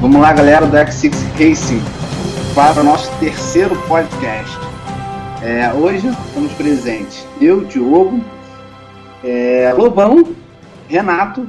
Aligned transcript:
Vamos 0.00 0.20
lá, 0.20 0.32
galera 0.32 0.66
do 0.66 0.76
X6 0.76 1.12
Racing, 1.32 1.82
para 2.54 2.80
o 2.80 2.84
nosso 2.84 3.10
terceiro 3.18 3.74
podcast. 3.88 4.56
É, 5.42 5.72
hoje 5.72 6.06
estamos 6.08 6.52
presentes 6.52 7.26
eu, 7.40 7.64
Diogo, 7.64 8.22
é, 9.24 9.74
Lobão, 9.76 10.36
Renato, 10.88 11.48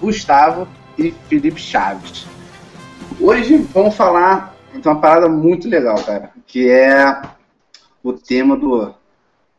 Gustavo 0.00 0.68
e 0.96 1.12
Felipe 1.28 1.60
Chaves. 1.60 2.26
Hoje 3.20 3.56
vamos 3.74 3.96
falar 3.96 4.59
de 4.74 4.86
uma 4.86 5.00
parada 5.00 5.28
muito 5.28 5.68
legal, 5.68 5.96
cara, 6.02 6.32
que 6.46 6.68
é 6.68 7.22
o 8.02 8.12
tema 8.12 8.56
do, 8.56 8.94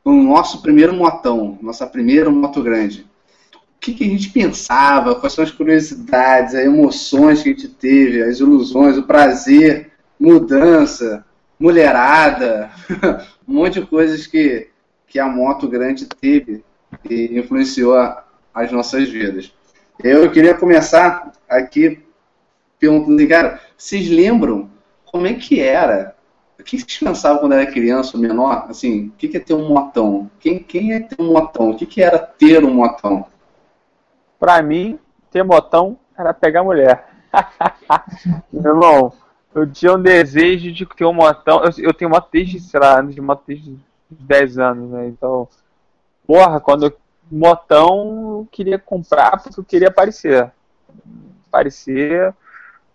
do 0.04 0.12
nosso 0.12 0.62
primeiro 0.62 0.94
motão, 0.94 1.58
nossa 1.62 1.86
primeira 1.86 2.30
moto 2.30 2.62
grande. 2.62 3.06
O 3.54 3.80
que, 3.82 3.94
que 3.94 4.04
a 4.04 4.08
gente 4.08 4.30
pensava, 4.30 5.16
quais 5.16 5.34
são 5.34 5.44
as 5.44 5.52
curiosidades, 5.52 6.56
as 6.56 6.66
emoções 6.66 7.42
que 7.42 7.50
a 7.50 7.54
gente 7.54 7.68
teve, 7.68 8.22
as 8.22 8.40
ilusões, 8.40 8.98
o 8.98 9.04
prazer, 9.04 9.92
mudança, 10.20 11.26
mulherada, 11.60 12.70
um 13.48 13.56
monte 13.56 13.80
de 13.80 13.86
coisas 13.86 14.28
que, 14.28 14.70
que 15.08 15.20
a 15.20 15.28
moto 15.28 15.68
grande 15.68 16.06
teve 16.06 16.64
e 17.10 17.40
influenciou 17.40 17.96
as 18.54 18.72
nossas 18.72 19.10
vidas. 19.10 19.52
Eu 20.04 20.32
queria 20.32 20.54
começar 20.54 21.32
aqui 21.50 22.00
perguntando, 22.80 23.28
cara, 23.28 23.60
vocês 23.78 24.10
lembram 24.10 24.71
como 25.12 25.28
é 25.28 25.34
que 25.34 25.60
era? 25.60 26.16
O 26.60 26.64
que 26.64 26.78
vocês 26.78 27.00
pensavam 27.00 27.40
quando 27.40 27.54
era 27.54 27.72
criança, 27.72 28.18
menor? 28.18 28.68
Assim, 28.70 29.08
o 29.08 29.12
que 29.12 29.36
é 29.36 29.40
ter 29.40 29.54
um 29.54 29.68
motão? 29.68 30.30
Quem, 30.40 30.60
quem 30.60 30.94
é 30.94 31.00
ter 31.00 31.20
um 31.20 31.34
motão? 31.34 31.72
O 31.72 31.76
que 31.76 32.02
era 32.02 32.20
ter 32.20 32.64
um 32.64 32.74
motão? 32.74 33.26
Pra 34.40 34.62
mim, 34.62 35.00
ter 35.32 35.44
motão 35.44 35.98
era 36.18 36.34
pegar 36.34 36.64
mulher. 36.64 37.08
Meu 38.52 38.74
irmão, 38.74 39.14
eu 39.54 39.70
tinha 39.72 39.94
um 39.94 40.02
desejo 40.02 40.72
de 40.72 40.86
ter 40.86 41.06
um 41.06 41.14
motão. 41.14 41.64
Eu, 41.64 41.72
eu 41.86 41.94
tenho 41.94 42.12
moto 42.12 42.30
desde, 42.32 42.60
sei 42.60 42.80
lá, 42.80 43.00
anos 43.00 43.16
de 43.16 43.22
moto 43.22 43.44
desde 43.48 43.78
10 44.10 44.60
anos, 44.60 44.92
né? 44.92 45.08
Então, 45.08 45.48
porra, 46.28 46.60
quando 46.60 46.86
eu 46.86 46.98
motão 47.32 48.40
eu 48.40 48.48
queria 48.52 48.78
comprar 48.78 49.42
porque 49.42 49.60
eu 49.60 49.64
queria 49.64 49.88
aparecer. 49.88 50.52
Aparecer 51.48 52.34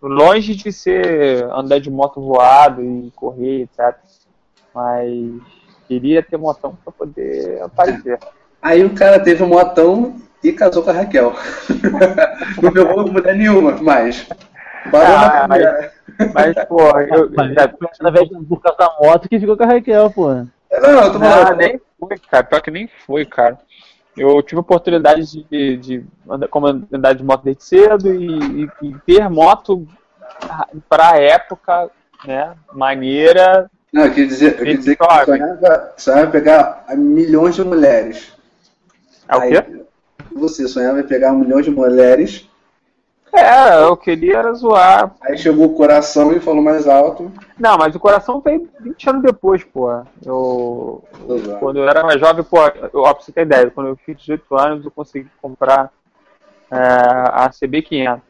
longe 0.01 0.55
de 0.55 0.71
ser 0.71 1.43
andar 1.51 1.79
de 1.79 1.89
moto 1.89 2.21
voado 2.21 2.83
e 2.83 3.11
correr, 3.15 3.61
etc. 3.63 3.95
Mas 4.73 5.41
queria 5.87 6.21
ter 6.21 6.37
motão 6.37 6.77
para 6.83 6.91
poder 6.91 7.61
aparecer. 7.61 8.19
Aí 8.61 8.83
o 8.83 8.93
cara 8.93 9.19
teve 9.19 9.43
um 9.43 9.47
motão 9.47 10.15
e 10.43 10.51
casou 10.51 10.83
com 10.83 10.89
a 10.89 10.93
Raquel. 10.93 11.33
Não 12.61 12.71
pegou 12.71 13.11
mulher 13.11 13.35
nenhuma, 13.35 13.77
mas. 13.81 14.27
Ah, 14.93 15.47
mas, 15.47 15.91
mas, 16.33 16.65
pô, 16.65 16.81
eu. 16.99 17.31
Mas, 17.35 17.57
através 17.57 18.29
por 18.47 18.61
causa 18.61 18.77
da 18.77 18.95
moto 19.01 19.27
que 19.27 19.39
ficou 19.39 19.57
com 19.57 19.63
a 19.63 19.67
Raquel, 19.67 20.09
pô. 20.11 20.33
Não, 20.33 20.47
eu 20.71 21.11
tô 21.11 21.19
falando. 21.19 21.51
Ah, 21.51 21.55
nem 21.55 21.81
foi, 21.99 22.17
cara. 22.29 22.43
Pior 22.43 22.61
que 22.61 22.71
nem 22.71 22.89
foi, 23.05 23.25
cara. 23.25 23.57
Eu 24.17 24.41
tive 24.41 24.57
a 24.57 24.61
oportunidade 24.61 25.45
de, 25.49 25.77
de 25.77 26.05
andar, 26.29 26.47
como 26.47 26.67
andar 26.67 27.13
de 27.13 27.23
moto 27.23 27.43
desde 27.43 27.63
cedo 27.63 28.13
e, 28.13 28.63
e, 28.63 28.69
e 28.81 28.95
ter 29.05 29.29
moto 29.29 29.87
para 30.89 31.11
a 31.11 31.17
época, 31.17 31.89
né, 32.25 32.55
maneira. 32.73 33.69
Não, 33.93 34.05
eu 34.05 34.09
queria 34.09 34.27
dizer, 34.27 34.51
eu 34.53 34.57
queria 34.57 34.77
dizer 34.77 34.95
que 34.95 35.03
eu 35.03 35.25
sonhava, 35.25 35.93
sonhava 35.97 36.31
pegar 36.31 36.85
milhões 36.95 37.55
de 37.55 37.63
mulheres. 37.63 38.33
É 39.27 39.35
o 39.35 39.41
quê? 39.41 39.85
você 40.37 40.67
sonhava 40.67 40.99
em 40.99 41.07
pegar 41.07 41.33
milhões 41.33 41.65
de 41.65 41.71
mulheres. 41.71 42.46
É, 43.33 43.83
eu 43.83 43.95
queria 43.95 44.51
zoar. 44.53 45.13
Aí 45.21 45.37
chegou 45.37 45.65
o 45.65 45.75
coração 45.75 46.31
e 46.33 46.39
falou 46.39 46.61
mais 46.61 46.87
alto. 46.87 47.31
Não, 47.59 47.77
mas 47.77 47.95
o 47.95 47.99
coração 47.99 48.39
veio 48.39 48.69
20 48.79 49.09
anos 49.09 49.21
depois, 49.23 49.63
pô. 49.63 49.89
Eu. 50.25 51.03
Quando 51.59 51.77
eu 51.77 51.87
era 51.87 52.03
mais 52.03 52.19
jovem, 52.19 52.43
pô, 52.43 52.57
eu, 52.93 53.01
ó, 53.01 53.13
pra 53.13 53.23
você 53.23 53.31
ter 53.31 53.41
ideia, 53.41 53.69
quando 53.69 53.87
eu 53.87 53.95
fiz 53.97 54.17
18 54.17 54.55
anos, 54.55 54.85
eu 54.85 54.91
consegui 54.91 55.29
comprar 55.41 55.91
é, 56.71 56.77
a 56.77 57.49
CB500. 57.49 58.21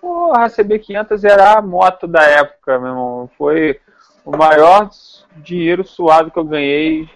Porra, 0.00 0.44
a 0.44 0.48
CB500 0.48 1.24
era 1.24 1.58
a 1.58 1.62
moto 1.62 2.06
da 2.06 2.22
época, 2.22 2.78
meu 2.78 2.88
irmão. 2.88 3.30
Foi 3.38 3.80
o 4.24 4.36
maior 4.36 4.90
dinheiro 5.36 5.84
suado 5.84 6.30
que 6.30 6.38
eu 6.38 6.44
ganhei 6.44 7.08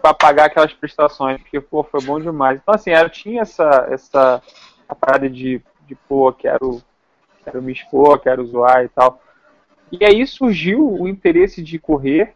para 0.00 0.14
pagar 0.14 0.44
aquelas 0.46 0.72
prestações, 0.72 1.40
porque, 1.40 1.60
pô, 1.60 1.82
foi 1.82 2.02
bom 2.02 2.20
demais. 2.20 2.60
Então, 2.62 2.74
assim, 2.74 2.90
eu 2.90 3.08
tinha 3.08 3.42
essa, 3.42 3.86
essa 3.90 4.42
a 4.88 4.94
parada 4.94 5.28
de, 5.30 5.62
de 5.86 5.94
pô, 5.94 6.32
quero, 6.32 6.80
quero 7.44 7.62
me 7.62 7.72
expor, 7.72 8.20
quero 8.20 8.46
zoar 8.46 8.84
e 8.84 8.88
tal. 8.88 9.20
E 9.92 10.04
aí 10.04 10.26
surgiu 10.26 10.86
o 10.88 11.08
interesse 11.08 11.62
de 11.62 11.78
correr, 11.78 12.34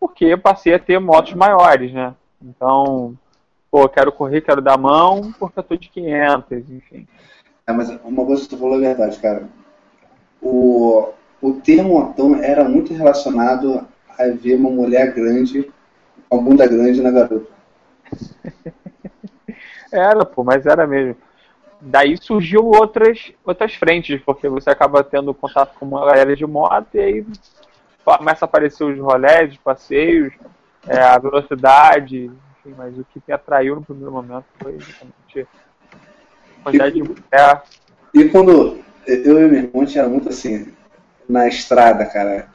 porque 0.00 0.24
eu 0.24 0.38
passei 0.38 0.74
a 0.74 0.78
ter 0.78 0.98
motos 0.98 1.34
maiores, 1.34 1.92
né? 1.92 2.14
Então, 2.40 3.16
pô, 3.70 3.88
quero 3.88 4.10
correr, 4.10 4.40
quero 4.40 4.60
dar 4.60 4.76
mão, 4.76 5.32
porque 5.38 5.58
eu 5.58 5.62
tô 5.62 5.76
de 5.76 5.88
500, 5.88 6.70
enfim. 6.70 7.06
É, 7.66 7.72
mas 7.72 7.88
uma 8.04 8.24
coisa 8.24 8.42
que 8.42 8.48
tu 8.48 8.58
falou 8.58 8.76
é 8.76 8.88
verdade, 8.88 9.18
cara. 9.20 9.48
O, 10.40 11.10
o 11.40 11.52
termo 11.54 12.00
motão 12.00 12.34
era 12.36 12.64
muito 12.64 12.92
relacionado 12.92 13.86
a 14.18 14.24
ver 14.28 14.56
uma 14.56 14.70
mulher 14.70 15.14
grande 15.14 15.70
com 16.28 16.38
a 16.38 16.42
bunda 16.42 16.66
grande 16.66 17.00
na 17.00 17.10
garota. 17.10 17.46
era, 19.92 20.24
pô, 20.24 20.42
mas 20.42 20.66
era 20.66 20.86
mesmo. 20.86 21.16
Daí 21.84 22.16
surgiu 22.16 22.64
outras, 22.64 23.32
outras 23.44 23.74
frentes, 23.74 24.20
porque 24.24 24.48
você 24.48 24.70
acaba 24.70 25.02
tendo 25.02 25.34
contato 25.34 25.76
com 25.78 25.84
uma 25.84 26.06
galera 26.06 26.36
de 26.36 26.46
moto 26.46 26.94
e 26.94 27.00
aí 27.00 27.26
começa 28.04 28.44
a 28.44 28.46
aparecer 28.46 28.84
os 28.84 28.98
rolés, 28.98 29.50
os 29.50 29.58
passeios, 29.58 30.32
é, 30.86 31.00
a 31.00 31.18
velocidade, 31.18 32.30
enfim, 32.60 32.74
mas 32.76 32.96
o 32.96 33.04
que 33.04 33.20
me 33.26 33.34
atraiu 33.34 33.74
no 33.74 33.82
primeiro 33.82 34.12
momento 34.12 34.44
foi 34.62 34.78
justamente 34.78 35.48
a 35.90 36.62
quantidade 36.62 36.98
e, 36.98 37.02
de 37.02 37.08
mulher. 37.08 37.62
E 38.14 38.28
quando 38.28 38.78
eu 39.06 39.40
e 39.40 39.50
meu 39.50 39.62
irmão 39.64 39.84
tinha 39.84 40.08
muito 40.08 40.28
assim, 40.28 40.72
na 41.28 41.48
estrada, 41.48 42.06
cara, 42.06 42.48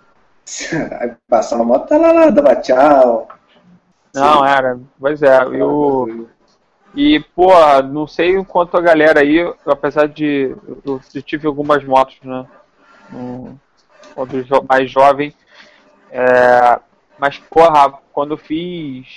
aí 1.02 1.12
passava 1.28 1.64
a 1.64 1.66
moto, 1.66 1.90
tá 1.90 1.98
lá, 1.98 2.14
lá, 2.14 2.30
dava 2.30 2.56
tchau, 2.56 3.28
não, 4.18 4.46
era. 4.46 4.80
Pois 5.00 5.22
é. 5.22 5.44
Eu, 5.44 6.28
e, 6.96 7.20
pô, 7.36 7.52
não 7.84 8.08
sei 8.08 8.38
o 8.38 8.46
quanto 8.46 8.78
a 8.78 8.82
galera 8.82 9.22
aí, 9.22 9.40
apesar 9.66 10.08
de. 10.08 10.56
Eu, 10.86 11.02
eu 11.14 11.22
tive 11.22 11.48
algumas 11.48 11.84
motos, 11.84 12.18
né? 12.24 12.46
Um, 13.14 13.56
quando 14.16 14.44
mais 14.68 14.90
jovem. 14.90 15.34
É, 16.12 16.80
mas, 17.20 17.38
porra, 17.38 17.92
quando 18.12 18.32
eu 18.32 18.38
fiz. 18.38 19.08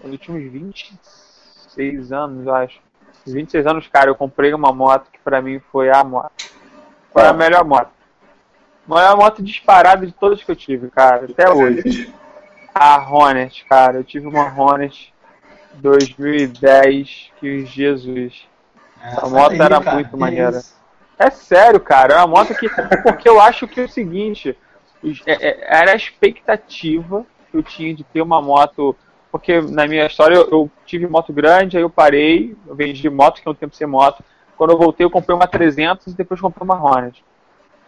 Quando 0.00 0.14
eu 0.14 0.18
tinha 0.18 0.36
uns 0.36 0.50
26 0.50 2.12
anos, 2.12 2.48
acho. 2.48 2.80
26 3.24 3.66
anos, 3.66 3.86
cara, 3.86 4.10
eu 4.10 4.16
comprei 4.16 4.52
uma 4.52 4.72
moto 4.72 5.08
que 5.12 5.18
pra 5.20 5.40
mim 5.40 5.60
foi 5.70 5.90
a 5.90 6.02
moto. 6.02 6.32
Foi 7.12 7.24
a 7.24 7.32
melhor 7.32 7.64
moto. 7.64 7.90
A 8.86 8.94
maior 8.94 9.16
moto 9.16 9.42
disparada 9.42 10.04
de 10.04 10.12
todas 10.12 10.42
que 10.42 10.50
eu 10.50 10.56
tive, 10.56 10.90
cara, 10.90 11.26
até 11.26 11.48
hoje. 11.48 12.12
A 12.74 12.96
Hornet, 12.96 13.64
cara. 13.66 13.98
Eu 13.98 14.04
tive 14.04 14.26
uma 14.26 14.52
Hornet 14.52 15.11
2010, 15.74 17.30
que 17.38 17.66
Jesus. 17.66 18.46
É, 19.02 19.14
a 19.20 19.28
moto 19.28 19.52
aí, 19.52 19.60
era 19.60 19.80
cara, 19.80 19.94
muito 19.96 20.16
maneira. 20.16 20.62
É 21.18 21.30
sério, 21.30 21.80
cara. 21.80 22.14
É 22.14 22.16
uma 22.18 22.26
moto 22.26 22.54
que. 22.54 22.68
Porque 23.02 23.28
eu 23.28 23.40
acho 23.40 23.66
que 23.66 23.80
é 23.80 23.84
o 23.84 23.88
seguinte: 23.88 24.56
é, 25.26 25.48
é, 25.48 25.80
era 25.80 25.92
a 25.92 25.96
expectativa 25.96 27.26
que 27.50 27.56
eu 27.56 27.62
tinha 27.62 27.94
de 27.94 28.04
ter 28.04 28.22
uma 28.22 28.40
moto. 28.40 28.96
Porque 29.30 29.62
na 29.62 29.86
minha 29.86 30.06
história 30.06 30.34
eu, 30.34 30.48
eu 30.50 30.70
tive 30.84 31.06
moto 31.06 31.32
grande, 31.32 31.76
aí 31.76 31.82
eu 31.82 31.88
parei, 31.88 32.54
eu 32.66 32.74
vendi 32.74 33.08
moto, 33.08 33.40
que 33.40 33.48
é 33.48 33.50
um 33.50 33.54
tempo 33.54 33.74
sem 33.74 33.86
moto. 33.86 34.22
Quando 34.56 34.70
eu 34.70 34.78
voltei, 34.78 35.06
eu 35.06 35.10
comprei 35.10 35.34
uma 35.34 35.46
300 35.46 36.08
e 36.08 36.16
depois 36.16 36.40
comprei 36.40 36.62
uma 36.62 36.80
Hornet. 36.80 37.24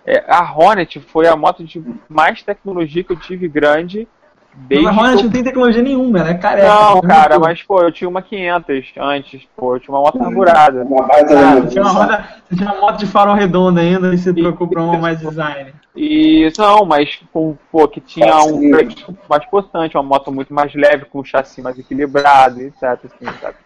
É, 0.07 0.25
a 0.27 0.53
Hornet 0.53 1.01
foi 1.01 1.27
a 1.27 1.37
moto 1.37 1.65
de 1.65 1.83
mais 2.09 2.43
tecnologia 2.43 3.05
que 3.05 3.13
eu 3.13 3.17
tive 3.17 3.47
grande 3.49 4.09
Desde 4.57 4.87
mas 4.87 4.97
a 4.97 5.01
Hornet 5.01 5.23
não 5.25 5.31
tem 5.31 5.45
tecnologia 5.45 5.83
nenhuma, 5.83 6.23
né? 6.23 6.35
Careca. 6.35 6.69
Não, 6.69 7.01
cara, 7.03 7.39
mas 7.39 7.63
pô, 7.63 7.83
eu 7.83 7.93
tinha 7.93 8.09
uma 8.09 8.23
500 8.23 8.93
antes, 8.99 9.43
pô, 9.57 9.75
eu 9.75 9.81
tinha 9.81 9.95
uma 9.95 10.03
moto 10.03 10.19
carburada. 10.19 10.85
Uma 10.85 11.05
ah, 11.05 11.61
você, 11.61 11.69
tinha 11.69 11.83
uma 11.83 11.93
roda, 11.93 12.29
você 12.49 12.57
tinha 12.57 12.73
uma 12.73 12.81
moto 12.81 12.99
de 12.99 13.07
farol 13.07 13.35
redondo 13.35 13.81
ainda 13.81 14.15
e 14.15 14.19
você 14.19 14.33
trocou 14.33 14.69
pra 14.69 14.83
uma 14.83 14.97
mais 14.97 15.19
design. 15.19 15.75
E 15.97 16.51
não, 16.57 16.85
mas 16.85 17.21
pô, 17.33 17.89
que 17.89 18.01
tinha 18.01 18.37
um 18.45 18.59
freio 18.73 18.91
mais 19.29 19.45
potente, 19.47 19.97
uma 19.97 20.03
moto 20.03 20.33
muito 20.33 20.55
mais 20.55 20.73
leve, 20.75 21.05
com 21.07 21.21
um 21.21 21.25
chassi 21.25 21.61
mais 21.61 21.79
equilibrado, 21.79 22.61
etc. 22.61 22.83
Assim, 22.83 23.39
sabe? 23.41 23.57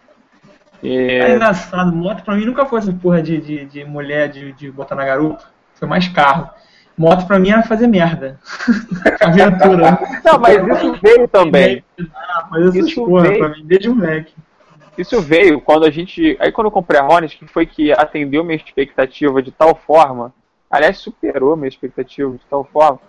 E... 0.81 0.97
É 0.97 1.35
engraçado, 1.35 1.95
moto 1.95 2.23
pra 2.23 2.35
mim 2.35 2.45
nunca 2.45 2.65
foi 2.65 2.79
essa 2.79 2.91
porra 2.91 3.21
de, 3.21 3.37
de, 3.37 3.65
de 3.65 3.85
mulher 3.85 4.27
de, 4.27 4.51
de 4.53 4.71
botar 4.71 4.95
na 4.95 5.05
garupa, 5.05 5.43
foi 5.75 5.87
mais 5.87 6.07
carro. 6.07 6.49
Moto 6.99 7.25
pra 7.25 7.39
mim 7.39 7.49
era 7.49 7.63
fazer 7.63 7.87
merda. 7.87 8.37
Aventura. 9.23 9.97
Não, 10.21 10.37
mas 10.37 10.67
isso 10.67 10.99
veio 11.01 11.29
também. 11.29 11.81
Ah, 12.13 12.49
mas 12.51 12.75
isso 12.75 13.05
porra, 13.05 13.23
veio. 13.23 13.39
pra 13.39 13.49
mim, 13.49 13.63
desde 13.63 13.87
moleque. 13.87 14.33
Isso 14.97 15.21
veio 15.21 15.61
quando 15.61 15.85
a 15.85 15.89
gente. 15.89 16.35
Aí 16.41 16.51
quando 16.51 16.67
eu 16.67 16.71
comprei 16.71 16.99
a 16.99 17.05
Hornet, 17.07 17.37
que 17.37 17.47
foi 17.47 17.65
que 17.65 17.93
atendeu 17.93 18.43
minha 18.43 18.57
expectativa 18.57 19.41
de 19.41 19.49
tal 19.49 19.75
forma, 19.75 20.33
aliás, 20.69 20.97
superou 20.97 21.55
minha 21.55 21.69
expectativa 21.69 22.29
de 22.33 22.45
tal 22.49 22.65
forma, 22.65 22.99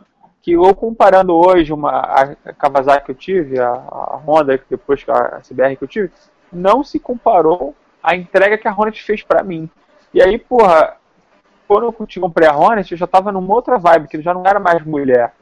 que 0.41 0.53
eu 0.53 0.73
comparando 0.73 1.35
hoje 1.35 1.73
uma, 1.73 1.91
a 1.91 2.53
Kawasaki 2.53 3.07
que 3.07 3.11
eu 3.11 3.17
tive, 3.17 3.59
a, 3.59 3.73
a 3.73 4.21
Honda, 4.25 4.63
depois 4.71 5.05
a 5.09 5.41
CBR 5.41 5.75
que 5.75 5.83
eu 5.83 5.89
tive, 5.89 6.13
não 6.53 6.85
se 6.85 7.01
comparou 7.01 7.75
à 8.01 8.15
entrega 8.15 8.57
que 8.57 8.69
a 8.69 8.73
Hornet 8.73 9.03
fez 9.03 9.25
para 9.25 9.43
mim. 9.43 9.69
E 10.15 10.23
aí, 10.23 10.39
porra, 10.39 10.95
quando 11.71 11.85
eu 11.85 12.21
comprei 12.21 12.49
a 12.49 12.57
Hornet, 12.57 12.91
eu 12.91 12.99
já 12.99 13.07
tava 13.07 13.31
numa 13.31 13.55
outra 13.55 13.79
vibe, 13.79 14.09
que 14.09 14.17
eu 14.17 14.23
já 14.23 14.35
não 14.35 14.45
era 14.45 14.59
mais 14.59 14.85
mulher. 14.85 15.33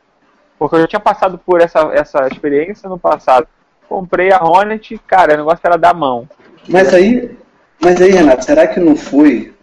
Porque 0.59 0.77
eu 0.77 0.81
já 0.81 0.87
tinha 0.87 1.01
passado 1.01 1.39
por 1.39 1.59
essa, 1.63 1.79
essa 1.95 2.29
experiência 2.31 2.87
no 2.87 2.99
passado. 2.99 3.49
Comprei 3.89 4.31
a 4.31 4.45
Hornet, 4.45 5.01
cara, 5.07 5.33
o 5.33 5.37
negócio 5.39 5.61
era 5.65 5.79
da 5.79 5.95
mão. 5.95 6.29
Mas 6.69 6.93
aí, 6.93 7.35
mas 7.81 7.99
aí, 8.03 8.11
Renato, 8.11 8.45
será 8.45 8.67
que 8.67 8.79
não 8.79 8.95
foi 8.95 9.55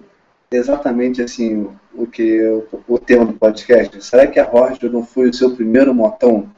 exatamente 0.49 1.21
assim 1.21 1.69
o 1.93 2.07
que 2.07 2.41
o, 2.43 2.95
o 2.95 2.97
tema 2.97 3.25
do 3.25 3.33
podcast? 3.33 4.03
Será 4.03 4.25
que 4.25 4.39
a 4.39 4.49
Hornet 4.51 4.89
não 4.89 5.05
foi 5.05 5.29
o 5.29 5.33
seu 5.35 5.55
primeiro 5.55 5.93
motão? 5.93 6.49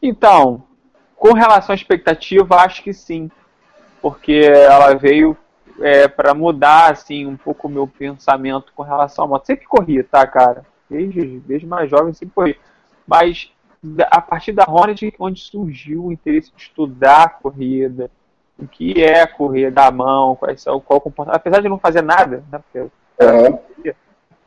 Então, 0.00 0.62
com 1.16 1.32
relação 1.32 1.72
à 1.72 1.76
expectativa, 1.76 2.60
acho 2.60 2.80
que 2.84 2.92
sim. 2.92 3.28
Porque 4.00 4.40
ela 4.44 4.94
veio 4.94 5.36
é, 5.80 6.06
para 6.06 6.34
mudar 6.34 6.90
assim 6.90 7.26
um 7.26 7.36
pouco 7.36 7.66
o 7.66 7.70
meu 7.70 7.86
pensamento 7.86 8.72
com 8.74 8.82
relação 8.82 9.24
à 9.24 9.28
moto. 9.28 9.46
Sempre 9.46 9.66
corria, 9.66 10.04
tá, 10.04 10.26
cara? 10.26 10.64
Desde, 10.88 11.40
desde 11.40 11.66
mais 11.66 11.90
jovem 11.90 12.12
sempre 12.12 12.34
corri. 12.34 12.58
Mas 13.06 13.50
a 14.10 14.20
partir 14.20 14.52
da 14.52 14.64
Hornet 14.68 15.14
onde 15.18 15.40
surgiu 15.40 16.06
o 16.06 16.12
interesse 16.12 16.52
de 16.54 16.62
estudar 16.62 17.22
a 17.22 17.28
corrida, 17.28 18.10
o 18.58 18.66
que 18.66 19.02
é 19.02 19.26
correr 19.26 19.70
da 19.70 19.90
mão, 19.90 20.36
qual, 20.36 20.50
é, 20.50 20.54
qual 20.84 21.00
comportamento. 21.00 21.36
Apesar 21.36 21.62
de 21.62 21.68
não 21.68 21.78
fazer 21.78 22.02
nada, 22.02 22.44
né? 22.52 22.58
Porque 22.58 22.78
uhum. 22.80 23.92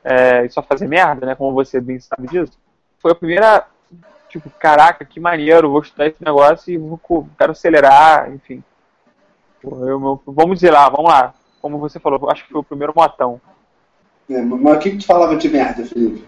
é, 0.04 0.48
só 0.50 0.62
fazer 0.62 0.88
merda, 0.88 1.26
né? 1.26 1.36
Como 1.36 1.54
você 1.54 1.82
bem 1.82 2.00
sabe 2.00 2.28
disso. 2.28 2.58
Foi 3.00 3.12
a 3.12 3.16
primeira, 3.16 3.66
tipo, 4.30 4.50
caraca, 4.52 5.04
que 5.04 5.20
maneiro, 5.20 5.72
vou 5.72 5.82
estudar 5.82 6.08
esse 6.08 6.24
negócio 6.24 6.72
e 6.72 6.78
vou, 6.78 7.00
quero 7.38 7.52
acelerar, 7.52 8.32
enfim. 8.32 8.64
Eu, 9.64 10.00
meu, 10.00 10.22
vamos 10.26 10.56
dizer 10.56 10.72
lá, 10.72 10.90
vamos 10.90 11.10
lá. 11.10 11.34
Como 11.62 11.80
você 11.80 12.00
falou, 12.00 12.30
acho 12.30 12.46
que 12.46 12.52
foi 12.52 12.62
o 12.62 12.66
primeiro 12.66 12.94
motão. 12.96 13.40
É, 14.30 14.42
mas 14.42 14.78
o 14.78 14.80
que, 14.80 14.92
que 14.92 14.98
tu 14.98 15.06
falava 15.06 15.36
de 15.36 15.50
merda, 15.50 15.86
Felipe? 15.86 16.26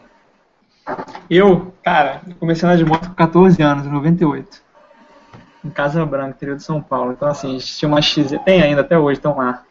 Eu, 1.29 1.73
cara, 1.83 2.21
comecei 2.39 2.67
a 2.67 2.71
andar 2.71 2.83
de 2.83 2.89
moto 2.89 3.09
com 3.09 3.15
14 3.15 3.61
anos, 3.61 3.85
em 3.85 3.89
98 3.89 4.65
em 5.65 5.69
Casa 5.69 6.05
Branca, 6.05 6.29
interior 6.29 6.57
de 6.57 6.63
São 6.63 6.81
Paulo. 6.81 7.11
Então, 7.11 7.27
assim, 7.27 7.49
a 7.49 7.59
gente 7.59 7.75
tinha 7.75 7.89
uma 7.89 8.01
X, 8.01 8.31
tem 8.45 8.61
ainda 8.61 8.81
até 8.81 8.97
hoje, 8.97 9.17
estão 9.17 9.35
lá. 9.35 9.63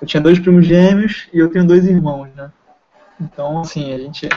Eu 0.00 0.06
tinha 0.06 0.20
dois 0.20 0.38
primos 0.38 0.66
gêmeos 0.66 1.28
e 1.32 1.38
eu 1.38 1.48
tenho 1.48 1.66
dois 1.66 1.86
irmãos, 1.86 2.28
né? 2.34 2.50
Então, 3.20 3.60
assim, 3.60 3.92
a 3.92 3.98
gente. 3.98 4.28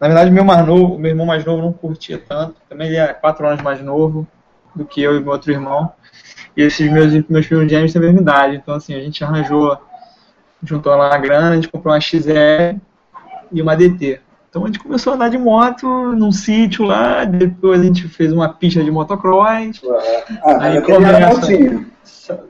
Na 0.00 0.08
verdade, 0.08 0.30
meu 0.30 0.44
mais 0.44 0.64
novo, 0.66 0.98
meu 0.98 1.10
irmão 1.10 1.26
mais 1.26 1.44
novo 1.44 1.62
não 1.62 1.72
curtia 1.72 2.18
tanto. 2.18 2.56
Também 2.68 2.88
ele 2.88 2.96
é 2.96 3.12
quatro 3.12 3.46
anos 3.46 3.62
mais 3.62 3.80
novo 3.82 4.26
do 4.76 4.84
que 4.84 5.02
eu 5.02 5.16
e 5.16 5.20
meu 5.20 5.32
outro 5.32 5.50
irmão. 5.50 5.92
E 6.56 6.62
esses 6.62 6.90
meus, 6.90 7.12
meus 7.28 7.46
primos 7.46 7.68
gêmeos 7.68 7.92
têm 7.92 8.00
a 8.00 8.04
mesma 8.04 8.20
idade. 8.20 8.56
Então, 8.56 8.74
assim, 8.74 8.94
a 8.94 9.00
gente 9.00 9.24
arranjou, 9.24 9.76
juntou 10.62 10.94
lá 10.94 11.14
a 11.14 11.18
grana, 11.18 11.50
a 11.50 11.54
gente 11.56 11.68
comprou 11.68 11.92
uma 11.92 12.00
XR 12.00 12.76
e 13.52 13.62
uma 13.62 13.76
DT. 13.76 14.20
Então 14.48 14.64
a 14.64 14.68
gente 14.68 14.78
começou 14.78 15.12
a 15.12 15.16
andar 15.16 15.28
de 15.28 15.36
moto 15.36 15.86
num 16.14 16.32
sítio 16.32 16.86
lá, 16.86 17.24
depois 17.24 17.80
a 17.80 17.84
gente 17.84 18.08
fez 18.08 18.32
uma 18.32 18.48
pista 18.48 18.82
de 18.82 18.90
motocross. 18.90 19.82
Ah, 20.42 20.58
aí 20.60 20.78
até 20.78 20.94
começa... 20.94 21.16
era 21.16 21.34
motinho. 21.34 21.86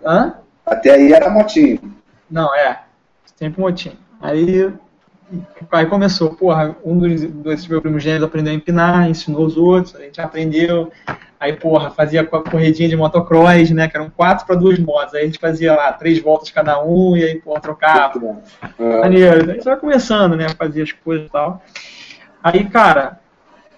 Hã? 0.05 0.35
Até 0.65 0.91
aí 0.93 1.13
era 1.13 1.29
motinho. 1.29 1.81
Não, 2.31 2.55
é. 2.55 2.81
Sempre 3.35 3.61
motinho. 3.61 3.97
Aí, 4.21 4.73
aí 5.73 5.87
começou, 5.87 6.35
porra, 6.35 6.77
um 6.85 6.99
dos, 6.99 7.21
desses 7.21 7.67
meus 7.67 7.83
primos 7.83 8.03
gêmeos 8.03 8.25
aprendeu 8.25 8.53
a 8.53 8.57
empinar, 8.57 9.09
ensinou 9.09 9.45
os 9.45 9.57
outros, 9.57 9.95
a 9.97 10.01
gente 10.01 10.21
aprendeu. 10.21 10.91
Aí, 11.39 11.53
porra, 11.53 11.91
fazia 11.91 12.23
a 12.23 12.27
corredinha 12.27 12.89
de 12.89 12.97
motocross, 12.97 13.71
né? 13.71 13.89
Que 13.89 13.97
eram 13.97 14.09
quatro 14.09 14.47
para 14.47 14.57
duas 14.57 14.79
motos. 14.79 15.15
Aí 15.15 15.23
a 15.23 15.27
gente 15.27 15.39
fazia 15.39 15.75
lá 15.75 15.93
três 15.93 16.19
voltas 16.21 16.51
cada 16.51 16.83
um, 16.83 17.17
e 17.17 17.25
aí, 17.25 17.35
porra, 17.41 17.61
trocava. 17.61 18.39
É. 18.79 19.01
Maneiro. 19.01 19.51
Aí 19.51 19.63
só 19.63 19.77
começando, 19.77 20.35
né? 20.35 20.49
Fazia 20.51 20.83
as 20.83 20.93
coisas 20.93 21.27
e 21.27 21.31
tal. 21.31 21.63
Aí, 22.43 22.65
cara, 22.65 23.21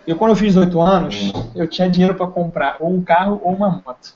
eu 0.07 0.17
quando 0.17 0.31
eu 0.31 0.37
fiz 0.37 0.55
18 0.55 0.81
anos, 0.81 1.33
eu 1.55 1.67
tinha 1.67 1.91
dinheiro 1.91 2.15
para 2.15 2.27
comprar 2.27 2.77
ou 2.81 2.93
um 2.93 3.03
carro 3.03 3.41
ou 3.43 3.53
uma 3.53 3.71
moto. 3.71 4.15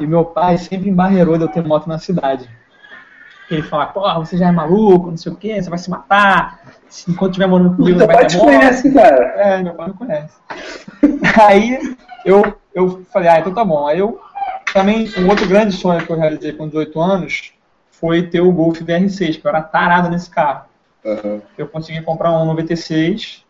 E 0.00 0.06
meu 0.06 0.24
pai 0.24 0.58
sempre 0.58 0.90
embarreirou 0.90 1.38
de 1.38 1.44
eu 1.44 1.48
ter 1.48 1.64
moto 1.64 1.86
na 1.86 1.98
cidade. 1.98 2.48
Ele 3.50 3.62
fala, 3.62 3.86
porra, 3.86 4.18
você 4.18 4.36
já 4.36 4.48
é 4.48 4.52
maluco, 4.52 5.10
não 5.10 5.16
sei 5.16 5.32
o 5.32 5.36
que, 5.36 5.60
você 5.60 5.70
vai 5.70 5.78
se 5.78 5.88
matar. 5.88 6.60
Enquanto 7.08 7.32
estiver 7.32 7.46
morando 7.46 7.76
comigo, 7.76 7.98
você 7.98 8.06
vai 8.06 8.26
ter 8.26 8.36
moto. 8.36 8.44
conhece, 8.44 8.92
cara. 8.92 9.24
É, 9.36 9.62
meu 9.62 9.74
pai 9.74 9.88
não 9.88 9.94
conhece. 9.94 10.36
Aí 11.46 11.96
eu, 12.24 12.54
eu 12.74 13.04
falei, 13.12 13.28
ah, 13.28 13.40
então 13.40 13.54
tá 13.54 13.64
bom. 13.64 13.86
Aí 13.86 13.98
eu 13.98 14.20
também, 14.72 15.08
um 15.18 15.28
outro 15.28 15.48
grande 15.48 15.72
sonho 15.72 16.04
que 16.04 16.10
eu 16.10 16.18
realizei 16.18 16.52
com 16.52 16.68
18 16.68 17.00
anos 17.00 17.52
foi 17.90 18.22
ter 18.22 18.40
o 18.40 18.52
Golf 18.52 18.80
VR6, 18.80 19.40
que 19.40 19.46
eu 19.46 19.48
era 19.48 19.62
tarado 19.62 20.10
nesse 20.10 20.30
carro. 20.30 20.64
Uhum. 21.04 21.40
Eu 21.56 21.68
consegui 21.68 22.02
comprar 22.02 22.32
um 22.32 22.44
96 22.44 23.44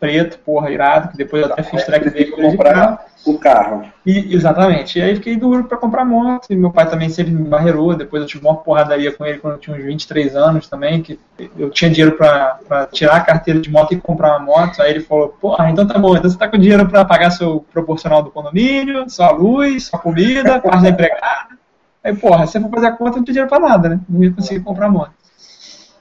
preto, 0.00 0.38
porra, 0.38 0.70
irado, 0.70 1.08
que 1.08 1.16
depois 1.18 1.42
eu 1.42 1.52
até 1.52 1.62
fiz 1.62 1.84
track 1.84 2.08
dele 2.08 2.30
com 2.30 2.40
comprar 2.42 3.06
o 3.26 3.38
carro. 3.38 3.84
E, 4.04 4.34
exatamente. 4.34 4.98
E 4.98 5.02
aí 5.02 5.14
fiquei 5.14 5.36
duro 5.36 5.64
para 5.64 5.76
comprar 5.76 6.06
moto, 6.06 6.46
e 6.50 6.56
meu 6.56 6.70
pai 6.70 6.88
também 6.88 7.10
sempre 7.10 7.32
me 7.32 7.46
barreirou, 7.46 7.94
depois 7.94 8.22
eu 8.22 8.28
tive 8.28 8.46
uma 8.46 8.56
porradaria 8.56 9.12
com 9.12 9.26
ele 9.26 9.38
quando 9.38 9.54
eu 9.54 9.60
tinha 9.60 9.76
uns 9.76 9.84
23 9.84 10.34
anos 10.34 10.66
também, 10.68 11.02
que 11.02 11.20
eu 11.58 11.68
tinha 11.68 11.90
dinheiro 11.90 12.16
para 12.16 12.88
tirar 12.90 13.16
a 13.16 13.20
carteira 13.20 13.60
de 13.60 13.70
moto 13.70 13.92
e 13.92 14.00
comprar 14.00 14.38
uma 14.38 14.46
moto, 14.46 14.80
aí 14.80 14.90
ele 14.90 15.00
falou, 15.00 15.28
porra, 15.28 15.70
então 15.70 15.86
tá 15.86 15.98
bom, 15.98 16.16
então 16.16 16.30
você 16.30 16.38
tá 16.38 16.48
com 16.48 16.56
dinheiro 16.56 16.88
para 16.88 17.04
pagar 17.04 17.30
seu 17.30 17.64
proporcional 17.70 18.22
do 18.22 18.30
condomínio, 18.30 19.08
sua 19.10 19.30
luz, 19.30 19.84
sua 19.84 19.98
comida, 19.98 20.58
quarto 20.62 20.82
da 20.82 20.88
empregada. 20.88 21.60
Aí, 22.02 22.16
porra, 22.16 22.46
se 22.46 22.52
você 22.52 22.60
for 22.60 22.70
fazer 22.70 22.86
a 22.86 22.92
conta, 22.92 23.18
não 23.18 23.24
tinha 23.24 23.34
dinheiro 23.34 23.50
pra 23.50 23.60
nada, 23.60 23.90
né? 23.90 24.00
Não 24.08 24.24
ia 24.24 24.32
conseguir 24.32 24.60
comprar 24.60 24.88
moto. 24.88 25.12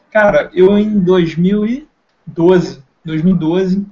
Cara, 0.10 0.50
eu 0.54 0.80
em 0.80 0.98
2012 0.98 2.82
2012, 3.06 3.86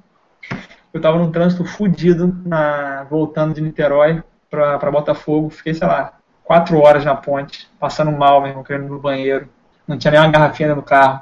eu 0.94 0.98
estava 0.98 1.18
num 1.18 1.32
trânsito 1.32 1.66
fudido, 1.66 2.36
na, 2.46 3.04
voltando 3.10 3.54
de 3.54 3.62
Niterói 3.62 4.24
para 4.50 4.92
Botafogo. 4.92 5.50
Fiquei, 5.50 5.74
sei 5.74 5.88
lá, 5.88 6.14
quatro 6.44 6.80
horas 6.80 7.06
na 7.06 7.16
ponte, 7.16 7.70
passando 7.80 8.12
mal 8.12 8.42
mesmo, 8.42 8.64
querendo 8.64 8.86
ir 8.86 8.90
no 8.90 9.00
banheiro. 9.00 9.50
Não 9.88 9.98
tinha 9.98 10.12
nem 10.12 10.20
uma 10.20 10.32
garrafinha 10.32 10.76
no 10.76 10.82
carro. 10.82 11.22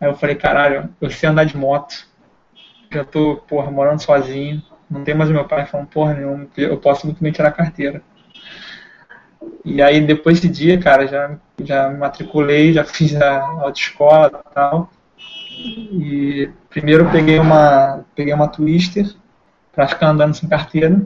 Aí 0.00 0.08
eu 0.08 0.14
falei, 0.14 0.34
caralho, 0.34 0.90
eu 1.00 1.10
sei 1.10 1.28
andar 1.28 1.44
de 1.44 1.56
moto. 1.56 2.06
Já 2.92 3.04
tô, 3.04 3.36
porra, 3.48 3.70
morando 3.70 4.02
sozinho. 4.02 4.62
Não 4.90 5.02
tem 5.02 5.14
mais 5.14 5.30
o 5.30 5.32
meu 5.32 5.44
pai 5.46 5.66
falando, 5.66 5.88
porra 5.88 6.14
nenhuma, 6.14 6.46
eu 6.56 6.76
posso 6.76 7.06
muito 7.06 7.22
bem 7.22 7.32
tirar 7.32 7.48
a 7.48 7.52
carteira. 7.52 8.02
E 9.64 9.82
aí, 9.82 10.00
depois 10.00 10.40
desse 10.40 10.52
dia, 10.52 10.78
cara, 10.78 11.06
já, 11.06 11.36
já 11.62 11.88
me 11.88 11.98
matriculei, 11.98 12.72
já 12.72 12.84
fiz 12.84 13.16
a 13.16 13.40
autoescola 13.40 14.42
e 14.50 14.54
tal. 14.54 14.90
E 15.56 16.50
primeiro 16.68 17.10
peguei 17.10 17.38
uma, 17.38 18.04
peguei 18.14 18.34
uma 18.34 18.48
Twister 18.48 19.14
para 19.72 19.88
ficar 19.88 20.08
andando 20.08 20.34
sem 20.34 20.48
carteira. 20.48 21.00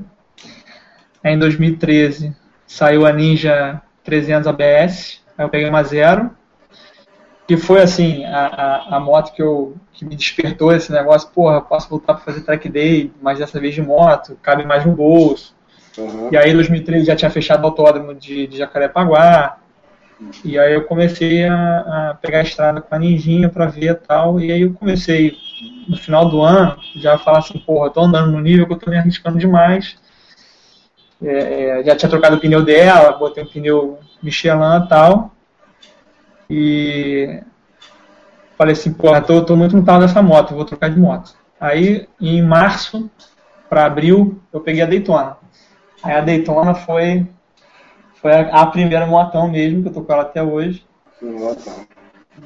Aí 1.22 1.34
em 1.34 1.38
2013 1.38 2.34
saiu 2.66 3.06
a 3.06 3.12
Ninja 3.12 3.80
300 4.04 4.46
ABS, 4.46 5.22
aí 5.36 5.44
eu 5.44 5.48
peguei 5.48 5.68
uma 5.68 5.82
Zero, 5.82 6.30
que 7.46 7.56
foi 7.56 7.82
assim, 7.82 8.24
a, 8.24 8.46
a, 8.46 8.96
a, 8.96 9.00
moto 9.00 9.32
que, 9.32 9.42
eu, 9.42 9.74
que 9.92 10.04
me 10.04 10.14
despertou 10.14 10.72
esse 10.72 10.92
negócio, 10.92 11.30
porra, 11.30 11.60
posso 11.60 11.88
voltar 11.88 12.14
para 12.14 12.24
fazer 12.24 12.42
track 12.42 12.68
day, 12.68 13.12
mas 13.22 13.38
dessa 13.38 13.58
vez 13.58 13.74
de 13.74 13.82
moto, 13.82 14.38
cabe 14.42 14.64
mais 14.64 14.84
no 14.84 14.92
bolso. 14.92 15.54
Uhum. 15.96 16.28
E 16.30 16.36
aí 16.36 16.50
em 16.50 16.54
2013 16.54 17.06
já 17.06 17.16
tinha 17.16 17.30
fechado 17.30 17.62
o 17.64 17.66
autódromo 17.66 18.14
de, 18.14 18.46
de 18.46 18.58
Jacarepaguá, 18.58 19.58
e 20.44 20.58
aí 20.58 20.74
eu 20.74 20.84
comecei 20.84 21.44
a, 21.46 22.10
a 22.10 22.14
pegar 22.14 22.38
a 22.38 22.42
estrada 22.42 22.80
com 22.80 22.94
a 22.94 22.98
ninjinha 22.98 23.48
para 23.48 23.66
ver 23.66 23.90
e 23.90 23.94
tal. 23.94 24.40
E 24.40 24.50
aí 24.50 24.62
eu 24.62 24.72
comecei, 24.74 25.36
no 25.88 25.96
final 25.96 26.28
do 26.28 26.42
ano, 26.42 26.76
já 26.96 27.14
a 27.14 27.18
falar 27.18 27.38
assim, 27.38 27.58
porra, 27.58 27.90
tô 27.90 28.00
andando 28.00 28.32
no 28.32 28.40
nível 28.40 28.66
que 28.66 28.72
eu 28.72 28.78
tô 28.78 28.90
me 28.90 28.98
arriscando 28.98 29.38
demais. 29.38 29.96
É, 31.22 31.80
é 31.80 31.84
já 31.84 31.96
tinha 31.96 32.08
trocado 32.08 32.36
o 32.36 32.40
pneu 32.40 32.64
dela, 32.64 33.16
botei 33.16 33.44
um 33.44 33.48
pneu 33.48 33.98
Michelin 34.22 34.84
e 34.84 34.88
tal. 34.88 35.32
E 36.50 37.40
falei 38.56 38.72
assim, 38.72 38.92
porra, 38.92 39.20
tô, 39.20 39.44
tô 39.44 39.54
muito 39.54 39.76
montado 39.76 40.00
nessa 40.00 40.22
moto, 40.22 40.54
vou 40.54 40.64
trocar 40.64 40.90
de 40.90 40.98
moto. 40.98 41.32
Aí, 41.60 42.08
em 42.20 42.42
março 42.42 43.10
para 43.68 43.84
abril, 43.84 44.40
eu 44.52 44.60
peguei 44.60 44.82
a 44.82 44.86
Daytona. 44.86 45.36
Aí 46.02 46.14
a 46.14 46.20
Daytona 46.20 46.74
foi 46.74 47.26
foi 48.20 48.32
a, 48.32 48.62
a 48.62 48.66
primeira 48.66 49.06
motão 49.06 49.48
mesmo, 49.48 49.82
que 49.82 49.88
eu 49.88 49.92
tô 49.92 50.02
com 50.02 50.12
ela 50.12 50.22
até 50.22 50.42
hoje. 50.42 50.84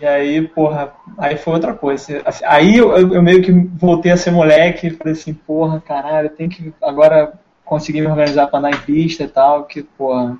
E 0.01 0.07
aí, 0.07 0.47
porra, 0.49 0.93
aí 1.19 1.37
foi 1.37 1.55
outra 1.55 1.75
coisa. 1.75 2.23
Assim, 2.25 2.45
aí 2.47 2.77
eu, 2.77 2.97
eu, 2.97 3.23
meio 3.23 3.43
que 3.43 3.53
voltei 3.53 4.13
a 4.13 4.17
ser 4.17 4.31
moleque 4.31 4.87
e 4.87 4.91
falei 4.91 5.13
assim, 5.13 5.35
porra, 5.35 5.81
caralho, 5.81 6.31
tem 6.31 6.49
que 6.49 6.73
agora 6.83 7.35
conseguir 7.65 8.01
me 8.01 8.07
organizar 8.07 8.47
para 8.47 8.59
andar 8.59 8.71
em 8.71 8.81
pista 8.81 9.25
e 9.25 9.29
tal, 9.29 9.65
que, 9.65 9.83
porra, 9.83 10.39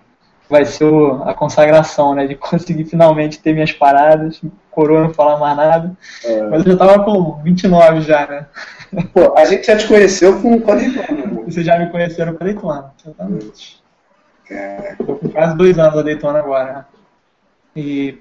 vai 0.49 0.65
ser 0.65 0.85
o, 0.85 1.23
a 1.25 1.35
consagração, 1.35 2.15
né? 2.15 2.27
De 2.27 2.35
conseguir 2.37 2.85
finalmente 2.85 3.41
ter 3.41 3.53
minhas 3.53 3.73
paradas, 3.73 4.41
coroa 4.71 5.03
não 5.03 5.15
falar 5.15 5.39
mais 5.39 5.57
nada. 5.57 5.97
É. 6.25 6.43
Mas 6.43 6.65
eu 6.65 6.73
já 6.73 6.79
tava 6.79 7.05
com 7.05 7.43
29 7.43 8.01
já, 8.01 8.27
né? 8.27 8.47
Pô, 9.13 9.35
a 9.37 9.45
gente 9.45 9.67
já 9.67 9.77
te 9.77 9.87
conheceu 9.87 10.41
com 10.41 10.61
40 10.61 11.13
Né? 11.13 11.43
Vocês 11.47 11.65
já 11.65 11.79
me 11.79 11.91
conheceram 11.91 12.35
com 12.35 12.43
a 12.43 12.47
Daytona, 12.47 12.93
exatamente. 13.03 13.82
Tô 15.05 15.17
com 15.17 15.29
quase 15.29 15.57
dois 15.57 15.79
anos 15.79 15.99
a 15.99 16.03
Daytona 16.03 16.39
agora. 16.39 16.73
Né? 16.73 16.85
E 17.77 18.19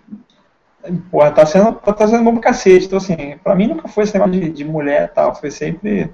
Porra, 1.12 1.32
tá 1.32 1.46
sendo, 1.46 1.74
tá 1.74 2.08
sendo 2.08 2.24
bom 2.24 2.34
pra 2.34 2.52
cacete. 2.52 2.86
Então, 2.86 2.98
assim, 2.98 3.38
pra 3.44 3.56
mim 3.56 3.68
nunca 3.68 3.88
foi 3.88 4.04
esse 4.04 4.14
negócio 4.14 4.40
de, 4.40 4.50
de 4.50 4.66
mulher 4.66 5.06
e 5.06 5.08
tal. 5.16 5.36
Foi 5.36 5.52
sempre 5.52 6.10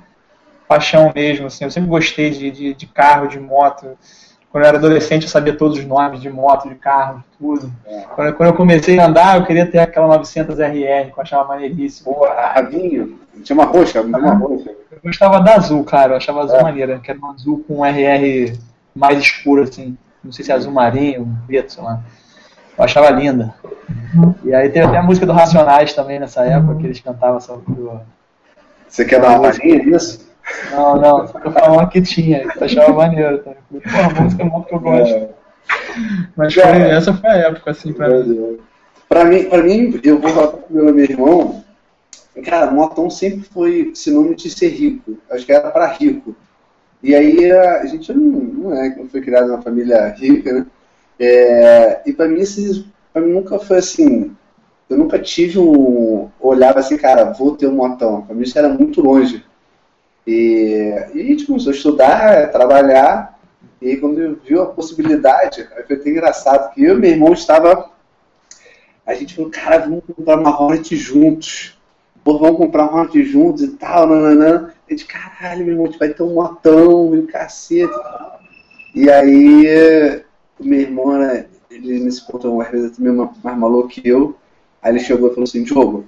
paixão 0.67 1.11
mesmo, 1.15 1.47
assim. 1.47 1.63
Eu 1.63 1.71
sempre 1.71 1.89
gostei 1.89 2.29
de, 2.31 2.51
de, 2.51 2.73
de, 2.73 2.85
carro, 2.85 3.27
de 3.27 3.39
moto. 3.39 3.97
Quando 4.51 4.63
eu 4.63 4.67
era 4.67 4.77
adolescente, 4.77 5.23
eu 5.23 5.29
sabia 5.29 5.55
todos 5.55 5.77
os 5.77 5.85
nomes 5.85 6.21
de 6.21 6.29
moto, 6.29 6.67
de 6.67 6.75
carro, 6.75 7.19
de 7.19 7.37
tudo. 7.37 7.71
É. 7.85 8.01
Quando, 8.13 8.33
quando, 8.33 8.49
eu 8.49 8.55
comecei 8.55 8.99
a 8.99 9.07
andar, 9.07 9.37
eu 9.37 9.45
queria 9.45 9.65
ter 9.65 9.79
aquela 9.79 10.07
900 10.07 10.59
RR, 10.59 11.11
que 11.11 11.17
eu 11.17 11.21
achava 11.21 11.47
maneiríssimo. 11.47 12.13
Pô, 12.13 12.25
Ravinho. 12.25 13.19
Tinha 13.43 13.55
uma 13.55 13.65
roxa, 13.65 14.01
uma 14.01 14.33
roxa. 14.33 14.71
Eu 14.91 14.99
gostava 15.03 15.39
da 15.39 15.55
azul, 15.55 15.83
cara. 15.85 16.13
Eu 16.13 16.17
achava 16.17 16.41
azul 16.41 16.57
é. 16.57 16.63
maneira, 16.63 16.99
que 16.99 17.09
era 17.09 17.19
uma 17.19 17.33
azul 17.33 17.63
com 17.65 17.79
um 17.79 17.85
RR 17.85 18.57
mais 18.97 19.19
escuro, 19.19 19.63
assim. 19.63 19.97
Não 20.23 20.31
sei 20.31 20.43
se 20.43 20.51
é 20.51 20.55
azul 20.55 20.73
marinho, 20.73 21.37
preto, 21.45 21.73
sei 21.73 21.83
lá. 21.83 22.01
Eu 22.77 22.83
achava 22.83 23.09
linda. 23.09 23.53
E 24.43 24.53
aí 24.53 24.69
teve 24.69 24.85
até 24.85 24.97
a 24.97 25.03
música 25.03 25.25
do 25.25 25.33
Racionais 25.33 25.93
também 25.93 26.19
nessa 26.19 26.43
época, 26.43 26.75
que 26.75 26.85
eles 26.85 26.99
cantavam 26.99 27.39
sobre 27.39 27.71
o. 27.71 27.99
Você 28.87 29.05
quer 29.05 29.21
dar 29.21 29.39
uma 29.39 29.49
palhinha 29.49 29.83
disso? 29.83 30.27
Não, 30.71 30.95
não, 30.95 31.27
só 31.27 31.39
que 31.39 31.47
eu 31.47 31.51
falava 31.51 31.87
que 31.87 32.01
tinha, 32.01 32.47
que 32.47 32.57
eu 32.57 32.63
achava 32.65 32.93
maneiro. 32.93 33.39
Tá? 33.39 33.51
Pô, 33.51 34.19
a 34.19 34.21
música 34.21 34.43
é 34.43 34.45
muito 34.45 34.67
que 34.67 34.75
eu 34.75 34.79
gosto. 34.79 35.15
É. 35.15 35.29
Mas 36.35 36.53
foi, 36.53 36.63
essa 36.63 37.13
foi 37.13 37.29
a 37.29 37.37
época, 37.37 37.71
assim, 37.71 37.93
pra 37.93 38.09
mim. 38.09 38.59
Pra 39.09 39.25
mim, 39.25 39.43
pra 39.45 39.63
mim, 39.63 39.99
eu 40.03 40.19
vou 40.19 40.29
falar 40.31 40.47
com 40.47 40.73
o 40.73 40.93
meu 40.93 40.99
irmão, 40.99 41.63
cara, 42.45 42.71
Motão 42.71 43.09
sempre 43.09 43.41
foi 43.41 43.91
sinônimo 43.95 44.35
de 44.35 44.49
ser 44.49 44.69
rico. 44.69 45.17
Acho 45.31 45.45
que 45.45 45.51
era 45.51 45.69
para 45.71 45.87
rico. 45.87 46.35
E 47.01 47.13
aí 47.13 47.51
a 47.51 47.85
gente 47.85 48.11
não, 48.13 48.23
não 48.23 48.73
é, 48.73 48.95
não 48.95 49.07
foi 49.07 49.21
criado 49.21 49.47
numa 49.47 49.61
família 49.61 50.09
rica, 50.09 50.51
né? 50.51 50.65
É, 51.19 52.01
e 52.05 52.13
para 52.13 52.27
mim, 52.27 52.41
pra 53.13 53.21
mim 53.21 53.33
nunca 53.33 53.59
foi 53.59 53.77
assim. 53.77 54.35
Eu 54.89 54.97
nunca 54.97 55.19
tive 55.19 55.59
um. 55.59 56.29
Olhava 56.39 56.79
assim, 56.79 56.97
cara, 56.97 57.25
vou 57.33 57.55
ter 57.55 57.67
um 57.67 57.75
motão. 57.75 58.21
Para 58.21 58.35
mim 58.35 58.43
isso 58.43 58.57
era 58.57 58.69
muito 58.69 59.01
longe. 59.01 59.43
E, 60.25 60.93
e 61.13 61.21
a 61.21 61.23
gente 61.23 61.45
começou 61.45 61.71
a 61.71 61.75
estudar, 61.75 62.51
trabalhar. 62.51 63.37
E 63.81 63.89
aí, 63.89 63.97
quando 63.97 64.39
viu 64.43 64.61
a 64.61 64.67
possibilidade, 64.67 65.67
foi 65.85 65.95
até 65.95 66.09
engraçado 66.09 66.73
que 66.73 66.83
eu 66.83 66.97
e 66.97 66.99
meu 66.99 67.11
irmão 67.11 67.33
estava. 67.33 67.91
A 69.05 69.13
gente 69.13 69.35
falou, 69.35 69.51
cara, 69.51 69.79
vamos 69.79 70.03
comprar 70.05 70.37
uma 70.37 70.61
Hornet 70.61 70.95
juntos. 70.95 71.77
Pô, 72.23 72.37
vamos 72.37 72.57
comprar 72.57 72.89
uma 72.89 73.01
Hornet 73.01 73.23
juntos 73.23 73.63
e 73.63 73.69
tal, 73.77 74.07
nananã. 74.07 74.71
Gente, 74.89 75.06
caralho, 75.06 75.65
meu 75.65 75.75
irmão, 75.75 75.91
vai 76.00 76.10
ter 76.10 76.24
um 76.24 76.36
motão, 76.36 77.13
e 77.13 77.20
um 77.20 77.25
cacete. 77.25 77.94
E 78.96 79.10
aí 79.10 80.24
meu 80.60 80.79
irmão, 80.79 81.20
né, 81.20 81.46
ele 81.70 82.00
nesse 82.00 82.25
ponto, 82.25 82.62
às 82.62 82.70
vezes, 82.70 82.91
é 82.91 82.96
também 82.96 83.29
mais 83.44 83.58
maluco 83.58 83.89
que 83.89 84.08
eu. 84.08 84.36
Aí 84.82 84.91
ele 84.91 85.00
chegou 85.00 85.27
e 85.27 85.32
falou 85.32 85.44
assim: 85.44 85.63
Diogo, 85.63 86.06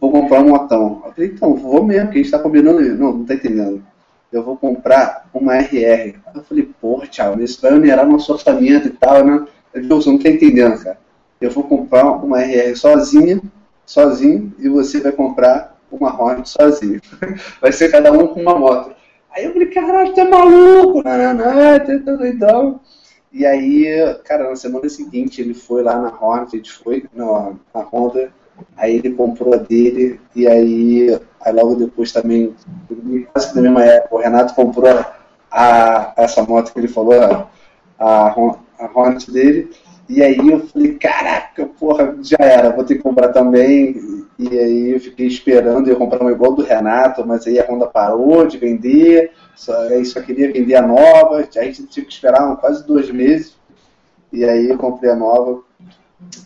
vou 0.00 0.10
comprar 0.10 0.40
um 0.40 0.50
motão. 0.50 1.02
Eu 1.04 1.12
falei: 1.12 1.30
então, 1.30 1.54
vou 1.54 1.84
mesmo, 1.84 2.10
que 2.10 2.18
a 2.18 2.22
gente 2.22 2.30
tá 2.30 2.38
combinando. 2.38 2.80
Não, 2.96 3.12
não 3.12 3.24
tá 3.24 3.34
entendendo. 3.34 3.82
Eu 4.30 4.42
vou 4.42 4.56
comprar 4.56 5.28
uma 5.32 5.56
RR. 5.56 6.16
Eu 6.34 6.42
falei: 6.42 6.68
porra, 6.80 7.06
Thiago, 7.06 7.40
isso 7.42 7.60
vai 7.60 7.72
onerar 7.72 8.06
nosso 8.06 8.32
orçamento 8.32 8.88
e 8.88 8.90
tal, 8.90 9.24
né? 9.24 9.46
Eu 9.74 9.88
você 9.88 10.10
não 10.10 10.18
tá 10.18 10.28
entendendo, 10.28 10.82
cara. 10.82 10.98
Eu 11.40 11.50
vou 11.50 11.64
comprar 11.64 12.04
uma 12.04 12.40
RR 12.42 12.76
sozinha, 12.76 13.40
sozinho, 13.86 14.52
e 14.58 14.68
você 14.68 15.00
vai 15.00 15.12
comprar 15.12 15.77
uma 15.90 16.20
Hornet 16.20 16.48
sozinho. 16.48 17.00
Vai 17.60 17.72
ser 17.72 17.90
cada 17.90 18.12
um 18.12 18.28
com 18.28 18.40
uma 18.40 18.58
moto. 18.58 18.94
Aí 19.30 19.44
eu 19.44 19.52
falei, 19.52 19.68
caralho, 19.68 20.14
tá 20.14 20.24
maluco, 20.24 21.02
não, 21.04 21.18
não, 21.18 21.34
não, 21.34 22.04
tá 22.04 22.12
doidão. 22.12 22.80
E 23.32 23.44
aí, 23.44 23.86
cara, 24.24 24.48
na 24.48 24.56
semana 24.56 24.88
seguinte 24.88 25.40
ele 25.40 25.54
foi 25.54 25.82
lá 25.82 26.00
na 26.00 26.08
Hornet, 26.08 26.54
a 26.54 26.56
gente 26.56 26.72
foi 26.72 27.04
na, 27.12 27.52
na 27.74 27.82
Honda, 27.82 28.32
aí 28.76 28.96
ele 28.96 29.12
comprou 29.12 29.52
a 29.52 29.58
dele, 29.58 30.18
e 30.34 30.46
aí, 30.46 31.20
aí 31.40 31.52
logo 31.52 31.74
depois 31.74 32.10
também, 32.10 32.54
quase 33.32 33.50
que 33.50 33.56
na 33.56 33.62
mesma 33.62 33.84
época, 33.84 34.14
o 34.14 34.18
Renato 34.18 34.54
comprou 34.54 35.04
a 35.50 36.14
essa 36.16 36.42
moto 36.42 36.72
que 36.72 36.78
ele 36.78 36.88
falou, 36.88 37.20
a, 37.20 37.48
a, 37.98 38.28
a 38.78 38.90
Hornet 38.94 39.30
dele, 39.30 39.70
e 40.08 40.22
aí 40.22 40.38
eu 40.38 40.66
falei, 40.66 40.94
caraca, 40.94 41.66
porra, 41.78 42.16
já 42.22 42.38
era, 42.40 42.70
vou 42.70 42.82
ter 42.82 42.96
que 42.96 43.02
comprar 43.02 43.28
também. 43.28 43.94
E 44.38 44.48
aí 44.56 44.90
eu 44.92 45.00
fiquei 45.00 45.26
esperando, 45.26 45.88
eu 45.88 45.96
comprar 45.96 46.20
uma 46.20 46.30
igual 46.30 46.54
do 46.54 46.62
Renato, 46.62 47.26
mas 47.26 47.46
aí 47.46 47.58
a 47.58 47.66
Honda 47.66 47.86
parou 47.86 48.46
de 48.46 48.56
vender, 48.56 49.32
só, 49.56 49.76
aí 49.88 50.04
só 50.04 50.20
queria 50.22 50.52
vender 50.52 50.76
a 50.76 50.86
nova, 50.86 51.38
a 51.38 51.64
gente 51.64 51.86
tive 51.86 52.06
que 52.06 52.12
esperar 52.12 52.56
quase 52.56 52.86
dois 52.86 53.10
meses. 53.10 53.56
E 54.32 54.44
aí 54.44 54.68
eu 54.68 54.78
comprei 54.78 55.10
a 55.10 55.16
nova. 55.16 55.62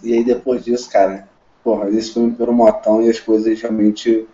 E 0.03 0.15
aí 0.15 0.25
depois 0.25 0.65
disso, 0.65 0.91
cara, 0.91 1.29
porra, 1.63 1.91
isso 1.91 2.15
foi 2.15 2.31
pelo 2.31 2.53
motão 2.53 3.03
e 3.03 3.11
as 3.11 3.21
coisas 3.21 3.61
realmente 3.61 4.27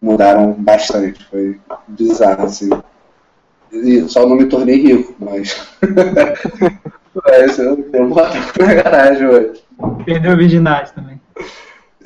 mudaram 0.00 0.52
bastante. 0.52 1.24
Foi 1.26 1.60
bizarro, 1.86 2.44
assim. 2.44 2.70
E 3.70 4.08
só 4.08 4.26
não 4.26 4.36
me 4.36 4.46
tornei 4.46 4.76
rico, 4.76 5.14
mas. 5.18 5.68
Mas 7.26 7.56
eu 7.60 7.80
tenho 7.90 8.08
moto 8.08 8.34
na 8.58 8.74
garagem 8.74 9.24
hoje. 9.28 9.62
Perdeu 10.04 10.32
a 10.32 10.34
virgindade 10.34 10.92
também. 10.92 11.20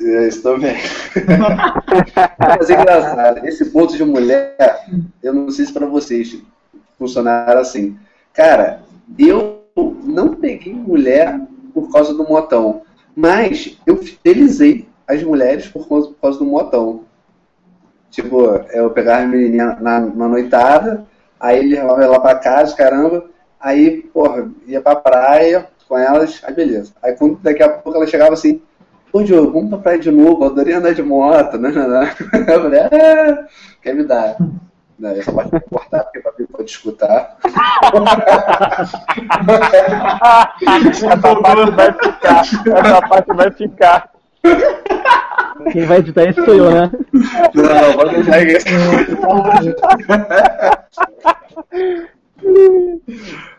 É, 0.01 0.27
isso 0.27 0.41
também. 0.41 0.75
Mas 2.39 2.69
é 2.69 2.73
engraçado, 2.73 3.45
esse 3.45 3.65
ponto 3.65 3.95
de 3.95 4.03
mulher, 4.03 4.85
eu 5.21 5.33
não 5.33 5.49
sei 5.51 5.65
se 5.65 5.73
para 5.73 5.85
vocês 5.85 6.41
funcionaram 6.97 7.61
assim. 7.61 7.97
Cara, 8.33 8.81
eu 9.17 9.63
não 10.03 10.35
peguei 10.35 10.73
mulher 10.73 11.39
por 11.73 11.91
causa 11.91 12.13
do 12.13 12.27
motão, 12.27 12.81
mas 13.15 13.77
eu 13.85 13.97
fidelizei 13.97 14.87
as 15.07 15.21
mulheres 15.23 15.67
por 15.67 15.87
causa, 15.87 16.07
por 16.07 16.15
causa 16.21 16.39
do 16.39 16.45
motão. 16.45 17.03
Tipo, 18.09 18.45
eu 18.71 18.89
pegava 18.89 19.23
a 19.23 19.27
menininha 19.27 19.77
na, 19.79 19.99
na 19.99 20.27
noitada, 20.27 21.05
aí 21.39 21.59
ele 21.59 21.75
levava 21.75 22.03
ela 22.03 22.19
pra 22.19 22.35
casa, 22.35 22.75
caramba, 22.75 23.29
Aí, 23.59 24.03
porra, 24.13 24.49
ia 24.65 24.79
pra 24.81 24.95
praia 24.95 25.67
com 25.87 25.97
elas, 25.97 26.39
aí 26.43 26.53
beleza. 26.53 26.93
Aí 27.03 27.13
quando 27.15 27.39
daqui 27.39 27.61
a 27.61 27.69
pouco 27.69 27.97
ela 27.97 28.07
chegava 28.07 28.33
assim, 28.33 28.61
pô 29.11 29.23
Diogo, 29.23 29.51
vamos 29.51 29.69
pra 29.69 29.79
praia 29.79 29.99
de 29.99 30.11
novo, 30.11 30.43
eu 30.43 30.51
adorei 30.51 30.73
andar 30.73 30.93
de 30.93 31.01
moto, 31.03 31.57
né? 31.57 31.69
né, 31.69 31.87
né. 31.87 32.15
Eu 32.53 32.61
falei, 32.61 32.79
ah, 32.79 33.47
quer 33.81 33.95
me 33.95 34.03
dar. 34.03 34.35
Não, 34.97 35.11
essa 35.11 35.31
parte 35.31 35.51
vai 35.51 35.61
cortar, 35.61 36.03
porque 36.03 36.19
pra 36.19 36.33
mim 36.37 36.45
pode 36.45 36.69
escutar. 36.69 37.37
essa 40.91 41.17
parte 41.17 41.71
vai 41.71 41.93
ficar. 41.93 42.41
Essa 42.41 43.01
parte 43.07 43.33
vai 43.33 43.51
ficar. 43.51 44.09
Quem 45.71 45.85
vai 45.85 45.99
editar 45.99 46.25
isso 46.25 46.43
sou 46.43 46.53
eu, 46.53 46.71
né? 46.71 46.91
Não, 47.13 47.93
pode 47.93 48.23
deixar 48.23 48.43
isso. 48.43 48.65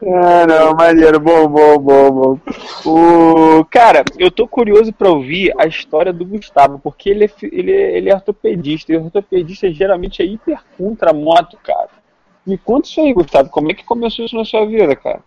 Ah, 0.02 0.46
não, 0.46 0.74
maneiro, 0.74 1.20
bom, 1.20 1.48
bom, 1.48 1.78
bom, 1.78 2.10
bom. 2.10 2.40
O, 2.86 3.64
cara, 3.64 4.04
eu 4.18 4.30
tô 4.30 4.46
curioso 4.48 4.92
para 4.92 5.10
ouvir 5.10 5.52
a 5.58 5.66
história 5.66 6.12
do 6.12 6.24
Gustavo, 6.24 6.78
porque 6.78 7.10
ele 7.10 7.24
é, 7.24 7.30
ele 7.42 7.72
é, 7.72 7.96
ele 7.98 8.10
é 8.10 8.14
ortopedista, 8.14 8.92
e 8.92 8.96
ortopedista 8.96 9.70
geralmente 9.70 10.22
é 10.22 10.24
hiper 10.24 10.62
contra 10.76 11.12
moto, 11.12 11.58
cara. 11.62 11.90
Me 12.46 12.56
conta 12.56 12.88
isso 12.88 13.00
aí, 13.00 13.12
Gustavo, 13.12 13.50
como 13.50 13.70
é 13.70 13.74
que 13.74 13.84
começou 13.84 14.24
isso 14.24 14.36
na 14.36 14.44
sua 14.44 14.64
vida, 14.66 14.96
cara? 14.96 15.22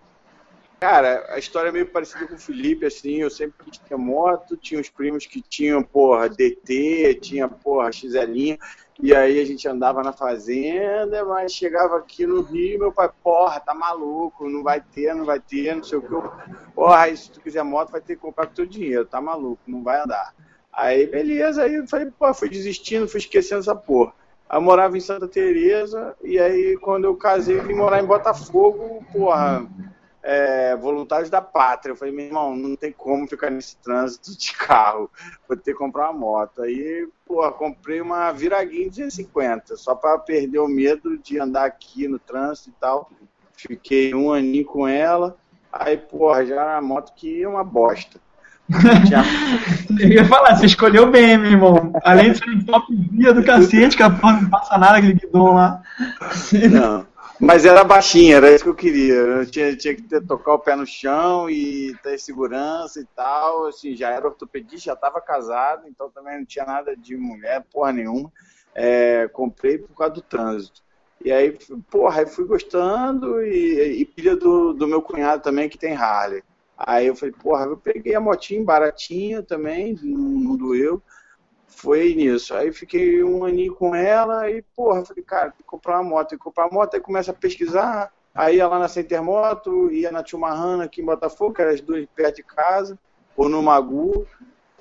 Cara, 0.83 1.27
a 1.29 1.39
história 1.39 1.69
é 1.69 1.71
meio 1.71 1.85
parecida 1.85 2.27
com 2.27 2.35
o 2.35 2.37
Felipe, 2.37 2.85
assim, 2.85 3.21
eu 3.21 3.29
sempre 3.29 3.55
quis 3.63 3.77
ter 3.77 3.95
moto, 3.95 4.57
tinha 4.57 4.81
os 4.81 4.89
primos 4.89 5.25
que 5.25 5.41
tinham, 5.41 5.81
porra, 5.81 6.27
DT, 6.27 7.19
tinha, 7.21 7.47
porra, 7.47 7.89
XL, 7.89 8.59
e 9.01 9.15
aí 9.15 9.39
a 9.39 9.45
gente 9.45 9.65
andava 9.65 10.03
na 10.03 10.11
fazenda, 10.11 11.23
mas 11.23 11.53
chegava 11.53 11.97
aqui 11.97 12.27
no 12.27 12.41
Rio, 12.41 12.79
meu 12.79 12.91
pai, 12.91 13.09
porra, 13.23 13.61
tá 13.61 13.73
maluco, 13.73 14.49
não 14.49 14.61
vai 14.61 14.81
ter, 14.81 15.15
não 15.15 15.23
vai 15.23 15.39
ter, 15.39 15.73
não 15.73 15.85
sei 15.85 15.99
o 15.99 16.01
que. 16.01 16.13
Eu, 16.13 16.29
porra, 16.75 17.15
se 17.15 17.31
tu 17.31 17.39
quiser 17.39 17.63
moto, 17.63 17.89
vai 17.89 18.01
ter 18.01 18.17
que 18.17 18.21
comprar 18.21 18.47
com 18.47 18.53
teu 18.53 18.65
dinheiro, 18.65 19.05
tá 19.05 19.21
maluco, 19.21 19.61
não 19.65 19.81
vai 19.83 20.01
andar. 20.01 20.35
Aí, 20.73 21.07
beleza, 21.07 21.63
aí 21.63 21.75
eu 21.75 21.87
falei, 21.87 22.11
pô, 22.11 22.33
fui 22.33 22.49
desistindo, 22.49 23.07
fui 23.07 23.21
esquecendo 23.21 23.61
essa 23.61 23.73
porra. 23.73 24.11
Eu 24.51 24.61
morava 24.61 24.97
em 24.97 24.99
Santa 24.99 25.29
Teresa 25.29 26.13
e 26.21 26.37
aí 26.37 26.77
quando 26.81 27.05
eu 27.05 27.15
casei, 27.15 27.57
vim 27.61 27.73
morar 27.73 28.03
em 28.03 28.05
Botafogo, 28.05 29.01
porra 29.13 29.65
é, 30.23 30.75
voluntários 30.77 31.29
da 31.29 31.41
pátria. 31.41 31.91
Eu 31.91 31.95
falei, 31.97 32.13
meu 32.13 32.25
irmão, 32.25 32.55
não 32.55 32.75
tem 32.75 32.91
como 32.91 33.27
ficar 33.27 33.51
nesse 33.51 33.75
trânsito 33.77 34.35
de 34.37 34.53
carro, 34.55 35.11
vou 35.47 35.57
ter 35.57 35.73
que 35.73 35.77
comprar 35.77 36.09
uma 36.09 36.19
moto. 36.19 36.63
Aí, 36.63 37.07
pô, 37.25 37.51
comprei 37.51 37.99
uma 37.99 38.31
Viraguinho 38.31 38.89
250, 38.89 39.75
só 39.75 39.93
para 39.93 40.17
perder 40.19 40.59
o 40.59 40.67
medo 40.67 41.17
de 41.17 41.37
andar 41.37 41.65
aqui 41.65 42.07
no 42.07 42.17
trânsito 42.17 42.69
e 42.69 42.73
tal. 42.79 43.11
Fiquei 43.55 44.15
um 44.15 44.31
aninho 44.31 44.65
com 44.65 44.87
ela, 44.87 45.37
aí, 45.71 45.97
porra, 45.97 46.45
já 46.45 46.55
era 46.55 46.79
uma 46.79 46.81
moto 46.81 47.13
que 47.13 47.43
é 47.43 47.47
uma 47.47 47.63
bosta. 47.63 48.19
Eu 49.99 50.09
ia 50.09 50.25
falar, 50.25 50.55
você 50.55 50.65
escolheu 50.65 51.11
bem, 51.11 51.37
meu 51.37 51.51
irmão. 51.51 51.91
Além 52.03 52.31
de 52.31 52.37
ser 52.37 52.49
um 52.49 52.63
top 52.63 52.95
guia 52.95 53.33
do 53.33 53.43
cacete, 53.43 53.97
que 53.97 54.03
a 54.03 54.09
porra 54.09 54.41
não 54.41 54.49
passa 54.49 54.77
nada 54.77 54.97
aquele 54.97 55.13
guidão 55.13 55.53
lá. 55.53 55.81
Não. 56.71 57.12
Mas 57.39 57.65
era 57.65 57.83
baixinha, 57.83 58.37
era 58.37 58.51
isso 58.51 58.63
que 58.63 58.69
eu 58.69 58.75
queria. 58.75 59.13
Eu 59.13 59.45
tinha, 59.45 59.75
tinha 59.75 59.95
que 59.95 60.03
ter, 60.03 60.21
tocar 60.25 60.53
o 60.53 60.59
pé 60.59 60.75
no 60.75 60.85
chão 60.85 61.49
e 61.49 61.95
ter 62.03 62.17
segurança 62.19 62.99
e 62.99 63.05
tal. 63.15 63.67
Assim, 63.67 63.95
já 63.95 64.11
era 64.11 64.27
ortopedista, 64.27 64.85
já 64.85 64.93
estava 64.93 65.19
casado, 65.19 65.87
então 65.87 66.09
também 66.09 66.37
não 66.37 66.45
tinha 66.45 66.65
nada 66.65 66.95
de 66.95 67.17
mulher, 67.17 67.65
porra 67.71 67.91
nenhuma. 67.91 68.31
É, 68.75 69.27
comprei 69.27 69.77
por 69.77 69.95
causa 69.95 70.15
do 70.15 70.21
trânsito. 70.21 70.81
E 71.23 71.31
aí, 71.31 71.57
porra, 71.89 72.21
aí 72.21 72.25
fui 72.27 72.45
gostando 72.45 73.41
e, 73.41 74.01
e 74.01 74.05
pilha 74.05 74.35
do, 74.35 74.73
do 74.73 74.87
meu 74.87 75.01
cunhado 75.01 75.41
também, 75.41 75.69
que 75.69 75.77
tem 75.77 75.95
Harley. 75.95 76.43
Aí 76.77 77.07
eu 77.07 77.15
falei, 77.15 77.33
porra, 77.33 77.65
eu 77.65 77.77
peguei 77.77 78.13
a 78.13 78.19
motinha 78.19 78.63
baratinha 78.63 79.41
também, 79.41 79.97
não, 80.01 80.19
não 80.19 80.57
doeu 80.57 81.01
foi 81.83 82.15
nisso. 82.15 82.53
Aí 82.55 82.71
fiquei 82.71 83.21
um 83.21 83.43
aninho 83.43 83.75
com 83.75 83.93
ela 83.93 84.49
e, 84.49 84.61
porra, 84.75 85.03
falei, 85.03 85.23
cara, 85.23 85.51
tem 85.51 85.57
que 85.57 85.63
comprar 85.63 85.99
uma 85.99 86.09
moto, 86.09 86.29
tem 86.29 86.37
que 86.37 86.43
comprar 86.43 86.65
uma 86.67 86.79
moto, 86.79 86.93
aí 86.93 87.01
começa 87.01 87.31
a 87.31 87.33
pesquisar, 87.33 88.11
aí 88.33 88.55
ia 88.55 88.67
lá 88.67 88.79
na 88.79 88.87
Center 88.87 89.21
Moto, 89.21 89.91
ia 89.91 90.09
na 90.09 90.23
Tilmarrana 90.23 90.85
aqui 90.85 91.01
em 91.01 91.05
Botafogo, 91.05 91.53
que 91.53 91.61
era 91.61 91.71
as 91.71 91.81
duas 91.81 92.05
perto 92.15 92.37
de 92.37 92.43
casa, 92.43 92.97
ou 93.35 93.49
no 93.49 93.61
Magu, 93.61 94.25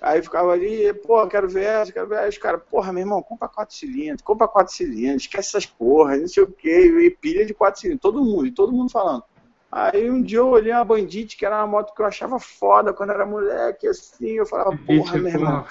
aí 0.01 0.23
ficava 0.23 0.53
ali, 0.53 0.95
porra, 0.95 1.29
quero 1.29 1.49
ver 1.49 1.65
essa, 1.65 1.93
quero 1.93 2.07
ver. 2.07 2.19
Essa, 2.19 2.29
os 2.29 2.39
caras, 2.39 2.63
porra, 2.71 2.93
meu 2.93 3.03
irmão, 3.03 3.21
compra 3.21 3.49
quatro 3.49 3.75
cilindros, 3.75 4.23
compra 4.23 4.47
quatro 4.47 4.73
cilindros, 4.73 5.23
esquece 5.23 5.49
essas 5.49 5.67
porras, 5.67 6.21
não 6.21 6.29
sei 6.29 6.45
o 6.45 6.53
que, 6.53 6.71
e 6.71 7.11
pilha 7.11 7.45
de 7.45 7.53
quatro 7.53 7.81
cilindros, 7.81 8.03
todo 8.03 8.25
mundo, 8.25 8.47
e 8.47 8.53
todo 8.53 8.73
mundo 8.73 8.91
falando. 8.91 9.25
Aí 9.73 10.11
um 10.11 10.23
dia 10.23 10.37
eu 10.37 10.49
olhei 10.49 10.71
uma 10.71 10.85
Bandit, 10.85 11.35
que 11.35 11.47
era 11.47 11.57
uma 11.57 11.67
moto 11.67 11.95
que 11.95 12.03
eu 12.03 12.05
achava 12.05 12.39
foda 12.39 12.93
quando 12.93 13.09
era 13.09 13.25
moleque, 13.25 13.89
assim, 13.89 14.33
eu 14.33 14.45
falava, 14.45 14.77
porra, 14.77 15.17
meu 15.17 15.29
irmão. 15.29 15.65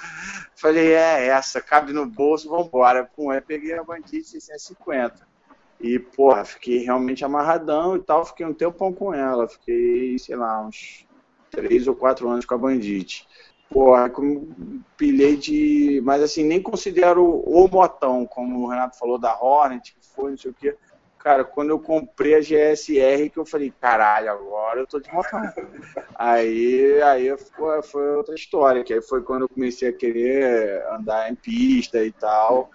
Falei, 0.56 0.92
é 0.92 1.28
essa, 1.28 1.60
cabe 1.60 1.92
no 1.92 2.04
bolso, 2.04 2.48
vambora. 2.48 3.04
Pum, 3.04 3.30
aí 3.30 3.40
peguei 3.40 3.78
a 3.78 3.84
Bandit 3.84 4.24
650. 4.24 5.24
E, 5.80 6.00
porra, 6.00 6.44
fiquei 6.44 6.78
realmente 6.78 7.24
amarradão 7.24 7.94
e 7.94 8.00
tal, 8.00 8.24
fiquei 8.24 8.44
um 8.44 8.52
tempão 8.52 8.92
com 8.92 9.14
ela. 9.14 9.48
Fiquei, 9.48 10.18
sei 10.18 10.34
lá, 10.34 10.60
uns 10.66 11.06
três 11.48 11.86
ou 11.86 11.94
quatro 11.94 12.28
anos 12.28 12.44
com 12.44 12.54
a 12.54 12.58
Bandit. 12.58 13.28
Porra, 13.70 14.10
pilhei 14.96 15.36
de. 15.36 16.00
Mas 16.04 16.22
assim, 16.22 16.42
nem 16.42 16.60
considero 16.60 17.24
o 17.24 17.68
motão, 17.68 18.26
como 18.26 18.64
o 18.64 18.68
Renato 18.68 18.98
falou 18.98 19.16
da 19.16 19.40
Hornet, 19.40 19.94
que 19.94 20.06
foi, 20.08 20.32
não 20.32 20.38
sei 20.38 20.50
o 20.50 20.54
quê 20.54 20.76
Cara, 21.22 21.44
quando 21.44 21.70
eu 21.70 21.78
comprei 21.78 22.34
a 22.34 22.40
GSR, 22.40 23.30
que 23.30 23.38
eu 23.38 23.46
falei, 23.46 23.72
caralho, 23.80 24.32
agora 24.32 24.80
eu 24.80 24.86
tô 24.86 24.98
de 24.98 25.12
motão. 25.12 25.40
aí 26.16 27.00
aí 27.02 27.36
foi, 27.38 27.82
foi 27.82 28.16
outra 28.16 28.34
história, 28.34 28.82
que 28.82 28.92
aí 28.92 29.00
foi 29.00 29.22
quando 29.22 29.42
eu 29.42 29.48
comecei 29.48 29.88
a 29.88 29.92
querer 29.92 30.84
andar 30.90 31.30
em 31.30 31.36
pista 31.36 32.02
e 32.02 32.10
tal. 32.10 32.70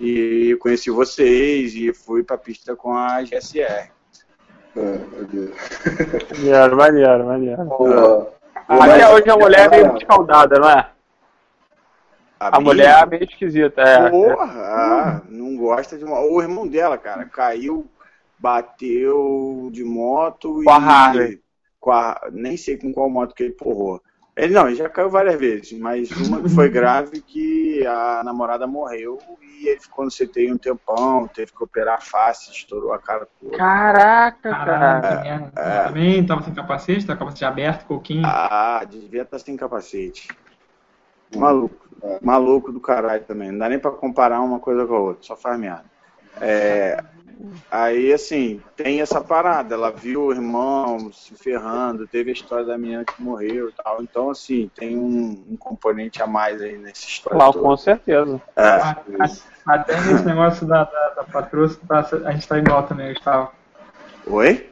E 0.00 0.56
conheci 0.60 0.90
vocês 0.90 1.74
e 1.74 1.92
fui 1.92 2.22
pra 2.22 2.38
pista 2.38 2.74
com 2.74 2.94
a 2.94 3.22
GSR. 3.22 3.90
Maneiro, 6.38 6.76
maneiro, 6.76 7.26
maneiro. 7.26 7.62
Até 8.66 9.08
hoje 9.10 9.28
a 9.28 9.36
mulher 9.36 9.66
é 9.66 9.68
meio 9.68 9.96
escaldada, 9.98 10.58
não 10.58 10.70
é? 10.70 10.90
A, 12.38 12.56
a 12.56 12.60
mulher 12.60 13.02
é 13.02 13.06
meio 13.06 13.24
esquisita, 13.24 13.82
é. 13.82 14.08
Porra, 14.08 14.44
ah, 14.46 15.20
não 15.28 15.39
gosta 15.60 15.98
de 15.98 16.04
uma. 16.04 16.20
O 16.20 16.40
irmão 16.40 16.66
dela, 16.66 16.96
cara, 16.96 17.24
caiu, 17.26 17.86
bateu 18.38 19.68
de 19.72 19.84
moto 19.84 20.54
com 20.54 20.62
e. 20.62 20.68
A 20.68 20.76
Harley. 20.76 21.40
Com 21.78 21.92
a, 21.92 22.28
nem 22.32 22.56
sei 22.56 22.76
com 22.76 22.92
qual 22.92 23.08
moto 23.08 23.34
que 23.34 23.42
ele 23.42 23.52
porrou. 23.52 24.02
Ele 24.36 24.54
não, 24.54 24.66
ele 24.66 24.76
já 24.76 24.88
caiu 24.88 25.10
várias 25.10 25.38
vezes, 25.38 25.78
mas 25.78 26.10
uma 26.12 26.40
que 26.40 26.48
foi 26.48 26.68
grave 26.70 27.20
que 27.20 27.84
a 27.86 28.22
namorada 28.24 28.66
morreu 28.66 29.18
e 29.42 29.68
ele 29.68 29.80
ficou 29.80 30.04
no 30.04 30.10
CTI 30.10 30.52
um 30.52 30.56
tempão, 30.56 31.28
teve 31.28 31.52
que 31.52 31.62
operar 31.62 31.98
a 31.98 32.00
face, 32.00 32.50
estourou 32.50 32.92
a 32.92 32.98
cara 32.98 33.28
toda. 33.38 33.56
Caraca, 33.56 34.50
cara. 34.50 35.22
É, 35.26 35.60
é. 35.60 35.84
Também 35.84 36.24
tava 36.24 36.42
sem 36.42 36.54
capacete, 36.54 37.06
tava 37.06 37.18
capacete 37.18 37.44
aberto, 37.44 37.86
pouquinho. 37.86 38.22
Ah, 38.24 38.82
devia 38.88 39.22
estar 39.22 39.38
sem 39.38 39.56
capacete. 39.56 40.28
Maluco. 41.36 41.76
Maluco 42.22 42.72
do 42.72 42.80
caralho 42.80 43.22
também. 43.24 43.50
Não 43.50 43.58
dá 43.58 43.68
nem 43.68 43.78
pra 43.78 43.90
comparar 43.90 44.40
uma 44.40 44.58
coisa 44.58 44.86
com 44.86 44.94
a 44.94 45.00
outra, 45.00 45.22
só 45.22 45.36
faz 45.36 45.58
merda. 45.58 45.84
É, 46.40 47.02
aí, 47.70 48.12
assim, 48.12 48.60
tem 48.76 49.00
essa 49.00 49.20
parada. 49.20 49.74
Ela 49.74 49.90
viu 49.90 50.24
o 50.24 50.32
irmão 50.32 51.12
se 51.12 51.34
ferrando, 51.34 52.06
teve 52.06 52.30
a 52.30 52.32
história 52.32 52.64
da 52.64 52.78
menina 52.78 53.04
que 53.04 53.22
morreu 53.22 53.68
e 53.68 53.72
tal. 53.72 54.02
Então, 54.02 54.30
assim, 54.30 54.70
tem 54.74 54.96
um, 54.96 55.44
um 55.50 55.56
componente 55.56 56.22
a 56.22 56.26
mais 56.26 56.62
aí 56.62 56.78
nessa 56.78 57.06
história. 57.06 57.38
Claro, 57.38 57.58
com 57.58 57.76
certeza. 57.76 58.40
É, 58.56 58.80
até 59.66 60.00
nesse 60.00 60.24
negócio 60.24 60.66
da, 60.66 60.84
da, 60.84 61.08
da 61.16 61.24
patroa, 61.24 61.68
a 62.24 62.32
gente 62.32 62.48
tá 62.48 62.58
igual 62.58 62.84
também, 62.84 63.12
Gustavo. 63.12 63.52
Oi? 64.26 64.69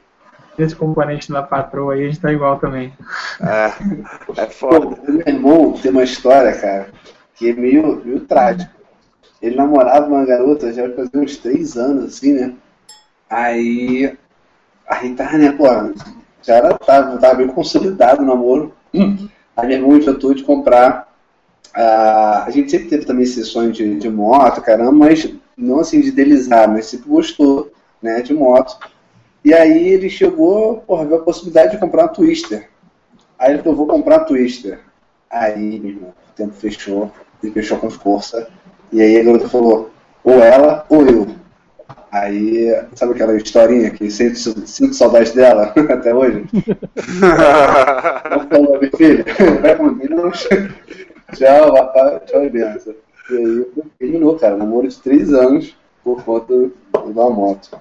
Esse 0.62 0.74
componente 0.74 1.30
da 1.30 1.42
patroa 1.42 1.94
aí, 1.94 2.04
a 2.04 2.06
gente 2.08 2.20
tá 2.20 2.32
igual 2.32 2.58
também. 2.58 2.92
É, 3.40 4.42
é 4.42 4.46
foda. 4.46 4.96
Pô, 4.96 5.12
meu 5.12 5.22
irmão 5.26 5.72
tem 5.72 5.90
uma 5.90 6.02
história, 6.02 6.52
cara, 6.58 6.88
que 7.34 7.50
é 7.50 7.52
meio, 7.52 8.02
meio 8.04 8.20
trágico. 8.20 8.72
Ele 9.40 9.56
namorava 9.56 10.06
uma 10.06 10.24
garota 10.24 10.72
já 10.72 10.88
fazia 10.94 11.20
uns 11.20 11.36
três 11.36 11.76
anos, 11.76 12.16
assim, 12.16 12.32
né? 12.32 12.54
Aí 13.30 14.16
a 14.88 15.02
gente 15.02 15.16
tava, 15.16 15.38
né, 15.38 15.52
pô, 15.52 15.64
já 16.42 16.54
era, 16.54 16.74
tava, 16.78 17.18
tava 17.18 17.34
bem 17.34 17.48
consolidado 17.48 18.22
o 18.22 18.26
namoro. 18.26 18.74
Aí 19.56 19.66
meu 19.68 19.76
irmão 19.76 19.96
inventou 19.96 20.34
de 20.34 20.42
comprar. 20.42 21.08
Uh, 21.76 22.44
a 22.46 22.48
gente 22.50 22.70
sempre 22.70 22.88
teve 22.88 23.04
também 23.04 23.24
esse 23.24 23.44
sonho 23.44 23.70
de, 23.70 23.98
de 23.98 24.08
moto, 24.08 24.62
caramba, 24.62 24.90
mas 24.90 25.32
não 25.56 25.80
assim 25.80 26.00
de 26.00 26.10
delizar, 26.10 26.68
mas 26.68 26.86
sempre 26.86 27.08
gostou, 27.08 27.70
né, 28.02 28.22
de 28.22 28.32
moto. 28.32 28.78
E 29.44 29.54
aí 29.54 29.88
ele 29.88 30.10
chegou, 30.10 30.78
porra, 30.78 31.06
viu 31.06 31.16
a 31.16 31.22
possibilidade 31.22 31.72
de 31.72 31.78
comprar 31.78 32.02
uma 32.02 32.08
Twister. 32.08 32.68
Aí 33.38 33.52
ele 33.52 33.62
falou, 33.62 33.76
vou 33.76 33.86
comprar 33.86 34.18
uma 34.18 34.24
Twister. 34.24 34.80
Aí, 35.30 35.78
meu 35.78 35.90
irmão, 35.90 36.10
o 36.10 36.32
tempo 36.34 36.52
fechou, 36.54 37.10
ele 37.42 37.52
fechou 37.52 37.78
com 37.78 37.90
força. 37.90 38.48
E 38.92 39.00
aí 39.00 39.18
a 39.18 39.22
garota 39.22 39.48
falou, 39.48 39.90
ou 40.24 40.42
ela 40.42 40.84
ou 40.88 41.06
eu. 41.06 41.26
Aí, 42.10 42.68
sabe 42.94 43.12
aquela 43.12 43.36
historinha 43.36 43.90
que 43.90 44.10
sinto, 44.10 44.66
sinto 44.66 44.94
saudade 44.94 45.34
dela 45.34 45.74
até 45.90 46.14
hoje? 46.14 46.44
Não 48.30 48.48
falou, 48.48 48.80
meu 48.80 48.90
filho, 48.96 49.24
vai 49.60 49.76
comigo. 49.76 50.32
Tchau, 51.34 51.74
papai, 51.74 52.20
tchau 52.26 52.44
e 52.44 52.50
benção. 52.50 52.94
E 53.30 53.36
aí 53.36 53.66
terminou, 53.98 54.36
cara, 54.38 54.56
namoro 54.56 54.88
de 54.88 54.96
três 54.98 55.32
anos 55.34 55.76
por 56.02 56.24
conta 56.24 56.70
da 56.92 57.30
moto. 57.30 57.78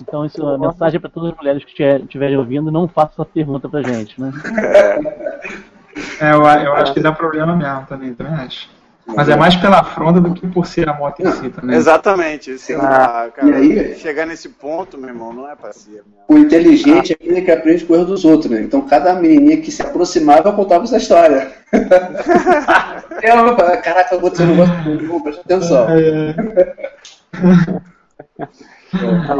Então, 0.00 0.24
isso 0.24 0.40
é 0.40 0.44
uma 0.44 0.68
mensagem 0.68 1.00
para 1.00 1.10
todas 1.10 1.30
as 1.30 1.36
mulheres 1.36 1.64
que 1.64 1.82
estiverem 1.82 2.36
ouvindo: 2.36 2.70
não 2.70 2.88
faça 2.88 3.12
essa 3.14 3.24
pergunta 3.24 3.68
pra 3.68 3.82
gente, 3.82 4.20
né? 4.20 4.32
É, 6.20 6.32
eu, 6.32 6.42
eu 6.42 6.74
acho 6.74 6.92
que 6.92 7.00
dá 7.00 7.10
problema 7.10 7.56
mesmo 7.56 7.86
também, 7.86 8.12
também 8.12 8.34
acho. 8.34 8.68
Mas 9.06 9.28
é 9.28 9.36
mais 9.36 9.54
pela 9.54 9.80
afronta 9.80 10.20
do 10.20 10.34
que 10.34 10.46
por 10.48 10.66
ser 10.66 10.88
a 10.88 10.92
moto 10.92 11.20
em 11.20 11.30
si 11.30 11.48
também. 11.48 11.76
Exatamente. 11.76 12.58
Sei 12.58 12.76
lá, 12.76 13.30
cara, 13.30 13.60
e 13.60 13.78
aí, 13.78 13.94
chegar 13.94 14.26
nesse 14.26 14.48
ponto, 14.48 14.98
meu 14.98 15.10
irmão, 15.10 15.32
não 15.32 15.48
é 15.48 15.54
pra 15.54 15.72
ser. 15.72 16.02
O 16.28 16.36
inteligente 16.36 17.12
ah. 17.12 17.16
é 17.18 17.24
aquele 17.24 17.42
que 17.42 17.50
aprende 17.52 17.84
com 17.84 17.92
o 17.92 17.96
erro 17.96 18.06
dos 18.06 18.24
outros, 18.24 18.50
né? 18.50 18.60
Então 18.60 18.82
cada 18.82 19.14
menininha 19.14 19.60
que 19.60 19.70
se 19.70 19.80
aproximava 19.80 20.52
contava 20.52 20.84
essa 20.84 20.96
história. 20.96 21.52
eu, 21.72 23.56
caraca, 23.82 24.18
você 24.18 24.44
não 24.44 24.56
gosta 24.56 24.74
de 24.96 25.22
presta 25.22 25.40
atenção. 25.42 25.86
É. 28.94 29.32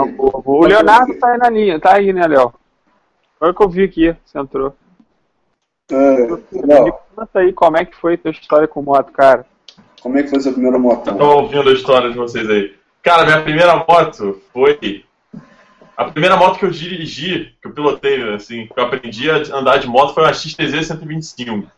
o 0.44 0.66
Leonardo 0.66 1.18
tá 1.18 1.28
aí 1.28 1.38
na 1.38 1.48
linha, 1.48 1.80
tá 1.80 1.94
aí, 1.94 2.12
né, 2.12 2.26
Léo? 2.26 2.52
Agora 3.40 3.54
que 3.54 3.62
eu 3.62 3.68
vi 3.68 3.84
aqui, 3.84 4.16
você 4.24 4.38
entrou. 4.38 4.74
É, 5.90 6.26
Me 6.26 6.92
conta 7.14 7.38
aí 7.38 7.52
como 7.52 7.76
é 7.76 7.84
que 7.84 7.96
foi 7.96 8.14
a 8.14 8.18
tua 8.18 8.30
história 8.30 8.66
com 8.66 8.82
moto, 8.82 9.12
cara. 9.12 9.46
Como 10.00 10.18
é 10.18 10.22
que 10.22 10.30
foi 10.30 10.40
seu 10.40 10.52
primeiro 10.52 10.78
moto? 10.80 11.08
Eu 11.08 11.16
tô 11.16 11.36
ouvindo 11.42 11.68
a 11.68 11.72
história 11.72 12.10
de 12.10 12.16
vocês 12.16 12.48
aí. 12.48 12.74
Cara, 13.02 13.24
minha 13.24 13.42
primeira 13.42 13.76
moto 13.76 14.40
foi. 14.52 15.04
A 15.96 16.04
primeira 16.06 16.36
moto 16.36 16.58
que 16.58 16.64
eu 16.64 16.70
dirigi, 16.70 17.54
que 17.62 17.68
eu 17.68 17.72
pilotei, 17.72 18.34
assim, 18.34 18.66
que 18.66 18.78
eu 18.78 18.84
aprendi 18.84 19.30
a 19.30 19.36
andar 19.56 19.78
de 19.78 19.86
moto 19.86 20.12
foi 20.12 20.24
uma 20.24 20.32
XTZ 20.32 20.86
125. 20.86 21.70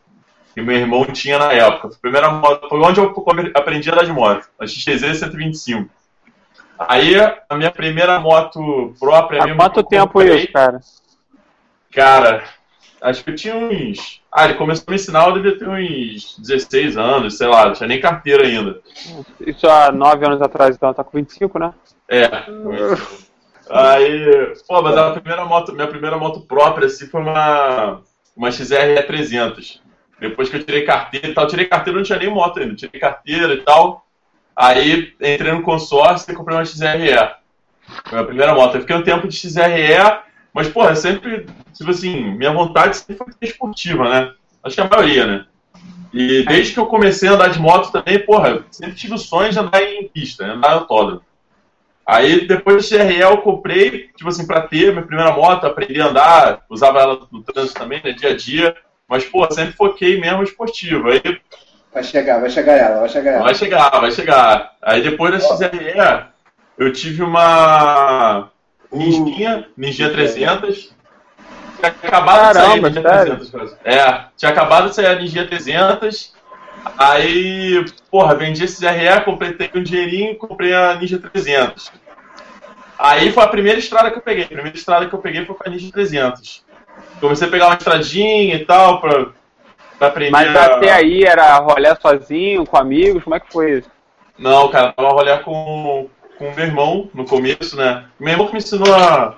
Que 0.54 0.62
meu 0.62 0.76
irmão 0.76 1.04
tinha 1.06 1.38
na 1.38 1.52
época. 1.52 1.88
A 1.88 2.00
primeira 2.00 2.30
moto, 2.30 2.68
foi 2.68 2.80
onde 2.80 2.98
eu 2.98 3.14
aprendi 3.54 3.90
a 3.90 3.92
andar 3.92 4.04
de 4.04 4.12
moto. 4.12 4.48
A 4.58 4.66
XTZ 4.66 5.18
125. 5.18 5.88
Aí, 6.78 7.14
a 7.48 7.56
minha 7.56 7.70
primeira 7.70 8.20
moto 8.20 8.94
própria... 9.00 9.42
Há 9.42 9.56
quanto 9.56 9.82
tempo 9.82 10.12
comprei, 10.12 10.36
isso, 10.36 10.52
cara? 10.52 10.80
Cara, 11.92 12.44
acho 13.00 13.24
que 13.24 13.30
eu 13.30 13.34
tinha 13.34 13.56
uns. 13.56 14.22
Ah, 14.30 14.44
ele 14.44 14.54
começou 14.54 14.84
a 14.86 14.90
me 14.90 14.96
ensinar, 14.96 15.26
eu 15.26 15.34
devia 15.34 15.58
ter 15.58 15.68
uns 15.68 16.38
16 16.38 16.96
anos, 16.96 17.36
sei 17.36 17.48
lá, 17.48 17.66
não 17.66 17.72
tinha 17.72 17.88
nem 17.88 18.00
carteira 18.00 18.44
ainda. 18.44 18.80
Isso 19.40 19.66
há 19.68 19.90
9 19.90 20.26
anos 20.26 20.42
atrás, 20.42 20.76
então 20.76 20.92
tá 20.92 21.02
com 21.02 21.16
25, 21.16 21.58
né? 21.58 21.72
É. 22.08 22.28
Aí, 23.70 24.54
pô, 24.66 24.80
mas 24.82 24.96
a 24.96 25.12
primeira 25.12 25.44
moto, 25.44 25.72
minha 25.72 25.88
primeira 25.88 26.16
moto 26.16 26.40
própria, 26.40 26.86
assim, 26.86 27.06
foi 27.06 27.20
uma, 27.20 28.00
uma 28.36 28.50
XR 28.50 29.02
300. 29.06 29.82
Depois 30.20 30.48
que 30.48 30.56
eu 30.56 30.64
tirei 30.64 30.84
carteira 30.84 31.28
e 31.28 31.34
tal, 31.34 31.44
eu 31.44 31.50
tirei 31.50 31.66
carteira, 31.66 31.98
não 31.98 32.04
tinha 32.04 32.18
nem 32.18 32.30
moto 32.30 32.58
ainda, 32.58 32.74
tirei 32.74 33.00
carteira 33.00 33.54
e 33.54 33.62
tal. 33.62 34.04
Aí 34.58 35.14
entrei 35.20 35.52
no 35.52 35.62
consórcio 35.62 36.32
e 36.32 36.34
comprei 36.34 36.56
uma 36.56 36.64
XRE. 36.64 37.14
Foi 38.06 38.18
a 38.18 38.24
primeira 38.24 38.52
moto. 38.56 38.74
Eu 38.74 38.80
fiquei 38.80 38.96
um 38.96 39.04
tempo 39.04 39.28
de 39.28 39.36
XRE, 39.36 40.18
mas, 40.52 40.68
porra, 40.68 40.96
sempre, 40.96 41.46
tipo 41.72 41.90
assim, 41.90 42.32
minha 42.32 42.52
vontade 42.52 42.96
sempre 42.96 43.16
foi 43.16 43.32
ser 43.32 43.38
esportiva, 43.52 44.08
né? 44.08 44.32
Acho 44.64 44.74
que 44.74 44.80
a 44.80 44.88
maioria, 44.88 45.26
né? 45.26 45.46
E 46.12 46.42
desde 46.44 46.72
que 46.72 46.80
eu 46.80 46.86
comecei 46.86 47.28
a 47.28 47.34
andar 47.34 47.50
de 47.50 47.60
moto 47.60 47.92
também, 47.92 48.18
porra, 48.18 48.64
sempre 48.70 48.96
tive 48.96 49.14
o 49.14 49.18
sonho 49.18 49.52
de 49.52 49.58
andar 49.60 49.80
em 49.80 50.08
pista, 50.08 50.44
né? 50.44 50.54
andar 50.54 50.70
em 50.70 50.74
autódromo. 50.74 51.22
Aí 52.04 52.44
depois 52.48 52.76
do 52.76 52.82
XRE 52.82 53.20
eu 53.20 53.38
comprei, 53.38 54.08
tipo 54.16 54.28
assim, 54.28 54.44
pra 54.44 54.62
ter 54.62 54.90
minha 54.90 55.06
primeira 55.06 55.30
moto, 55.30 55.66
aprendi 55.66 56.00
a 56.00 56.06
andar, 56.06 56.64
usava 56.68 56.98
ela 56.98 57.28
no 57.30 57.44
trânsito 57.44 57.78
também, 57.78 58.00
né, 58.02 58.10
dia 58.10 58.30
a 58.30 58.36
dia. 58.36 58.76
Mas, 59.06 59.24
pô, 59.24 59.48
sempre 59.52 59.72
foquei 59.72 60.20
mesmo 60.20 60.42
esportivo. 60.42 61.08
Aí 61.08 61.20
Vai 61.92 62.04
chegar, 62.04 62.40
vai 62.40 62.50
chegar 62.50 62.72
ela, 62.74 63.00
vai 63.00 63.08
chegar 63.08 63.30
ela. 63.32 63.42
Vai 63.42 63.54
chegar, 63.54 63.90
vai 63.90 64.10
chegar. 64.10 64.72
Aí 64.82 65.02
depois 65.02 65.32
da 65.32 65.40
XRE, 65.40 66.26
eu 66.76 66.92
tive 66.92 67.22
uma 67.22 68.50
Ninjinha, 68.92 69.66
Ninjinha 69.76 70.10
300. 70.10 70.94
Tinha 71.78 71.90
acabado 71.90 72.48
de 72.48 72.54
sair 72.54 72.64
a 72.64 72.68
Caramba, 72.68 72.88
Ninja 72.88 73.02
sério? 73.02 73.36
300. 73.36 73.76
É, 73.84 74.24
tinha 74.36 74.50
acabado 74.50 74.88
de 74.88 74.94
sair 74.94 75.06
a 75.06 75.14
Ninjinha 75.14 75.46
300. 75.46 76.34
Aí, 76.96 77.84
porra, 78.10 78.34
vendi 78.34 78.64
esse 78.64 78.76
XRE, 78.76 79.24
completei 79.24 79.70
um 79.74 79.82
dinheirinho 79.82 80.32
e 80.32 80.36
comprei 80.36 80.74
a 80.74 80.94
Ninja 80.94 81.18
300. 81.18 81.90
Aí 82.98 83.30
foi 83.30 83.44
a 83.44 83.48
primeira 83.48 83.78
estrada 83.78 84.10
que 84.10 84.18
eu 84.18 84.22
peguei. 84.22 84.44
A 84.44 84.48
primeira 84.48 84.76
estrada 84.76 85.06
que 85.06 85.14
eu 85.14 85.20
peguei 85.20 85.44
foi 85.44 85.54
com 85.54 85.68
a 85.68 85.70
Ninja 85.70 85.90
300. 85.92 86.64
Comecei 87.20 87.46
a 87.46 87.50
pegar 87.50 87.66
uma 87.66 87.76
estradinha 87.76 88.56
e 88.56 88.64
tal, 88.64 89.00
pra, 89.00 89.28
Mas 90.30 90.56
até 90.56 90.92
aí 90.92 91.24
era 91.24 91.58
rolê 91.58 91.94
sozinho, 91.96 92.64
com 92.64 92.76
amigos, 92.76 93.24
como 93.24 93.34
é 93.34 93.40
que 93.40 93.52
foi 93.52 93.78
isso? 93.78 93.90
Não, 94.38 94.68
cara, 94.68 94.92
tava 94.92 95.08
rolando 95.10 95.42
com 95.42 96.08
com 96.38 96.48
o 96.48 96.54
meu 96.54 96.64
irmão 96.64 97.10
no 97.12 97.24
começo, 97.24 97.76
né? 97.76 98.04
Meu 98.18 98.32
irmão 98.32 98.46
que 98.46 98.52
me 98.52 98.58
ensinou 98.58 98.94
a 98.94 99.36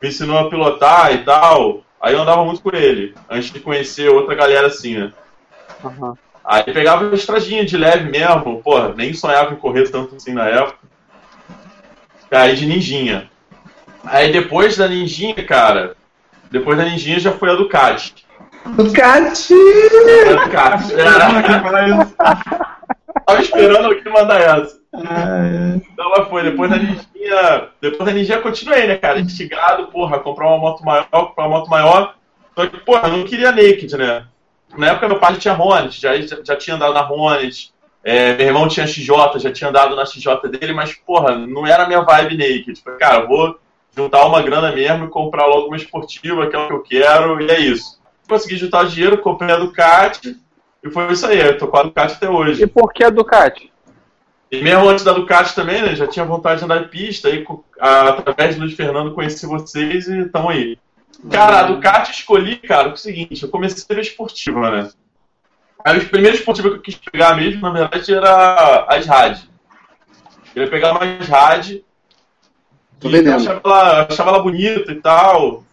me 0.00 0.08
ensinou 0.08 0.38
a 0.38 0.50
pilotar 0.50 1.14
e 1.14 1.24
tal. 1.24 1.82
Aí 1.98 2.12
eu 2.12 2.20
andava 2.20 2.44
muito 2.44 2.60
com 2.60 2.76
ele, 2.76 3.14
antes 3.28 3.50
de 3.50 3.58
conhecer 3.58 4.10
outra 4.10 4.34
galera 4.34 4.66
assim, 4.66 4.98
né? 4.98 5.12
Aham. 5.82 6.14
Aí 6.44 6.62
pegava 6.62 7.12
estradinha 7.14 7.64
de 7.64 7.76
leve 7.76 8.08
mesmo, 8.08 8.62
porra, 8.62 8.94
nem 8.94 9.12
sonhava 9.12 9.52
em 9.52 9.56
correr 9.56 9.90
tanto 9.90 10.14
assim 10.14 10.32
na 10.32 10.46
época. 10.46 10.78
Aí 12.30 12.54
de 12.54 12.66
ninjinha. 12.66 13.28
Aí 14.04 14.30
depois 14.30 14.76
da 14.76 14.86
ninjinha, 14.86 15.42
cara, 15.44 15.96
depois 16.50 16.78
da 16.78 16.84
ninjinha 16.84 17.18
já 17.18 17.32
foi 17.32 17.50
a 17.50 17.54
Ducati. 17.54 18.26
Ducati! 18.74 19.54
A 19.54 20.44
Ducati. 20.44 20.94
É, 20.94 21.04
tava 23.26 23.40
esperando 23.40 23.86
alguém 23.86 24.12
mandar 24.12 24.40
essa. 24.40 24.78
Então 24.94 26.14
ela 26.14 26.26
foi, 26.26 26.42
depois 26.42 26.70
da 26.70 26.76
Ninjinha. 26.76 27.68
Depois 27.80 28.04
da 28.04 28.12
Ninjinha 28.12 28.40
continuei, 28.40 28.86
né, 28.86 28.96
cara? 28.96 29.20
Instigado, 29.20 29.86
porra, 29.88 30.18
comprar 30.20 30.48
uma 30.48 30.58
moto 30.58 30.84
maior, 30.84 31.08
comprar 31.10 31.46
uma 31.46 31.58
moto 31.58 31.68
maior. 31.68 32.14
Só 32.54 32.66
que, 32.66 32.78
porra, 32.78 33.08
eu 33.08 33.18
não 33.18 33.24
queria 33.24 33.52
naked, 33.52 33.96
né? 33.96 34.26
Na 34.76 34.88
época 34.88 35.08
meu 35.08 35.18
pai 35.18 35.34
já 35.34 35.40
tinha 35.40 35.54
Hornet, 35.54 36.00
já, 36.00 36.16
já, 36.20 36.38
já 36.42 36.56
tinha 36.56 36.76
andado 36.76 36.94
na 36.94 37.08
Hornet. 37.08 37.72
É, 38.02 38.34
meu 38.36 38.46
irmão 38.46 38.68
tinha 38.68 38.86
XJ, 38.86 39.38
já 39.38 39.52
tinha 39.52 39.68
andado 39.68 39.96
na 39.96 40.06
XJ 40.06 40.48
dele, 40.48 40.72
mas, 40.72 40.94
porra, 40.94 41.36
não 41.36 41.66
era 41.66 41.84
a 41.84 41.86
minha 41.86 42.02
vibe 42.02 42.36
naked. 42.36 42.80
Falei, 42.82 42.98
cara, 42.98 43.22
eu 43.22 43.28
vou 43.28 43.58
juntar 43.96 44.24
uma 44.26 44.42
grana 44.42 44.70
mesmo 44.72 45.06
e 45.06 45.08
comprar 45.08 45.46
logo 45.46 45.66
uma 45.66 45.76
esportiva, 45.76 46.46
que 46.46 46.54
é 46.54 46.58
o 46.58 46.66
que 46.68 46.72
eu 46.72 46.82
quero, 46.82 47.40
e 47.40 47.50
é 47.50 47.60
isso. 47.60 47.95
Consegui 48.28 48.56
juntar 48.56 48.84
o 48.84 48.88
dinheiro, 48.88 49.18
comprei 49.18 49.54
a 49.54 49.58
Ducati, 49.58 50.36
e 50.82 50.90
foi 50.90 51.12
isso 51.12 51.26
aí, 51.26 51.40
eu 51.40 51.58
tô 51.58 51.68
com 51.68 51.76
a 51.76 51.82
Ducati 51.84 52.14
até 52.14 52.28
hoje. 52.28 52.62
E 52.62 52.66
por 52.66 52.92
que 52.92 53.04
a 53.04 53.10
Ducati? 53.10 53.72
E 54.50 54.62
mesmo 54.62 54.88
antes 54.88 55.04
da 55.04 55.12
Ducati 55.12 55.54
também, 55.54 55.82
né? 55.82 55.94
Já 55.96 56.06
tinha 56.06 56.24
vontade 56.24 56.60
de 56.60 56.64
andar 56.64 56.82
em 56.82 56.88
pista. 56.88 57.28
Aí, 57.28 57.44
através 57.80 58.54
do 58.54 58.62
Luiz 58.62 58.74
Fernando, 58.74 59.12
conheci 59.12 59.44
vocês 59.46 60.06
e 60.06 60.20
estão 60.20 60.48
aí. 60.48 60.78
Cara, 61.30 61.60
a 61.60 61.62
Ducati 61.64 62.12
escolhi, 62.12 62.56
cara, 62.56 62.92
o 62.92 62.96
seguinte: 62.96 63.42
eu 63.42 63.48
comecei 63.48 63.82
a 63.82 63.86
ser 63.86 63.98
esportiva, 64.00 64.70
né? 64.70 64.90
Aí, 65.84 65.98
o 65.98 66.08
primeiro 66.08 66.36
esportivo 66.36 66.70
que 66.70 66.76
eu 66.76 66.82
quis 66.82 66.94
pegar 66.94 67.36
mesmo, 67.36 67.60
na 67.60 67.70
verdade, 67.70 68.14
era 68.14 68.86
as 68.88 69.06
RAD. 69.06 69.38
Eu 69.38 70.52
queria 70.52 70.70
pegar 70.70 70.94
mais 70.94 71.28
RAD. 71.28 71.82
Tô 73.00 73.08
e 73.08 73.16
eu 73.16 73.34
achava 73.34 73.60
ela, 73.64 73.98
eu 73.98 74.06
achava 74.08 74.30
ela 74.30 74.42
bonita 74.42 74.92
e 74.92 75.00
tal. 75.00 75.64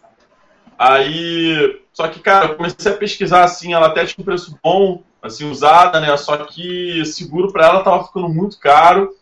Aí. 0.78 1.80
Só 1.94 2.08
que, 2.08 2.18
cara, 2.18 2.46
eu 2.46 2.56
comecei 2.56 2.90
a 2.90 2.96
pesquisar 2.96 3.44
assim, 3.44 3.72
ela 3.72 3.86
até 3.86 4.04
tinha 4.04 4.20
um 4.20 4.24
preço 4.24 4.58
bom, 4.62 5.04
assim, 5.22 5.48
usada, 5.48 6.00
né? 6.00 6.14
Só 6.16 6.36
que 6.38 7.04
seguro 7.06 7.52
pra 7.52 7.66
ela 7.66 7.84
tava 7.84 8.04
ficando 8.04 8.28
muito 8.28 8.58
caro. 8.58 9.14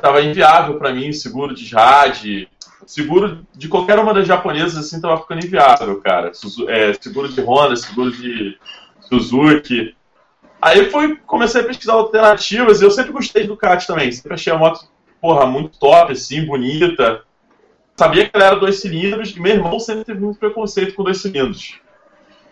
Tava 0.00 0.22
inviável 0.22 0.78
pra 0.78 0.92
mim, 0.92 1.12
seguro 1.12 1.52
de 1.52 1.74
RAD. 1.74 2.48
Seguro 2.86 3.44
de 3.52 3.66
qualquer 3.66 3.98
uma 3.98 4.14
das 4.14 4.26
japonesas, 4.26 4.78
assim, 4.78 5.00
tava 5.00 5.20
ficando 5.20 5.44
inviável, 5.44 6.00
cara. 6.00 6.30
É, 6.68 6.92
seguro 6.94 7.28
de 7.28 7.40
Honda, 7.40 7.74
seguro 7.74 8.12
de 8.12 8.56
Suzuki. 9.00 9.96
Aí 10.62 10.88
fui, 10.90 11.16
comecei 11.26 11.60
a 11.60 11.64
pesquisar 11.64 11.94
alternativas 11.94 12.80
e 12.80 12.84
eu 12.84 12.90
sempre 12.92 13.12
gostei 13.12 13.42
de 13.42 13.48
Ducati 13.48 13.84
também. 13.84 14.12
Sempre 14.12 14.34
achei 14.34 14.52
a 14.52 14.56
moto, 14.56 14.86
porra, 15.20 15.44
muito 15.44 15.76
top, 15.76 16.12
assim, 16.12 16.46
bonita. 16.46 17.24
Sabia 17.98 18.28
que 18.28 18.30
ela 18.32 18.44
era 18.44 18.56
dois 18.56 18.80
cilindros 18.80 19.34
e 19.34 19.40
meu 19.40 19.54
irmão 19.54 19.80
sempre 19.80 20.04
teve 20.04 20.20
muito 20.20 20.38
preconceito 20.38 20.94
com 20.94 21.02
dois 21.02 21.20
cilindros. 21.20 21.80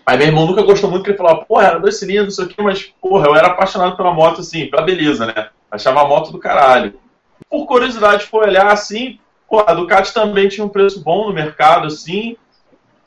Aí 0.04 0.18
meu 0.18 0.26
irmão 0.26 0.44
nunca 0.44 0.60
gostou 0.62 0.90
muito, 0.90 1.02
porque 1.02 1.12
ele 1.12 1.18
falava, 1.18 1.44
porra, 1.44 1.66
era 1.66 1.78
dois 1.78 2.00
cilindros, 2.00 2.32
isso 2.32 2.42
aqui, 2.42 2.60
mas, 2.60 2.82
porra, 3.00 3.28
eu 3.28 3.36
era 3.36 3.46
apaixonado 3.46 3.96
pela 3.96 4.12
moto, 4.12 4.40
assim, 4.40 4.66
pela 4.66 4.82
beleza, 4.82 5.24
né? 5.24 5.50
Achava 5.70 6.02
a 6.02 6.08
moto 6.08 6.32
do 6.32 6.40
caralho. 6.40 6.94
Por 7.48 7.64
curiosidade, 7.64 8.26
foi 8.26 8.48
olhar 8.48 8.66
assim, 8.72 9.20
pô, 9.48 9.60
a 9.64 9.72
Ducati 9.72 10.12
também 10.12 10.48
tinha 10.48 10.66
um 10.66 10.68
preço 10.68 11.00
bom 11.04 11.28
no 11.28 11.32
mercado, 11.32 11.86
assim, 11.86 12.36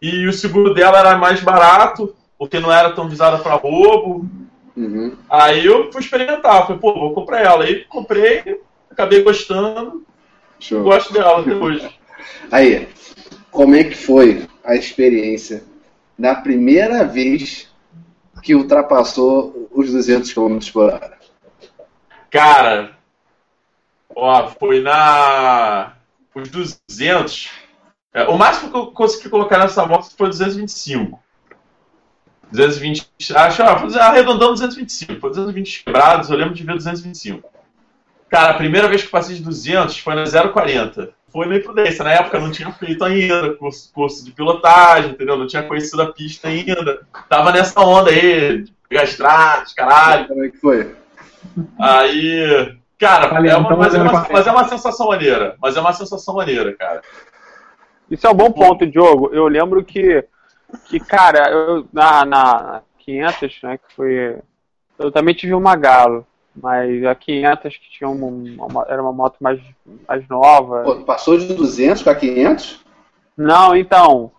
e 0.02 0.26
o 0.26 0.32
seguro 0.32 0.74
dela 0.74 0.98
era 0.98 1.18
mais 1.18 1.42
barato, 1.42 2.16
porque 2.38 2.58
não 2.58 2.72
era 2.72 2.92
tão 2.92 3.10
visada 3.10 3.40
para 3.40 3.56
roubo. 3.56 4.26
Uhum. 4.78 5.14
Aí 5.30 5.66
eu 5.66 5.92
fui 5.92 6.00
experimentar, 6.00 6.66
falei, 6.66 6.80
pô, 6.80 6.94
vou 6.94 7.14
comprar 7.14 7.42
ela. 7.42 7.66
Aí 7.66 7.84
comprei, 7.84 8.62
acabei 8.90 9.24
gostando, 9.24 10.06
Show. 10.58 10.84
gosto 10.84 11.12
dela 11.12 11.42
até 11.42 11.54
hoje. 11.54 11.99
Aí, 12.52 12.88
como 13.52 13.76
é 13.76 13.84
que 13.84 13.96
foi 13.96 14.48
a 14.64 14.76
experiência 14.76 15.64
da 16.18 16.36
primeira 16.36 17.06
vez 17.06 17.70
que 18.42 18.56
ultrapassou 18.56 19.70
os 19.72 19.92
200 19.92 20.34
km 20.34 20.60
por 20.72 20.86
hora? 20.86 21.18
Cara, 22.30 22.98
ó, 24.16 24.48
foi 24.48 24.82
na. 24.82 25.94
Os 26.36 26.50
200. 26.50 27.50
É, 28.14 28.24
o 28.24 28.38
máximo 28.38 28.72
que 28.72 28.78
eu 28.78 28.88
consegui 28.88 29.30
colocar 29.30 29.58
nessa 29.60 29.86
moto 29.86 30.12
foi 30.16 30.30
225. 30.30 31.20
220. 32.52 33.10
Acho, 33.36 33.88
dizer, 33.88 34.00
arredondando 34.00 34.54
225. 34.54 35.20
Foi 35.20 35.30
220 35.30 35.84
quebrados, 35.84 36.30
eu 36.30 36.38
lembro 36.38 36.54
de 36.54 36.64
ver 36.64 36.76
225. 36.76 37.48
Cara, 38.30 38.52
a 38.52 38.58
primeira 38.58 38.88
vez 38.88 39.02
que 39.02 39.08
eu 39.08 39.12
passei 39.12 39.36
de 39.36 39.44
200 39.44 39.98
foi 40.00 40.16
na 40.16 40.24
040. 40.24 41.14
Foi 41.32 41.46
na 41.46 41.58
imprudência. 41.58 42.04
Na 42.04 42.12
época 42.12 42.38
eu 42.38 42.42
não 42.42 42.52
tinha 42.52 42.72
feito 42.72 43.04
ainda 43.04 43.54
curso, 43.56 43.92
curso 43.94 44.26
de 44.26 44.32
pilotagem, 44.32 45.12
entendeu? 45.12 45.38
Não 45.38 45.48
tinha 45.48 45.64
conhecido 45.64 46.02
a 46.02 46.12
pista 46.12 46.48
ainda. 46.48 47.06
Tava 47.28 47.52
nessa 47.52 47.80
onda 47.82 48.10
aí, 48.10 48.64
de 48.64 48.74
pegar 48.88 49.04
estradas, 49.04 49.74
caralho. 49.74 50.28
Como 50.28 50.44
é 50.44 50.50
que 50.50 50.58
foi? 50.58 50.96
Aí, 51.80 52.76
cara, 52.98 53.28
Valeu, 53.28 53.52
é 53.52 53.56
uma, 53.58 53.66
então 53.66 53.78
mas, 53.78 53.94
é 53.94 54.02
uma, 54.02 54.28
mas 54.32 54.48
é 54.48 54.52
uma 54.52 54.68
sensação 54.68 55.08
maneira. 55.08 55.56
Mas 55.62 55.78
é 55.78 55.82
uma 55.82 55.94
sensação 55.94 56.36
maneira, 56.36 56.76
cara. 56.76 57.02
Isso 58.10 58.26
é 58.26 58.30
um 58.30 58.36
bom 58.36 58.52
ponto, 58.52 58.88
Diogo. 58.88 59.30
Eu 59.32 59.48
lembro 59.48 59.84
que, 59.84 60.26
que 60.86 61.00
cara, 61.00 61.52
eu, 61.52 61.88
na, 61.94 62.26
na 62.26 62.82
500, 63.00 63.60
né, 63.64 63.78
que 63.78 63.96
foi... 63.96 64.38
Eu 64.98 65.12
também 65.12 65.34
tive 65.34 65.54
uma 65.54 65.76
Galo, 65.76 66.26
mas 66.56 67.06
a 67.06 67.16
500 67.16 67.78
que 67.78 67.90
tinha 67.92 68.10
uma, 68.10 68.28
uma- 68.66 68.86
era 68.88 69.02
uma 69.02 69.14
moto 69.14 69.38
mais, 69.40 69.60
mais 70.08 70.28
nova. 70.28 70.84
Pô, 70.84 70.96
passou 71.04 71.38
de 71.38 71.54
200 71.54 72.04
para 72.04 72.16
500? 72.16 72.84
Não, 73.38 73.76
então. 73.76 74.32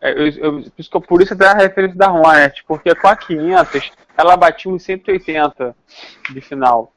é, 0.00 0.12
eu- 0.12 0.28
eu- 0.28 0.52
por, 0.62 0.72
isso 0.78 0.90
que 0.90 0.96
eu, 0.96 1.00
por 1.00 1.20
isso 1.22 1.34
até 1.34 1.46
a 1.46 1.52
referência 1.54 1.98
da 1.98 2.10
Hornet, 2.10 2.64
porque 2.66 2.94
com 2.94 3.06
a 3.08 3.14
500 3.16 3.92
ela 4.16 4.34
batia 4.36 4.70
uns 4.72 4.82
180 4.82 5.76
de 6.32 6.40
final. 6.40 6.92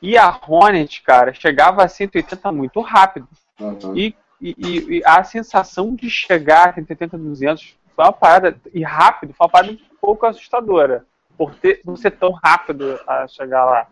E 0.00 0.18
a 0.18 0.36
Hornet, 0.48 1.02
cara, 1.02 1.32
chegava 1.32 1.84
a 1.84 1.88
180 1.88 2.50
muito 2.50 2.80
rápido. 2.80 3.28
Uhum. 3.60 3.96
E, 3.96 4.16
e, 4.40 4.56
e, 4.58 4.98
e 4.98 5.02
a 5.04 5.22
sensação 5.22 5.94
de 5.94 6.10
chegar 6.10 6.70
a 6.70 6.74
180, 6.74 7.16
200 7.16 7.76
foi 7.94 8.04
uma 8.04 8.12
parada, 8.12 8.56
e 8.74 8.82
rápido, 8.82 9.32
foi 9.34 9.44
uma 9.46 9.50
parada 9.50 9.72
um 9.72 9.78
pouco 10.00 10.26
assustadora, 10.26 11.06
por, 11.42 11.54
ter, 11.56 11.82
por 11.82 11.98
ser 11.98 12.12
tão 12.12 12.30
rápido 12.30 13.00
a 13.06 13.26
chegar 13.26 13.64
lá. 13.64 13.86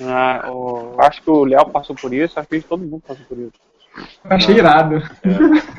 Ah, 0.00 0.50
o, 0.50 0.94
acho 1.00 1.20
que 1.20 1.30
o 1.30 1.44
Léo 1.44 1.66
passou 1.70 1.96
por 1.96 2.14
isso, 2.14 2.38
acho 2.38 2.48
que 2.48 2.60
todo 2.60 2.84
mundo 2.84 3.02
passou 3.04 3.24
por 3.26 3.38
isso. 3.38 3.52
Eu 4.24 4.36
achei 4.36 4.56
irado. 4.56 5.02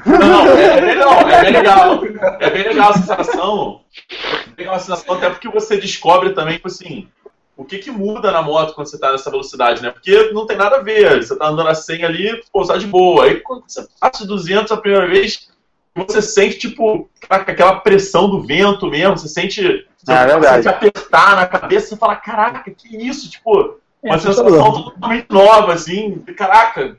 Não, 0.06 0.48
é, 0.48 0.82
bem 0.82 0.96
legal, 0.96 1.30
é 1.30 1.42
bem 1.42 1.52
legal. 1.52 2.06
É 2.40 2.50
bem 2.50 2.64
legal 2.64 2.90
a 2.90 2.94
sensação. 2.94 3.82
É 4.12 4.46
bem 4.48 4.56
legal 4.58 4.76
a 4.76 4.80
sensação, 4.80 5.16
até 5.16 5.30
porque 5.30 5.48
você 5.48 5.78
descobre 5.78 6.32
também, 6.32 6.56
tipo 6.56 6.68
assim, 6.68 7.08
o 7.56 7.64
que, 7.64 7.78
que 7.78 7.92
muda 7.92 8.32
na 8.32 8.42
moto 8.42 8.74
quando 8.74 8.88
você 8.88 9.00
tá 9.00 9.12
nessa 9.12 9.30
velocidade, 9.30 9.82
né? 9.82 9.92
Porque 9.92 10.32
não 10.32 10.46
tem 10.46 10.58
nada 10.58 10.78
a 10.78 10.82
ver. 10.82 11.24
Você 11.24 11.38
tá 11.38 11.48
andando 11.48 11.70
a 11.70 11.76
100 11.76 12.04
ali, 12.04 12.44
pousar 12.52 12.80
de 12.80 12.88
boa. 12.88 13.26
Aí 13.26 13.40
quando 13.40 13.64
você 13.68 13.88
passa 14.00 14.24
de 14.24 14.28
200 14.28 14.72
a 14.72 14.78
primeira 14.78 15.08
vez, 15.08 15.48
você 15.96 16.22
sente, 16.22 16.58
tipo, 16.58 17.10
aquela 17.30 17.80
pressão 17.80 18.30
do 18.30 18.44
vento 18.44 18.88
mesmo. 18.88 19.18
Você 19.18 19.28
sente. 19.28 19.88
Você 20.08 20.14
É 20.14 20.26
verdade. 20.26 20.64
sente 20.64 20.68
apertar 20.70 21.36
na 21.36 21.46
cabeça 21.46 21.94
e 21.94 21.98
fala: 21.98 22.16
caraca, 22.16 22.72
que 22.72 22.96
isso? 23.08 23.30
Tipo, 23.30 23.78
uma 24.02 24.16
É, 24.16 24.18
sensação 24.18 24.84
totalmente 24.84 25.28
nova, 25.30 25.74
assim. 25.74 26.20
Caraca. 26.38 26.96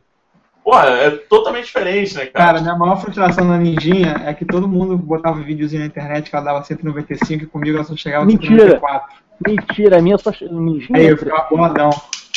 Porra, 0.62 0.88
é 0.88 1.10
totalmente 1.10 1.64
diferente, 1.64 2.14
né, 2.14 2.26
cara? 2.26 2.44
Cara, 2.46 2.60
minha 2.60 2.76
maior 2.76 2.96
frustração 3.00 3.46
na 3.46 3.56
Ninjinha 3.56 4.22
é 4.26 4.34
que 4.34 4.44
todo 4.44 4.68
mundo 4.68 4.98
botava 4.98 5.40
videozinho 5.40 5.80
na 5.80 5.86
internet 5.86 6.28
que 6.28 6.36
ela 6.36 6.44
dava 6.44 6.62
195 6.62 7.44
e 7.44 7.46
comigo 7.46 7.76
ela 7.78 7.84
só 7.86 7.96
chegava 7.96 8.24
a 8.24 8.26
Mentira. 8.26 8.78
194. 8.78 9.16
Mentira, 9.46 9.98
a 9.98 10.02
minha 10.02 10.18
só. 10.18 10.30
Mentira. 10.50 10.98
Aí 10.98 11.06
eu 11.06 11.16
ficava 11.16 11.48
boladão. 11.48 11.88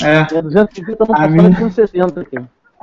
É. 0.02 0.20
É 0.38 0.42
250, 0.42 1.06
não 1.06 1.16
A 1.16 1.28
minha- 1.28 1.50
de 1.50 1.58
160 1.58 2.22
aqui. 2.22 2.38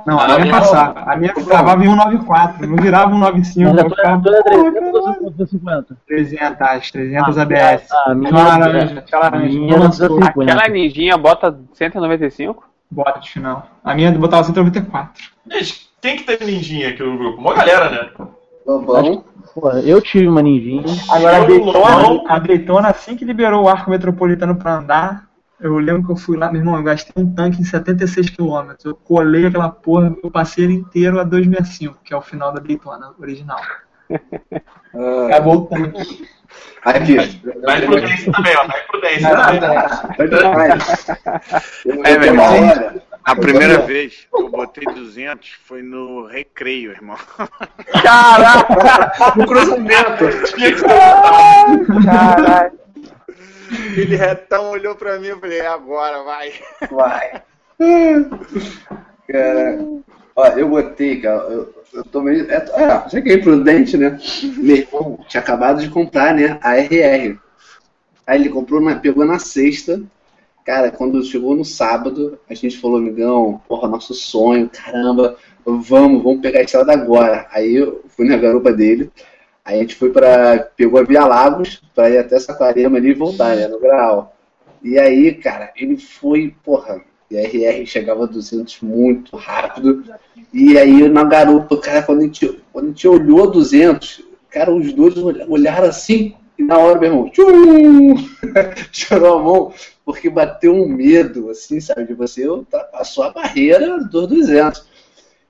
Não, 0.05 0.17
a 0.19 0.25
Ah, 0.35 0.39
minha 0.39 0.53
passava. 0.59 0.99
A 1.01 1.15
minha 1.17 1.33
gravava 1.33 1.83
em 1.83 1.89
194, 1.89 2.67
não 2.67 2.75
virava 2.77 3.11
195. 3.11 3.69
Mas 3.69 3.79
a 3.79 3.83
tua 3.85 3.95
ficava, 3.95 4.15
a 4.15 4.21
tua 4.21 4.37
é 4.37 4.41
"Porra, 4.43 4.71
300 4.71 5.21
ou 5.21 5.29
250? 5.31 5.97
300, 6.07 6.91
300 6.91 7.37
Ah, 7.37 7.41
ABS. 7.41 7.91
a 7.91 8.15
minha- 8.15 8.29
Tinha 8.31 8.43
laranja, 8.43 9.01
tinha 9.05 9.19
laranja. 9.19 9.45
minha 9.47 9.59
não 9.67 9.75
era 9.75 9.83
lançou. 9.83 10.07
250. 10.09 10.51
Aquela 10.53 10.69
ninjinha 10.73 11.17
bota 11.17 11.59
195? 11.73 12.63
Bota 12.91 13.19
de 13.19 13.29
final. 13.29 13.67
A 13.83 13.93
minha 13.93 14.11
botava 14.13 14.43
194. 14.43 15.23
Gente, 15.51 15.89
quem 16.01 16.17
que 16.17 16.23
teve 16.23 16.45
ninjinha 16.45 16.89
aqui 16.89 17.03
no 17.03 17.17
grupo? 17.17 17.39
Uma 17.41 17.53
galera, 17.53 17.89
né? 17.89 18.09
Pô, 18.65 19.69
eu 19.83 20.01
tive 20.01 20.27
uma 20.27 20.41
ninjinha. 20.41 20.83
Agora 21.11 21.37
a 21.37 21.45
Daytona, 21.45 22.21
a 22.27 22.39
Daytona, 22.39 22.87
assim 22.89 23.15
que 23.15 23.25
liberou 23.25 23.63
o 23.63 23.69
arco 23.69 23.89
metropolitano 23.89 24.55
pra 24.55 24.75
andar, 24.77 25.23
eu 25.59 25.77
lembro 25.77 26.05
que 26.05 26.11
eu 26.11 26.15
fui 26.15 26.37
lá, 26.37 26.51
meu 26.51 26.61
irmão, 26.61 26.77
eu 26.77 26.83
gastei 26.83 27.11
um 27.21 27.33
tanque 27.33 27.61
em 27.61 27.65
76 27.65 28.29
km. 28.29 28.71
Eu 28.85 28.95
colei 28.95 29.45
aquela 29.45 29.69
porra, 29.69 30.15
eu 30.23 30.31
passei 30.31 30.63
ele 30.63 30.73
inteiro 30.73 31.19
a 31.19 31.23
265, 31.23 31.99
que 32.03 32.13
é 32.13 32.17
o 32.17 32.21
final 32.21 32.53
da 32.53 32.59
Daytona 32.61 33.13
original. 33.19 33.59
Ah, 34.11 35.25
Acabou 35.27 35.55
o 35.57 35.65
tanque. 35.67 36.27
aqui. 36.83 37.15
Na 37.61 37.77
imprudência 37.77 38.31
também, 38.31 38.55
ó. 38.57 38.67
Na 38.67 38.79
imprudência. 38.79 39.29
Eu, 41.85 42.05
É, 42.05 42.15
eu 42.15 42.19
meu 42.19 42.27
irmão. 42.29 43.01
A 43.25 43.35
primeira 43.35 43.79
vez 43.79 44.27
que 44.31 44.41
eu 44.41 44.49
botei 44.49 44.85
200 44.85 45.49
foi 45.65 45.83
no 45.83 46.25
recreio, 46.25 46.91
irmão. 46.91 47.17
Caraca! 48.01 49.35
No 49.35 49.45
cruzamento. 49.45 50.25
Caralho! 52.05 52.79
Ele 53.95 54.15
retão 54.15 54.71
olhou 54.71 54.95
pra 54.95 55.19
mim 55.19 55.27
e 55.27 55.39
falei, 55.39 55.59
é 55.59 55.67
agora, 55.67 56.23
vai. 56.23 56.53
Vai. 56.91 57.43
Cara, 59.27 59.85
ó, 60.35 60.47
eu 60.47 60.67
botei, 60.67 61.21
cara, 61.21 61.43
eu, 61.43 61.73
eu 61.93 62.03
tô 62.03 62.21
meio. 62.21 62.49
É, 62.51 62.55
é, 62.55 63.09
cheguei 63.09 63.37
prudente, 63.37 63.95
né? 63.95 64.19
Meu 64.57 64.77
irmão 64.77 65.19
tinha 65.27 65.41
acabado 65.41 65.81
de 65.81 65.89
comprar, 65.89 66.33
né? 66.33 66.59
A 66.61 66.75
RR. 66.75 67.37
Aí 68.25 68.39
ele 68.39 68.49
comprou, 68.49 68.81
na, 68.81 68.95
pegou 68.95 69.25
na 69.25 69.39
sexta. 69.39 70.01
Cara, 70.65 70.91
quando 70.91 71.23
chegou 71.23 71.55
no 71.55 71.65
sábado, 71.65 72.37
a 72.49 72.53
gente 72.53 72.77
falou, 72.77 72.97
amigão, 72.97 73.61
porra, 73.67 73.87
nosso 73.87 74.13
sonho, 74.13 74.69
caramba, 74.69 75.35
vamos, 75.65 76.21
vamos 76.21 76.41
pegar 76.41 76.59
a 76.59 76.63
estrada 76.63 76.93
agora. 76.93 77.47
Aí 77.51 77.75
eu 77.75 78.03
fui 78.09 78.27
na 78.27 78.37
garupa 78.37 78.71
dele. 78.71 79.11
Aí 79.63 79.77
a 79.77 79.81
gente 79.81 79.95
foi 79.95 80.09
pra. 80.11 80.59
pegou 80.75 80.99
a 80.99 81.03
Via 81.03 81.25
Lagos 81.25 81.81
pra 81.93 82.09
ir 82.09 82.17
até 82.17 82.39
Saquarema 82.39 82.97
ali 82.97 83.09
e 83.09 83.13
voltar, 83.13 83.55
né? 83.55 83.67
No 83.67 83.79
grau. 83.79 84.35
E 84.81 84.97
aí, 84.97 85.33
cara, 85.33 85.71
ele 85.75 85.97
foi, 85.97 86.55
porra, 86.63 87.01
e 87.29 87.37
a 87.37 87.41
RR 87.41 87.85
chegava 87.85 88.23
a 88.23 88.27
200 88.27 88.81
muito 88.81 89.35
rápido. 89.35 90.03
E 90.53 90.77
aí 90.77 91.07
na 91.09 91.23
garupa, 91.23 91.77
cara, 91.77 92.01
quando 92.01 92.19
a 92.19 92.23
gente, 92.23 92.61
quando 92.71 92.85
a 92.85 92.87
gente 92.89 93.07
olhou 93.07 93.43
a 93.43 93.51
200, 93.51 94.23
cara, 94.49 94.73
os 94.73 94.91
dois 94.93 95.17
olha- 95.17 95.45
olharam 95.47 95.87
assim, 95.87 96.33
e 96.57 96.63
na 96.63 96.77
hora, 96.77 96.99
meu 96.99 97.09
irmão, 97.11 97.29
tchum, 97.29 98.15
tirou 98.91 99.37
a 99.37 99.43
mão, 99.43 99.73
porque 100.03 100.29
bateu 100.29 100.73
um 100.73 100.87
medo, 100.87 101.49
assim, 101.49 101.79
sabe, 101.79 102.07
de 102.07 102.13
você 102.13 102.47
ultrapassou 102.47 103.23
a 103.25 103.29
barreira 103.31 103.99
dos 104.03 104.27
200. 104.27 104.87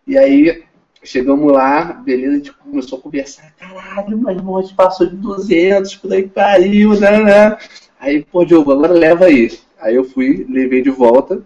E 0.06 0.18
aí, 0.18 0.64
chegamos 1.04 1.52
lá, 1.52 1.94
beleza, 1.94 2.34
a 2.34 2.38
gente 2.38 2.54
começou 2.54 3.00
a 3.00 3.02
conversar, 3.02 3.54
caralho, 3.58 4.18
mas 4.18 4.38
irmão, 4.38 4.58
a 4.58 4.62
gente 4.62 4.76
passou 4.76 5.08
de 5.08 5.16
200, 5.16 5.96
por 5.96 6.14
aí 6.14 6.28
pariu, 6.28 7.00
né, 7.00 7.24
né. 7.24 7.58
Aí, 8.00 8.24
pô, 8.24 8.46
Diogo, 8.46 8.72
agora 8.72 8.94
leva 8.94 9.26
aí. 9.26 9.52
Aí 9.80 9.96
eu 9.96 10.04
fui, 10.04 10.46
levei 10.50 10.82
de 10.82 10.90
volta, 10.90 11.42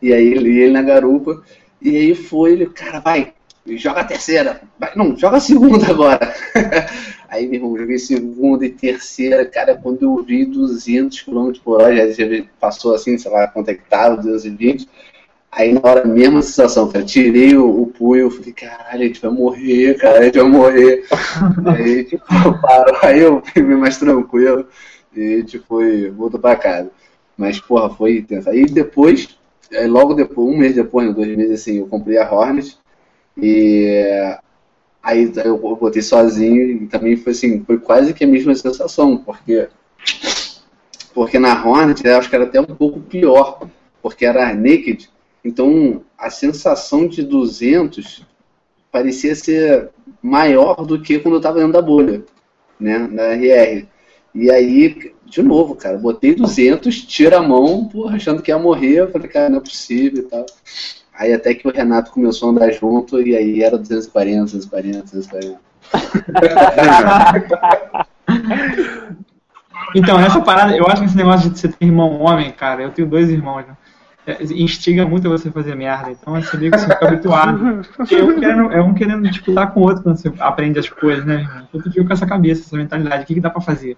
e 0.00 0.12
aí 0.12 0.26
ele, 0.26 0.58
ele 0.58 0.72
na 0.72 0.82
garupa, 0.82 1.42
e 1.80 1.96
aí 1.96 2.14
foi, 2.14 2.52
ele, 2.52 2.66
cara, 2.66 3.00
vai, 3.00 3.34
joga 3.76 4.00
a 4.00 4.04
terceira. 4.04 4.60
Vai, 4.78 4.92
não, 4.96 5.16
joga 5.16 5.36
a 5.36 5.40
segunda 5.40 5.88
agora. 5.90 6.34
aí, 7.28 7.46
meu 7.46 7.54
irmão, 7.54 7.76
joguei 7.76 7.98
segunda 7.98 8.64
e 8.64 8.70
terceira, 8.70 9.44
cara, 9.44 9.76
quando 9.76 10.02
eu 10.02 10.22
vi 10.22 10.44
200 10.44 11.20
km 11.22 11.52
por 11.62 11.82
hora, 11.82 12.12
já, 12.12 12.24
passou 12.58 12.94
assim, 12.94 13.18
sei 13.18 13.30
lá, 13.30 13.46
quanto 13.46 13.68
é 13.68 13.74
que 13.74 13.84
tava, 13.88 14.16
220. 14.16 14.88
Aí 15.50 15.72
na 15.72 15.80
hora, 15.82 16.04
mesma 16.04 16.42
sensação, 16.42 16.88
cara, 16.88 17.04
tirei 17.04 17.56
o, 17.56 17.82
o 17.82 17.86
punho, 17.86 18.30
falei, 18.30 18.52
caralho, 18.52 19.02
a 19.02 19.06
gente 19.06 19.20
vai 19.20 19.30
morrer, 19.30 19.94
cara, 19.96 20.20
a 20.20 20.24
gente 20.24 20.38
vai 20.38 20.48
morrer. 20.48 21.04
aí, 21.66 22.04
tipo, 22.04 22.24
parou, 22.60 22.96
aí 23.02 23.20
eu 23.20 23.42
fui 23.42 23.62
mais 23.62 23.96
tranquilo, 23.98 24.66
e 25.14 25.34
a 25.34 25.36
gente 25.38 25.58
foi, 25.60 26.10
voltou 26.10 26.38
pra 26.38 26.54
casa. 26.54 26.90
Mas, 27.36 27.60
porra, 27.60 27.88
foi 27.90 28.18
intenso. 28.18 28.50
Aí 28.50 28.66
depois, 28.66 29.38
é, 29.72 29.86
logo 29.86 30.14
depois, 30.14 30.48
um 30.48 30.58
mês 30.58 30.74
depois, 30.74 31.08
né, 31.08 31.14
dois 31.14 31.36
meses 31.36 31.60
assim, 31.60 31.78
eu 31.78 31.86
comprei 31.86 32.18
a 32.18 32.30
Hornet. 32.30 32.76
E 33.36 34.36
aí 35.02 35.32
eu 35.44 35.56
botei 35.58 36.02
sozinho 36.02 36.82
e 36.82 36.86
também 36.86 37.16
foi 37.16 37.32
assim, 37.32 37.62
foi 37.64 37.78
quase 37.78 38.12
que 38.12 38.24
a 38.24 38.26
mesma 38.26 38.54
sensação, 38.54 39.16
porque 39.16 39.68
porque 41.14 41.38
na 41.38 41.64
Hornet 41.66 42.04
eu 42.04 42.16
acho 42.18 42.28
que 42.28 42.34
era 42.34 42.44
até 42.44 42.60
um 42.60 42.66
pouco 42.66 43.00
pior, 43.00 43.66
porque 44.02 44.24
era 44.24 44.54
naked, 44.54 45.08
então 45.48 46.02
a 46.18 46.28
sensação 46.28 47.08
de 47.08 47.22
200 47.22 48.26
parecia 48.92 49.34
ser 49.34 49.88
maior 50.22 50.84
do 50.84 51.00
que 51.00 51.18
quando 51.18 51.34
eu 51.34 51.38
estava 51.38 51.58
dentro 51.58 51.72
da 51.72 51.80
bolha, 51.80 52.22
né, 52.78 52.98
na 52.98 53.32
RR. 53.32 53.88
E 54.34 54.50
aí, 54.50 55.14
de 55.24 55.42
novo, 55.42 55.74
cara, 55.74 55.96
botei 55.96 56.34
200, 56.34 57.02
tira 57.02 57.38
a 57.38 57.42
mão, 57.42 57.88
porra, 57.88 58.16
achando 58.16 58.42
que 58.42 58.50
ia 58.50 58.58
morrer, 58.58 59.10
falei, 59.10 59.28
cara, 59.28 59.48
não 59.48 59.56
é 59.56 59.60
possível 59.60 60.24
e 60.24 60.26
tal. 60.26 60.44
Aí 61.14 61.32
até 61.32 61.54
que 61.54 61.66
o 61.66 61.72
Renato 61.72 62.12
começou 62.12 62.48
a 62.48 62.52
andar 62.52 62.70
junto 62.70 63.20
e 63.20 63.34
aí 63.34 63.62
era 63.62 63.78
240, 63.78 64.42
240, 64.44 65.16
240. 65.16 65.60
Então, 69.94 70.20
essa 70.20 70.40
parada, 70.42 70.76
eu 70.76 70.86
acho 70.86 71.00
que 71.00 71.06
esse 71.06 71.16
negócio 71.16 71.48
de 71.48 71.58
você 71.58 71.68
ter 71.68 71.86
irmão 71.86 72.20
homem, 72.20 72.52
cara, 72.52 72.82
eu 72.82 72.90
tenho 72.90 73.08
dois 73.08 73.30
irmãos, 73.30 73.66
né? 73.66 73.74
É, 74.28 74.36
Instiga 74.42 75.06
muito 75.06 75.26
você 75.26 75.50
fazer 75.50 75.74
merda. 75.74 76.10
Então, 76.10 76.34
você 76.34 76.54
meio 76.58 76.70
que 76.70 76.78
você 76.78 76.86
fica 76.86 77.08
habituado. 77.08 77.80
Porque 77.96 78.14
eu 78.14 78.38
querendo, 78.38 78.70
é 78.70 78.82
um 78.82 78.92
querendo 78.92 79.22
disputar 79.26 79.72
com 79.72 79.80
o 79.80 79.84
outro 79.84 80.02
quando 80.02 80.18
você 80.18 80.30
aprende 80.38 80.78
as 80.78 80.86
coisas, 80.86 81.24
né, 81.24 81.36
irmão? 81.36 81.66
Então, 81.66 81.80
tu 81.80 81.90
fica 81.90 82.04
com 82.04 82.12
essa 82.12 82.26
cabeça, 82.26 82.60
essa 82.60 82.76
mentalidade. 82.76 83.22
O 83.22 83.26
que, 83.26 83.34
que 83.34 83.40
dá 83.40 83.48
pra 83.48 83.62
fazer? 83.62 83.96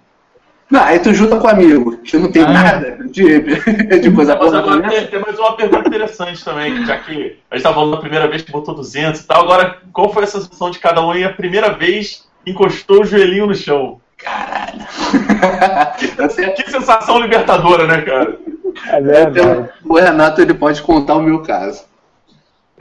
Não, 0.71 0.85
aí 0.85 1.01
tu 1.01 1.13
junta 1.13 1.37
com 1.37 1.49
um 1.49 1.51
amigo, 1.51 1.97
que 1.97 2.17
não 2.17 2.31
tem 2.31 2.45
Ah. 2.45 2.53
nada 2.53 2.99
de, 3.11 3.41
de 3.99 4.11
coisa 4.13 4.37
Mas 4.37 4.55
agora 4.55 4.77
né? 4.77 4.89
tem, 4.89 5.07
tem 5.09 5.21
mais 5.21 5.37
uma 5.37 5.57
pergunta 5.57 5.89
interessante 5.89 6.45
também, 6.45 6.87
já 6.87 6.97
que 6.99 7.39
a 7.51 7.57
gente 7.57 7.65
tava 7.65 7.75
falando 7.75 7.91
da 7.91 7.97
primeira 7.97 8.29
vez 8.29 8.43
que 8.43 8.53
botou 8.53 8.73
200 8.73 9.21
e 9.21 9.27
tal. 9.27 9.43
Agora, 9.43 9.79
qual 9.93 10.13
foi 10.13 10.23
a 10.23 10.29
sensação 10.29 10.71
de 10.71 10.79
cada 10.79 11.05
um 11.05 11.13
e 11.13 11.25
a 11.25 11.33
primeira 11.33 11.73
vez 11.73 12.25
encostou 12.47 13.01
o 13.01 13.05
joelhinho 13.05 13.49
no 13.49 13.55
chão? 13.57 14.01
Caralho. 14.17 14.87
Que 16.55 16.71
sensação 16.71 17.21
libertadora, 17.21 17.87
né, 17.87 18.03
cara? 18.03 18.39
É 18.89 19.01
verdade. 19.01 19.71
o 19.85 19.95
Renato 19.95 20.41
ele 20.41 20.55
pode 20.55 20.83
contar 20.83 21.17
o 21.17 21.23
meu 21.23 21.43
caso. 21.43 21.85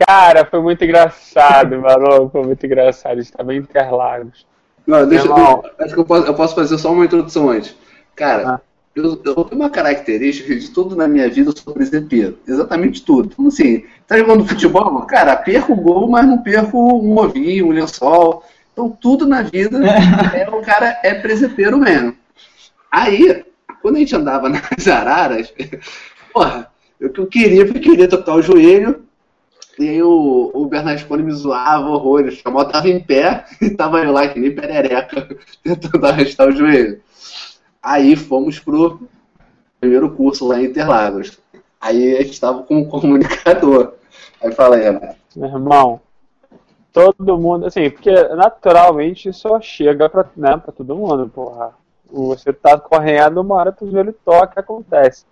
Cara, 0.07 0.45
foi 0.45 0.61
muito 0.61 0.83
engraçado, 0.83 1.77
maluco. 1.81 2.29
Foi 2.29 2.43
muito 2.43 2.65
engraçado. 2.65 3.13
A 3.19 3.21
gente 3.21 3.31
tava 3.33 3.53
em 3.53 3.57
Interlagos. 3.57 4.45
Não, 4.87 5.07
deixa 5.07 5.27
eu. 5.27 5.63
Acho 5.79 5.93
que 5.93 5.99
eu 5.99 6.05
posso, 6.05 6.25
eu 6.25 6.33
posso 6.33 6.55
fazer 6.55 6.77
só 6.77 6.91
uma 6.91 7.05
introdução 7.05 7.49
antes. 7.49 7.75
Cara, 8.15 8.49
Ah. 8.55 8.59
eu, 8.95 9.21
eu 9.23 9.43
tenho 9.43 9.61
uma 9.61 9.69
característica 9.69 10.55
de 10.55 10.69
tudo 10.71 10.95
na 10.95 11.07
minha 11.07 11.29
vida, 11.29 11.49
eu 11.51 11.55
sou 11.57 11.73
presepeiro. 11.73 12.37
Exatamente 12.47 13.03
tudo. 13.03 13.29
Então, 13.31 13.47
assim, 13.47 13.83
tá 14.07 14.17
jogando 14.17 14.47
futebol? 14.47 15.01
Cara, 15.01 15.35
perco 15.35 15.73
o 15.73 15.75
gol, 15.75 16.09
mas 16.09 16.25
não 16.25 16.39
perco 16.39 16.77
um 16.77 17.17
ovinho, 17.19 17.67
um 17.67 17.71
lençol. 17.71 18.43
Então, 18.73 18.89
tudo 18.89 19.27
na 19.27 19.41
vida, 19.41 19.77
é, 20.33 20.49
o 20.49 20.61
cara 20.61 20.97
é 21.03 21.13
presepeiro 21.13 21.77
mesmo. 21.77 22.15
Aí, 22.89 23.43
quando 23.81 23.97
a 23.97 23.99
gente 23.99 24.15
andava 24.15 24.47
nas 24.49 24.87
araras, 24.87 25.53
porra, 26.33 26.71
o 27.01 27.09
que 27.09 27.19
eu 27.19 27.27
queria, 27.27 27.61
eu 27.61 27.73
queria 27.73 28.07
tocar 28.07 28.35
o 28.35 28.41
joelho, 28.41 29.05
e 29.79 29.87
aí 29.87 30.03
o, 30.03 30.51
o 30.53 30.65
Bernasconi 30.65 31.23
me 31.23 31.31
zoava 31.31 31.87
horrores. 31.87 32.41
A 32.43 32.51
moto 32.51 32.71
tava 32.71 32.89
em 32.89 32.99
pé 32.99 33.45
e 33.61 33.69
tava 33.69 34.03
eu 34.03 34.11
lá 34.11 34.27
que 34.27 34.37
nem 34.37 34.53
perereca, 34.53 35.27
tentando 35.63 36.05
arrastar 36.05 36.49
o 36.49 36.51
joelho. 36.51 37.01
Aí 37.81 38.17
fomos 38.17 38.59
pro 38.59 38.99
primeiro 39.79 40.13
curso 40.13 40.45
lá 40.45 40.59
em 40.59 40.65
Interlagos. 40.65 41.39
Aí 41.79 42.17
a 42.17 42.21
gente 42.21 42.33
estava 42.33 42.61
com 42.63 42.79
um 42.79 42.85
comunicador. 42.85 43.93
Aí 44.43 44.51
falei, 44.51 44.81
Renato. 44.81 45.15
Meu 45.33 45.47
irmão, 45.47 46.01
todo 46.91 47.37
mundo, 47.37 47.65
assim, 47.65 47.89
porque 47.89 48.11
naturalmente 48.11 49.31
só 49.31 49.61
chega 49.61 50.09
pra, 50.09 50.25
né, 50.35 50.57
pra 50.57 50.73
todo 50.73 50.95
mundo, 50.95 51.31
porra. 51.33 51.73
Você 52.11 52.51
tá 52.51 52.77
correndo, 52.79 53.41
uma 53.41 53.55
hora 53.55 53.71
tu 53.71 53.89
joelho 53.89 54.13
toca, 54.25 54.59
acontece. 54.59 55.25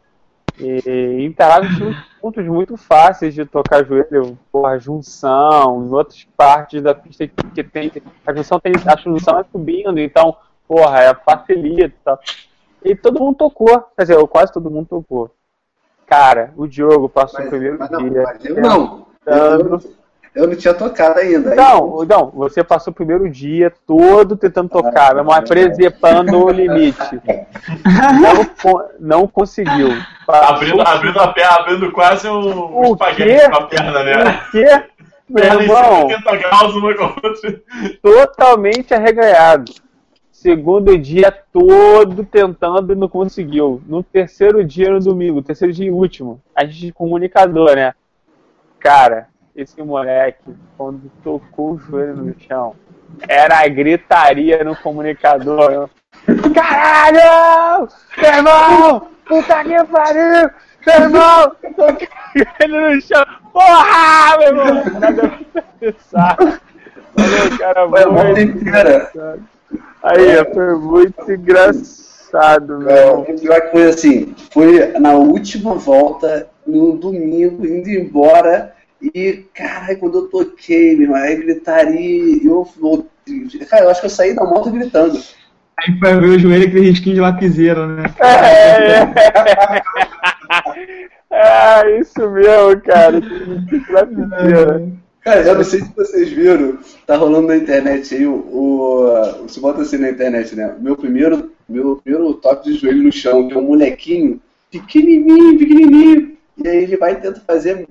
E 0.59 1.23
Interlagos 1.23 1.77
tem 1.77 1.95
pontos 2.19 2.45
muito 2.45 2.77
fáceis 2.77 3.33
de 3.33 3.45
tocar 3.45 3.85
joelho, 3.85 4.37
porra, 4.51 4.79
junção, 4.79 5.85
em 5.85 5.93
outras 5.93 6.27
partes 6.35 6.81
da 6.81 6.95
pista 6.95 7.27
que 7.27 7.63
tem. 7.63 7.91
A 8.25 8.33
junção 8.33 8.59
tem. 8.59 8.73
A 8.85 8.95
junção 8.97 9.39
é 9.39 9.43
subindo, 9.43 9.99
então 9.99 10.35
porra, 10.67 11.03
é 11.03 11.13
facilita. 11.13 12.19
E 12.83 12.95
todo 12.95 13.19
mundo 13.19 13.37
tocou. 13.37 13.85
Quer 13.95 14.03
dizer, 14.03 14.27
quase 14.27 14.51
todo 14.51 14.71
mundo 14.71 14.87
tocou. 14.87 15.31
Cara, 16.07 16.53
o 16.55 16.67
Diogo 16.67 17.09
passou 17.09 17.39
mas, 17.39 17.47
o 17.47 17.49
primeiro 17.49 17.77
mas 17.79 17.89
não, 17.91 18.09
dia. 18.09 18.23
Mas 18.23 18.45
eu 18.45 18.61
não. 18.61 19.07
Eu, 19.25 19.81
eu, 20.35 20.47
não 20.47 20.55
tinha 20.55 20.73
tocado 20.73 21.19
ainda. 21.19 21.55
Não, 21.55 22.01
aí. 22.01 22.07
não, 22.07 22.29
você 22.31 22.63
passou 22.63 22.91
o 22.91 22.95
primeiro 22.95 23.29
dia 23.29 23.71
todo 23.85 24.35
tentando 24.35 24.69
tocar, 24.69 25.17
ah, 25.17 25.23
mas 25.23 25.47
presepando 25.47 26.45
o 26.45 26.49
limite. 26.51 27.21
Não, 28.21 28.89
não 28.99 29.27
conseguiu. 29.27 29.89
Abrindo, 30.27 30.81
abrindo 30.81 31.19
a 31.19 31.27
perna, 31.29 31.55
abrindo 31.55 31.91
quase 31.91 32.27
um, 32.27 32.79
um 32.79 32.93
espaguete 32.93 33.49
com 33.49 33.55
a 33.55 33.67
perna, 33.67 34.03
né? 34.03 34.13
O 34.47 34.51
quê? 34.51 34.83
Meu 35.29 35.43
irmão, 35.43 36.07
graus 36.07 36.73
uma 36.75 36.95
com 36.95 37.03
a 37.03 37.07
outra. 37.07 37.61
Totalmente 38.01 38.93
arreganhado. 38.93 39.73
Segundo 40.31 40.95
dia 40.97 41.31
todo 41.51 42.23
tentando 42.23 42.93
e 42.93 42.95
não 42.95 43.09
conseguiu. 43.09 43.81
No 43.87 44.03
terceiro 44.03 44.63
dia, 44.63 44.91
no 44.91 44.99
domingo, 44.99 45.41
terceiro 45.41 45.73
dia 45.73 45.87
e 45.87 45.91
último, 45.91 46.39
a 46.55 46.63
gente 46.63 46.93
comunicador, 46.93 47.75
né? 47.75 47.93
Cara, 48.79 49.27
esse 49.57 49.81
moleque, 49.81 50.55
quando 50.77 51.11
tocou 51.23 51.71
o 51.71 51.79
joelho 51.79 52.17
no 52.17 52.35
chão, 52.39 52.75
era 53.27 53.61
a 53.61 53.67
gritaria 53.67 54.63
no 54.63 54.75
comunicador. 54.75 55.89
Caralho! 56.53 57.89
Meu 58.17 58.33
irmão! 58.33 59.07
Puta 59.27 59.63
que 59.63 59.83
pariu! 59.85 60.49
Meu 60.85 61.01
irmão! 61.01 61.51
Toquei 61.75 62.07
ele 62.61 62.95
no 62.95 63.01
chão! 63.01 63.25
Porra! 63.51 64.37
Meu 64.37 64.47
irmão! 64.47 64.99
Nada 64.99 65.29
pra 65.51 65.63
pensar. 65.79 66.37
Olha, 66.39 67.57
cara, 67.57 67.89
Foi 67.89 68.05
volta 68.05 68.41
inteira. 68.41 69.11
Aí, 70.03 70.53
foi 70.53 70.75
muito 70.75 71.31
engraçado, 71.31 72.77
meu. 72.77 73.25
É, 73.27 73.33
pior 73.33 73.61
que 73.61 73.71
foi 73.71 73.87
assim, 73.87 74.35
foi 74.51 74.99
na 74.99 75.13
última 75.13 75.73
volta, 75.73 76.47
no 76.65 76.95
domingo, 76.95 77.65
indo 77.65 77.89
embora, 77.89 78.76
e, 79.01 79.45
caralho, 79.53 79.97
quando 79.99 80.17
eu 80.19 80.27
toquei, 80.27 80.95
meu 80.95 81.03
irmão, 81.03 81.17
aí 81.17 81.35
gritaria, 81.35 82.43
eu 82.43 82.67
Cara, 83.69 83.85
eu 83.85 83.89
acho 83.89 83.99
que 83.99 84.05
eu 84.05 84.11
saí 84.11 84.33
da 84.33 84.43
moto 84.43 84.71
gritando. 84.71 85.19
Aí 85.79 85.99
foi 85.99 86.19
ver 86.19 86.27
o 86.27 86.39
joelho 86.39 86.67
aquele 86.67 86.89
risquinho 86.89 87.15
de 87.15 87.21
lapiseira, 87.21 87.85
né? 87.87 88.03
É, 88.19 89.03
é, 91.31 91.81
é. 91.81 91.87
é 91.91 91.99
isso 91.99 92.29
mesmo, 92.29 92.81
cara. 92.81 93.21
Lapiseira. 93.89 94.87
Cara, 95.21 95.41
eu 95.41 95.55
não 95.55 95.63
sei 95.63 95.81
se 95.81 95.93
vocês 95.93 96.29
viram, 96.29 96.79
tá 97.05 97.17
rolando 97.17 97.47
na 97.47 97.57
internet 97.57 98.15
aí, 98.15 98.25
o, 98.25 98.33
o, 98.33 99.43
você 99.43 99.59
bota 99.59 99.81
assim 99.81 99.97
na 99.97 100.09
internet, 100.09 100.55
né? 100.55 100.73
Meu 100.79 100.95
primeiro, 100.95 101.51
meu 101.67 101.97
primeiro 101.97 102.33
toque 102.35 102.71
de 102.71 102.77
joelho 102.77 103.03
no 103.03 103.11
chão, 103.11 103.47
que 103.47 103.53
é 103.53 103.57
um 103.57 103.67
molequinho 103.67 104.39
pequenininho, 104.71 105.59
pequenininho, 105.59 106.37
e 106.63 106.67
aí 106.67 106.83
ele 106.83 106.95
vai 106.95 107.11
e 107.11 107.15
tenta 107.17 107.41
fazer 107.45 107.87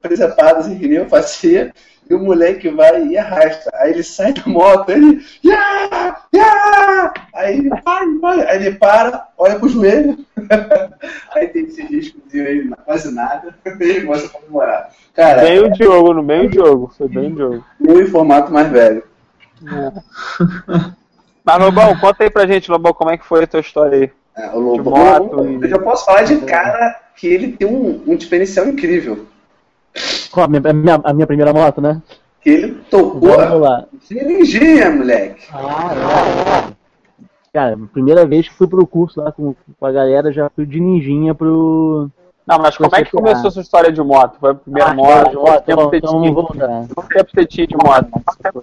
presepadas 0.00 0.66
assim, 0.66 0.78
que 0.78 0.88
nem 0.88 0.98
eu 0.98 1.08
fazia, 1.08 1.72
e 2.08 2.14
o 2.14 2.20
moleque 2.20 2.68
vai 2.68 3.04
e 3.06 3.18
arrasta. 3.18 3.70
Aí 3.74 3.92
ele 3.92 4.02
sai 4.02 4.32
da 4.32 4.42
moto, 4.46 4.90
ele. 4.90 5.24
Yeah! 5.44 6.16
Yeah! 6.32 7.14
Aí 7.34 7.58
ele 7.58 7.70
para, 7.70 8.06
para, 8.20 8.50
aí 8.50 8.66
ele 8.66 8.76
para, 8.76 9.28
olha 9.36 9.58
pro 9.58 9.68
joelho. 9.68 10.18
aí 11.34 11.48
tem 11.48 11.64
esse 11.64 11.82
riscozinho 11.82 12.46
aí, 12.46 12.68
quase 12.84 13.12
nada, 13.12 13.54
ele 13.66 14.02
começa 14.02 14.26
a 14.26 14.30
comemorar. 14.30 14.90
Cara, 15.14 15.42
bem 15.42 15.58
o 15.58 15.72
Diogo, 15.72 16.14
no 16.14 16.22
meio 16.22 16.48
Diogo. 16.48 16.92
Foi 16.96 17.08
bem 17.08 17.32
o 17.32 17.34
Diogo. 17.34 17.64
Eu 17.84 18.00
em 18.00 18.06
formato 18.06 18.52
mais 18.52 18.70
velho. 18.70 19.02
É. 19.64 20.92
Mas, 21.44 21.58
Lobão, 21.58 21.96
conta 21.98 22.24
aí 22.24 22.30
pra 22.30 22.46
gente, 22.46 22.70
Lobão, 22.70 22.92
como 22.92 23.10
é 23.10 23.16
que 23.16 23.24
foi 23.24 23.44
a 23.44 23.46
tua 23.46 23.60
história 23.60 23.98
aí? 23.98 24.10
É, 24.36 24.50
o 24.50 24.58
Lobão, 24.58 24.94
moto, 24.94 25.62
eu, 25.62 25.68
já 25.68 25.78
posso 25.78 26.04
falar 26.04 26.22
de 26.22 26.36
cara 26.38 27.00
que 27.16 27.26
ele 27.26 27.52
tem 27.52 27.66
um, 27.66 28.02
um 28.06 28.16
diferencial 28.16 28.66
incrível. 28.66 29.26
Qual 30.30 30.44
a 30.44 30.48
minha, 30.48 30.62
a 30.64 30.72
minha, 30.72 31.00
a 31.02 31.12
minha 31.12 31.26
primeira 31.26 31.52
moto, 31.52 31.80
né? 31.80 32.02
Que 32.40 32.50
ele 32.50 32.72
tocou 32.90 33.36
de 34.08 34.24
ninjinha, 34.24 34.90
moleque. 34.90 35.46
Ah, 35.52 36.70
é. 36.70 36.76
Cara, 37.52 37.78
primeira 37.92 38.26
vez 38.26 38.48
que 38.48 38.54
fui 38.54 38.66
pro 38.66 38.86
curso 38.86 39.20
lá 39.20 39.32
com, 39.32 39.54
com 39.78 39.86
a 39.86 39.92
galera, 39.92 40.30
já 40.30 40.50
fui 40.50 40.66
de 40.66 40.78
ninjinha 40.78 41.34
pro, 41.34 42.10
não, 42.46 42.60
mas 42.60 42.76
como 42.76 42.94
é 42.94 43.02
que 43.02 43.10
começou 43.10 43.48
a 43.48 43.50
sua 43.50 43.62
história 43.62 43.90
de 43.90 44.00
moto? 44.00 44.38
Foi 44.38 44.52
a 44.52 44.54
primeira 44.54 44.90
ah, 44.90 44.94
moto? 44.94 45.30
De 45.30 45.36
moto 45.36 45.64
tempo 45.64 45.82
você 45.82 46.00
tinha? 46.00 46.34
Quanto 46.94 47.08
tempo 47.08 47.30
você 47.34 47.44
tinha 47.44 47.66
de 47.66 47.76
moto? 47.76 48.08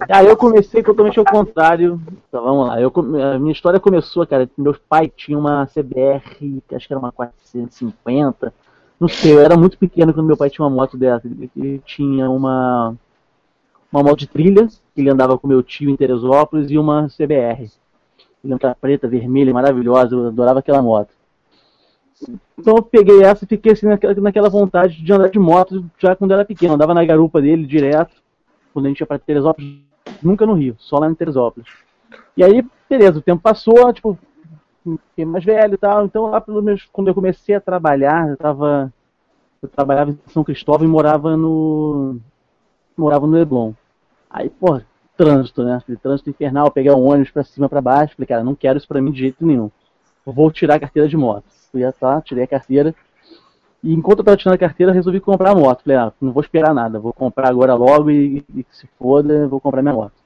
Ah, 0.08 0.24
eu 0.24 0.36
comecei 0.38 0.82
totalmente 0.82 1.18
ao 1.18 1.24
contrário. 1.26 2.00
Então, 2.26 2.42
vamos 2.42 2.68
lá. 2.68 2.80
Eu, 2.80 2.90
a 3.34 3.38
minha 3.38 3.52
história 3.52 3.78
começou, 3.78 4.26
cara, 4.26 4.48
meu 4.56 4.74
pai 4.88 5.12
tinha 5.14 5.38
uma 5.38 5.66
CBR, 5.66 6.62
acho 6.72 6.86
que 6.86 6.94
era 6.94 6.98
uma 6.98 7.12
450. 7.12 8.54
Não 8.98 9.08
sei, 9.08 9.34
eu 9.34 9.40
era 9.40 9.56
muito 9.56 9.76
pequeno 9.76 10.14
quando 10.14 10.26
meu 10.26 10.36
pai 10.36 10.48
tinha 10.48 10.64
uma 10.64 10.74
moto 10.74 10.96
dessa. 10.96 11.26
Ele 11.56 11.80
tinha 11.84 12.30
uma, 12.30 12.96
uma 13.92 14.02
moto 14.02 14.18
de 14.18 14.26
trilha, 14.26 14.66
que 14.66 15.00
ele 15.00 15.10
andava 15.10 15.38
com 15.38 15.48
meu 15.48 15.62
tio 15.62 15.90
em 15.90 15.96
Teresópolis, 15.96 16.70
e 16.70 16.78
uma 16.78 17.08
CBR. 17.08 17.70
Ele 18.44 18.54
era 18.54 18.74
preta, 18.74 19.08
vermelha, 19.08 19.52
maravilhosa, 19.52 20.14
eu 20.14 20.28
adorava 20.28 20.58
aquela 20.60 20.82
moto. 20.82 21.12
Então 22.58 22.76
eu 22.76 22.82
peguei 22.82 23.22
essa 23.22 23.44
e 23.44 23.48
fiquei 23.48 23.72
assim 23.72 23.86
naquela, 23.86 24.14
naquela 24.14 24.48
vontade 24.48 25.02
de 25.02 25.12
andar 25.12 25.28
de 25.28 25.38
moto 25.38 25.84
já 25.98 26.14
quando 26.14 26.32
era 26.32 26.44
pequeno. 26.44 26.74
Andava 26.74 26.94
na 26.94 27.04
garupa 27.04 27.40
dele 27.42 27.66
direto, 27.66 28.14
quando 28.72 28.86
a 28.86 28.88
gente 28.88 29.00
ia 29.00 29.06
pra 29.06 29.18
Teresópolis, 29.18 29.80
nunca 30.22 30.46
no 30.46 30.54
Rio, 30.54 30.76
só 30.78 30.98
lá 30.98 31.10
em 31.10 31.14
Teresópolis. 31.14 31.68
E 32.36 32.44
aí, 32.44 32.64
beleza, 32.88 33.18
o 33.18 33.22
tempo 33.22 33.42
passou, 33.42 33.92
tipo, 33.92 34.18
fiquei 35.08 35.24
mais 35.24 35.44
velho 35.44 35.74
e 35.74 35.78
tal. 35.78 36.04
Então 36.04 36.26
lá 36.26 36.40
pelo 36.40 36.62
menos 36.62 36.86
quando 36.92 37.08
eu 37.08 37.14
comecei 37.14 37.54
a 37.54 37.60
trabalhar, 37.60 38.28
eu 38.28 38.36
tava. 38.36 38.92
Eu 39.62 39.68
trabalhava 39.68 40.10
em 40.10 40.18
São 40.28 40.44
Cristóvão 40.44 40.86
e 40.86 40.90
morava 40.90 41.36
no. 41.36 42.18
Morava 42.96 43.26
no 43.26 43.32
Leblon. 43.32 43.72
Aí, 44.30 44.50
pô, 44.50 44.80
trânsito, 45.16 45.64
né? 45.64 45.80
trânsito 46.02 46.30
infernal, 46.30 46.70
pegar 46.70 46.96
um 46.96 47.08
ônibus 47.08 47.30
pra 47.30 47.44
cima 47.44 47.68
pra 47.68 47.80
baixo. 47.80 48.14
Falei, 48.16 48.26
cara, 48.26 48.44
não 48.44 48.54
quero 48.54 48.78
isso 48.78 48.88
pra 48.88 49.00
mim 49.00 49.12
de 49.12 49.20
jeito 49.20 49.46
nenhum. 49.46 49.70
Vou 50.24 50.50
tirar 50.50 50.76
a 50.76 50.80
carteira 50.80 51.08
de 51.08 51.16
moto 51.16 51.44
fui 51.74 51.92
tá, 51.92 52.20
tirei 52.22 52.44
a 52.44 52.46
carteira. 52.48 52.94
E 53.82 53.92
enquanto 53.92 54.20
eu 54.20 54.24
tava 54.24 54.36
tirando 54.36 54.54
a 54.54 54.58
carteira, 54.58 54.92
resolvi 54.92 55.20
comprar 55.20 55.50
a 55.50 55.54
moto. 55.54 55.82
Falei, 55.82 55.98
ah, 55.98 56.12
não 56.20 56.32
vou 56.32 56.42
esperar 56.42 56.72
nada, 56.72 57.00
vou 57.00 57.12
comprar 57.12 57.48
agora 57.48 57.74
logo 57.74 58.10
e, 58.10 58.44
e 58.54 58.64
se 58.70 58.88
foda, 58.98 59.48
vou 59.48 59.60
comprar 59.60 59.82
minha 59.82 59.94
moto. 59.94 60.23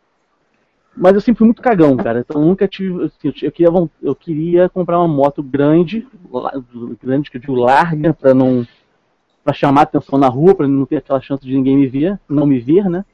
Mas 1.01 1.15
eu 1.15 1.21
sempre 1.21 1.39
fui 1.39 1.47
muito 1.47 1.63
cagão, 1.63 1.97
cara. 1.97 2.21
Então 2.21 2.45
nunca 2.45 2.67
tive. 2.67 3.05
Assim, 3.05 3.33
eu, 3.43 3.53
queria, 3.53 3.73
eu 4.03 4.15
queria 4.15 4.69
comprar 4.69 4.99
uma 4.99 5.09
moto 5.09 5.43
grande, 5.43 6.07
grande 7.03 7.31
que 7.31 7.37
eu 7.37 7.41
digo 7.41 7.55
larga, 7.55 8.13
pra 8.13 8.35
não. 8.35 8.67
para 9.45 9.55
chamar 9.55 9.83
atenção 9.83 10.19
na 10.19 10.29
rua, 10.29 10.55
para 10.55 10.67
não 10.67 10.85
ter 10.85 10.97
aquela 10.97 11.21
chance 11.21 11.45
de 11.45 11.55
ninguém 11.55 11.77
me 11.77 11.87
ver, 11.87 12.19
não 12.29 12.47
me 12.47 12.59
ver, 12.59 12.91
né? 12.91 13.05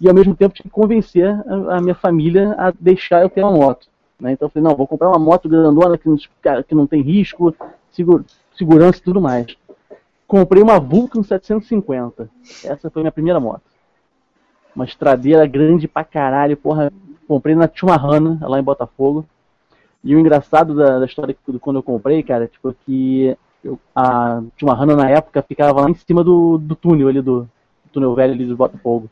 E 0.00 0.08
ao 0.08 0.14
mesmo 0.14 0.34
tempo 0.34 0.54
tinha 0.54 0.64
que 0.64 0.70
convencer 0.70 1.28
a, 1.28 1.76
a 1.76 1.80
minha 1.80 1.94
família 1.94 2.54
a 2.58 2.70
deixar 2.70 3.22
eu 3.22 3.28
ter 3.28 3.42
uma 3.42 3.52
moto. 3.52 3.86
Né? 4.18 4.32
Então 4.32 4.46
eu 4.46 4.50
falei, 4.50 4.68
não, 4.68 4.76
vou 4.76 4.86
comprar 4.86 5.08
uma 5.08 5.18
moto 5.18 5.48
grandona 5.48 5.98
que 5.98 6.08
não, 6.08 6.16
que 6.62 6.74
não 6.74 6.86
tem 6.86 7.02
risco, 7.02 7.54
segura, 7.90 8.24
segurança 8.56 8.98
e 8.98 9.02
tudo 9.02 9.20
mais. 9.20 9.46
Comprei 10.26 10.62
uma 10.62 10.80
Vulcan 10.80 11.22
750. 11.22 12.28
Essa 12.64 12.90
foi 12.90 13.02
minha 13.02 13.12
primeira 13.12 13.38
moto. 13.38 13.62
Uma 14.74 14.84
estradeira 14.84 15.46
grande 15.46 15.86
pra 15.86 16.04
caralho, 16.04 16.56
porra. 16.56 16.92
Comprei 17.26 17.54
na 17.54 17.68
Tijuana, 17.68 18.38
lá 18.42 18.58
em 18.58 18.62
Botafogo. 18.62 19.26
E 20.04 20.14
o 20.14 20.20
engraçado 20.20 20.74
da, 20.74 21.00
da 21.00 21.06
história 21.06 21.34
que 21.34 21.58
quando 21.58 21.76
eu 21.76 21.82
comprei, 21.82 22.22
cara, 22.22 22.46
tipo, 22.46 22.74
que 22.84 23.36
eu, 23.64 23.78
a 23.94 24.40
Tijuana 24.56 24.94
na 24.94 25.10
época 25.10 25.42
ficava 25.42 25.80
lá 25.80 25.90
em 25.90 25.94
cima 25.94 26.22
do, 26.22 26.58
do 26.58 26.76
túnel 26.76 27.08
ali, 27.08 27.20
do, 27.20 27.42
do 27.42 27.90
túnel 27.92 28.14
velho 28.14 28.32
ali 28.32 28.46
do 28.46 28.56
Botafogo. 28.56 29.10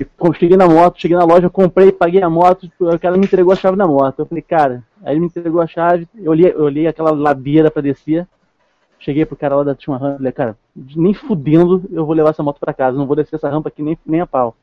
E 0.00 0.06
cheguei 0.38 0.56
na 0.56 0.66
moto, 0.66 1.00
cheguei 1.00 1.16
na 1.16 1.24
loja, 1.24 1.50
comprei, 1.50 1.92
paguei 1.92 2.22
a 2.22 2.30
moto, 2.30 2.68
tipo, 2.68 2.88
o 2.88 2.98
cara 2.98 3.16
me 3.16 3.24
entregou 3.24 3.52
a 3.52 3.56
chave 3.56 3.76
da 3.76 3.86
moto. 3.86 4.20
Eu 4.20 4.26
falei, 4.26 4.42
cara, 4.42 4.82
aí 5.04 5.12
ele 5.12 5.20
me 5.20 5.26
entregou 5.26 5.60
a 5.60 5.66
chave, 5.66 6.08
eu 6.16 6.30
olhei, 6.30 6.52
eu 6.52 6.64
olhei 6.64 6.86
aquela 6.86 7.10
ladeira 7.10 7.70
pra 7.70 7.82
descer, 7.82 8.26
cheguei 8.98 9.26
pro 9.26 9.36
cara 9.36 9.56
lá 9.56 9.64
da 9.64 9.74
Tijuana, 9.74 10.16
falei, 10.16 10.32
cara, 10.32 10.56
nem 10.74 11.12
fudendo 11.12 11.84
eu 11.90 12.06
vou 12.06 12.14
levar 12.14 12.30
essa 12.30 12.42
moto 12.42 12.58
pra 12.58 12.72
casa, 12.72 12.96
não 12.96 13.06
vou 13.06 13.16
descer 13.16 13.36
essa 13.36 13.50
rampa 13.50 13.68
aqui 13.68 13.82
nem, 13.82 13.98
nem 14.06 14.20
a 14.20 14.26
pau. 14.26 14.56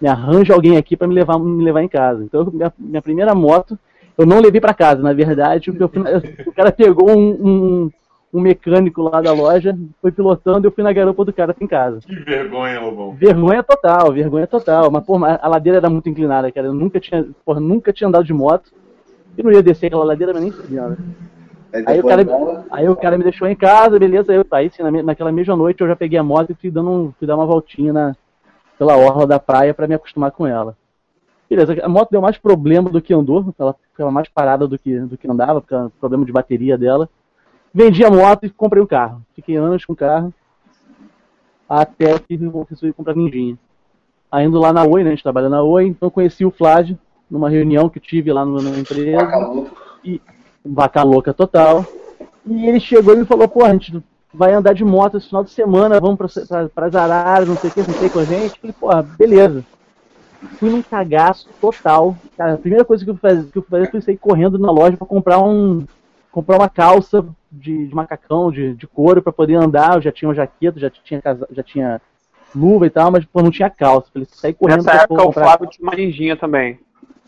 Me 0.00 0.08
arranja 0.08 0.54
alguém 0.54 0.76
aqui 0.76 0.96
para 0.96 1.06
me 1.06 1.14
levar, 1.14 1.38
me 1.38 1.62
levar 1.62 1.82
em 1.82 1.88
casa. 1.88 2.24
Então, 2.24 2.48
minha, 2.52 2.72
minha 2.78 3.02
primeira 3.02 3.34
moto, 3.34 3.78
eu 4.16 4.26
não 4.26 4.40
levei 4.40 4.60
para 4.60 4.74
casa, 4.74 5.02
na 5.02 5.12
verdade, 5.12 5.70
o, 5.70 5.74
o 6.46 6.52
cara 6.52 6.72
pegou 6.72 7.10
um, 7.10 7.30
um, 7.30 7.90
um 8.32 8.40
mecânico 8.40 9.02
lá 9.02 9.20
da 9.20 9.32
loja, 9.32 9.76
foi 10.00 10.12
pilotando 10.12 10.66
e 10.66 10.68
eu 10.68 10.72
fui 10.72 10.84
na 10.84 10.92
garupa 10.92 11.24
do 11.24 11.32
cara 11.32 11.52
aqui 11.52 11.64
em 11.64 11.68
casa. 11.68 12.00
Que 12.00 12.14
vergonha, 12.16 12.80
Lobão. 12.80 13.12
Vergonha 13.12 13.62
total, 13.62 14.12
vergonha 14.12 14.46
total. 14.46 14.90
Mas, 14.90 15.04
pô, 15.04 15.16
a 15.24 15.48
ladeira 15.48 15.78
era 15.78 15.90
muito 15.90 16.08
inclinada, 16.08 16.50
cara. 16.52 16.68
Eu 16.68 16.74
nunca 16.74 17.00
tinha, 17.00 17.26
porra, 17.44 17.60
nunca 17.60 17.92
tinha 17.92 18.08
andado 18.08 18.24
de 18.24 18.32
moto. 18.32 18.70
E 19.36 19.42
não 19.42 19.52
ia 19.52 19.62
descer 19.62 19.86
aquela 19.86 20.04
ladeira, 20.04 20.32
mas 20.32 20.42
nem 20.42 20.52
sabia. 20.52 20.96
Aí, 21.72 21.84
aí, 21.86 22.00
o 22.00 22.04
cara, 22.04 22.26
aí 22.70 22.88
o 22.88 22.96
cara 22.96 23.16
me 23.16 23.24
deixou 23.24 23.46
em 23.46 23.54
casa, 23.54 23.98
beleza. 23.98 24.32
Eu, 24.32 24.44
aí 24.50 24.70
sim, 24.70 24.82
na, 24.82 24.90
naquela 25.02 25.30
mesma 25.30 25.56
noite 25.56 25.80
eu 25.80 25.88
já 25.88 25.94
peguei 25.94 26.18
a 26.18 26.22
moto 26.22 26.50
e 26.50 26.54
fui, 26.54 26.70
dando 26.70 26.90
um, 26.90 27.12
fui 27.18 27.26
dar 27.26 27.36
uma 27.36 27.46
voltinha 27.46 27.92
na, 27.92 28.16
pela 28.80 28.96
orla 28.96 29.26
da 29.26 29.38
praia 29.38 29.74
para 29.74 29.86
me 29.86 29.94
acostumar 29.94 30.30
com 30.30 30.46
ela. 30.46 30.74
Beleza, 31.50 31.76
a 31.84 31.88
moto 31.88 32.12
deu 32.12 32.22
mais 32.22 32.38
problema 32.38 32.88
do 32.88 33.02
que 33.02 33.12
andou, 33.12 33.54
ela 33.58 33.76
ficava 33.90 34.10
mais 34.10 34.26
parada 34.26 34.66
do 34.66 34.78
que, 34.78 34.98
do 35.00 35.18
que 35.18 35.30
andava, 35.30 35.60
porque 35.60 35.74
era 35.74 35.90
problema 36.00 36.24
de 36.24 36.32
bateria 36.32 36.78
dela. 36.78 37.06
Vendi 37.74 38.02
a 38.02 38.10
moto 38.10 38.46
e 38.46 38.48
comprei 38.48 38.82
um 38.82 38.86
carro. 38.86 39.20
Fiquei 39.34 39.56
anos 39.56 39.84
com 39.84 39.92
o 39.92 39.96
carro. 39.96 40.32
Até 41.68 42.18
que 42.20 42.42
eu 42.42 42.66
resolvi 42.70 42.94
comprar 42.94 43.14
Ninjinha. 43.14 43.58
Aí 44.32 44.46
indo 44.46 44.58
lá 44.58 44.72
na 44.72 44.82
Oi, 44.82 45.04
né? 45.04 45.10
A 45.10 45.12
gente 45.12 45.22
trabalha 45.22 45.50
na 45.50 45.62
Oi, 45.62 45.88
então 45.88 46.06
eu 46.06 46.10
conheci 46.10 46.46
o 46.46 46.50
Flávio 46.50 46.98
numa 47.30 47.50
reunião 47.50 47.90
que 47.90 47.98
eu 47.98 48.02
tive 48.02 48.32
lá 48.32 48.46
na 48.46 48.78
empresa. 48.78 49.18
Vaca 49.18 49.36
louca. 49.36 49.70
E, 50.02 50.22
vaca 50.64 51.02
louca 51.02 51.34
total. 51.34 51.84
E 52.46 52.66
ele 52.66 52.80
chegou 52.80 53.12
e 53.12 53.18
me 53.18 53.26
falou, 53.26 53.46
pô, 53.46 53.62
a 53.62 53.72
gente 53.72 54.02
vai 54.32 54.52
andar 54.52 54.72
de 54.72 54.84
moto 54.84 55.16
esse 55.16 55.26
final 55.26 55.44
de 55.44 55.50
semana, 55.50 56.00
vamos 56.00 56.18
para 56.74 56.86
as 56.86 56.94
araras, 56.94 57.48
não 57.48 57.56
sei 57.56 57.70
o 57.70 57.72
que, 57.72 57.80
não 57.80 57.98
sei 57.98 58.08
com 58.08 58.20
a 58.20 58.24
gente. 58.24 58.60
Falei, 58.60 58.74
pô, 58.78 58.88
beleza. 59.18 59.64
Fui 60.58 60.70
num 60.70 60.82
cagaço 60.82 61.48
total. 61.60 62.16
Cara, 62.36 62.54
a 62.54 62.58
primeira 62.58 62.84
coisa 62.84 63.04
que 63.04 63.10
eu 63.10 63.16
fiz, 63.16 63.50
que 63.50 63.58
eu 63.58 63.62
fiz 63.62 63.90
foi 63.90 64.00
sair 64.00 64.16
correndo 64.16 64.58
na 64.58 64.70
loja 64.70 64.96
para 64.96 65.06
comprar 65.06 65.38
um 65.38 65.84
comprar 66.32 66.58
uma 66.58 66.68
calça 66.68 67.26
de, 67.50 67.88
de 67.88 67.94
macacão, 67.94 68.52
de, 68.52 68.74
de 68.74 68.86
couro 68.86 69.20
para 69.20 69.32
poder 69.32 69.56
andar. 69.56 69.96
Eu 69.96 70.00
já 70.00 70.12
tinha 70.12 70.28
uma 70.28 70.34
jaqueta, 70.34 70.78
já 70.78 70.88
tinha, 70.88 71.20
já 71.50 71.62
tinha 71.62 72.00
luva 72.54 72.86
e 72.86 72.90
tal, 72.90 73.10
mas 73.10 73.24
pô, 73.24 73.42
não 73.42 73.50
tinha 73.50 73.68
calça. 73.68 74.08
Falei, 74.12 74.28
saí 74.30 74.54
correndo 74.54 74.84
Nessa 74.84 75.02
época 75.02 75.28
o 75.28 75.32
Flávio 75.32 75.68
tinha 75.68 75.86
uma 75.86 75.96
ninjinha 75.96 76.36
também. 76.36 76.78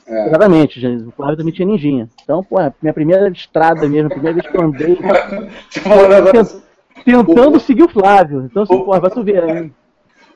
É. 0.07 0.29
Exatamente, 0.29 0.81
gente. 0.81 1.05
O 1.05 1.11
Flávio 1.13 1.37
também 1.37 1.53
tinha 1.53 1.67
ninjinha. 1.67 2.09
Então, 2.23 2.43
pô, 2.43 2.57
minha 2.81 2.95
primeira 2.95 3.29
estrada 3.29 3.89
mesmo, 3.89 4.07
a 4.07 4.11
primeira 4.11 4.41
vez 4.41 4.51
que 4.51 4.57
eu 4.57 4.63
andei. 4.63 4.99
tentando 7.05 7.61
seguir 7.61 7.85
o 7.85 7.89
Flávio. 7.89 8.47
Então, 8.51 8.63
assim, 8.63 8.79
pô, 8.79 9.01
vai 9.01 9.11
tu 9.11 9.23
ver. 9.23 9.49
Hein? 9.49 9.75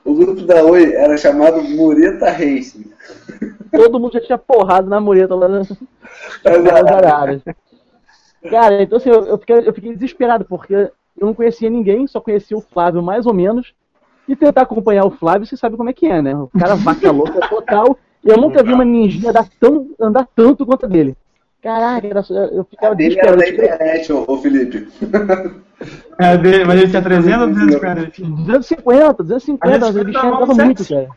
O 0.05 0.15
grupo 0.15 0.43
da 0.43 0.63
Oi 0.65 0.93
era 0.93 1.17
chamado 1.17 1.63
Mureta 1.63 2.31
Racing. 2.31 2.93
Todo 3.73 3.99
mundo 3.99 4.13
já 4.13 4.21
tinha 4.21 4.39
porrado 4.39 4.89
na 4.89 5.01
mureta 5.01 5.35
lá 5.35 5.49
nas, 5.49 5.69
nas 5.69 6.87
araras. 6.93 7.43
Cara, 8.49 8.83
então 8.83 8.99
assim, 8.99 9.11
eu, 9.11 9.27
eu, 9.27 9.39
fiquei, 9.39 9.57
eu 9.69 9.75
fiquei 9.75 9.95
desesperado, 9.95 10.45
porque 10.45 10.75
eu 10.75 11.27
não 11.27 11.35
conhecia 11.35 11.69
ninguém, 11.69 12.07
só 12.07 12.21
conhecia 12.21 12.57
o 12.57 12.61
Flávio 12.61 13.03
mais 13.03 13.27
ou 13.27 13.35
menos. 13.35 13.75
E 14.29 14.35
tentar 14.35 14.63
acompanhar 14.63 15.05
o 15.05 15.11
Flávio, 15.11 15.47
você 15.47 15.57
sabe 15.57 15.77
como 15.77 15.91
é 15.91 15.93
que 15.93 16.07
é, 16.07 16.21
né? 16.21 16.35
O 16.37 16.49
cara 16.59 16.75
vaca 16.77 17.11
louca 17.11 17.41
total. 17.49 17.99
E 18.25 18.29
eu 18.29 18.37
nunca 18.37 18.63
vi 18.63 18.73
uma 18.73 18.85
ninjinha 18.85 19.31
andar, 19.31 19.49
tão, 19.61 19.89
andar 20.01 20.29
tanto 20.35 20.67
quanto 20.67 20.87
a 20.87 20.89
dele. 20.89 21.17
Caraca, 21.67 22.07
eu 22.53 22.65
ficava 22.65 22.93
a 22.93 22.97
dele 22.97 23.19
era 23.19 23.37
da 23.37 23.49
internet, 23.49 24.13
ô, 24.13 24.25
ô 24.29 24.39
Felipe. 24.39 24.89
É, 26.19 26.39
dele, 26.39 26.65
mas 26.65 26.81
ele 26.81 26.89
tinha 26.89 27.03
300 27.03 27.41
ou 27.43 27.49
250? 27.49 29.23
250, 29.23 29.23
250, 29.25 30.01
ele 30.01 30.17
andava 30.17 30.47
muito, 30.55 30.89
cara. 30.89 31.09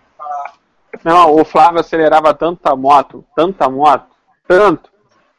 Não, 1.06 1.36
o 1.36 1.46
Flávio 1.46 1.80
acelerava 1.80 2.34
tanta 2.34 2.76
moto, 2.76 3.24
tanta 3.34 3.70
moto, 3.70 4.08
tanto, 4.46 4.90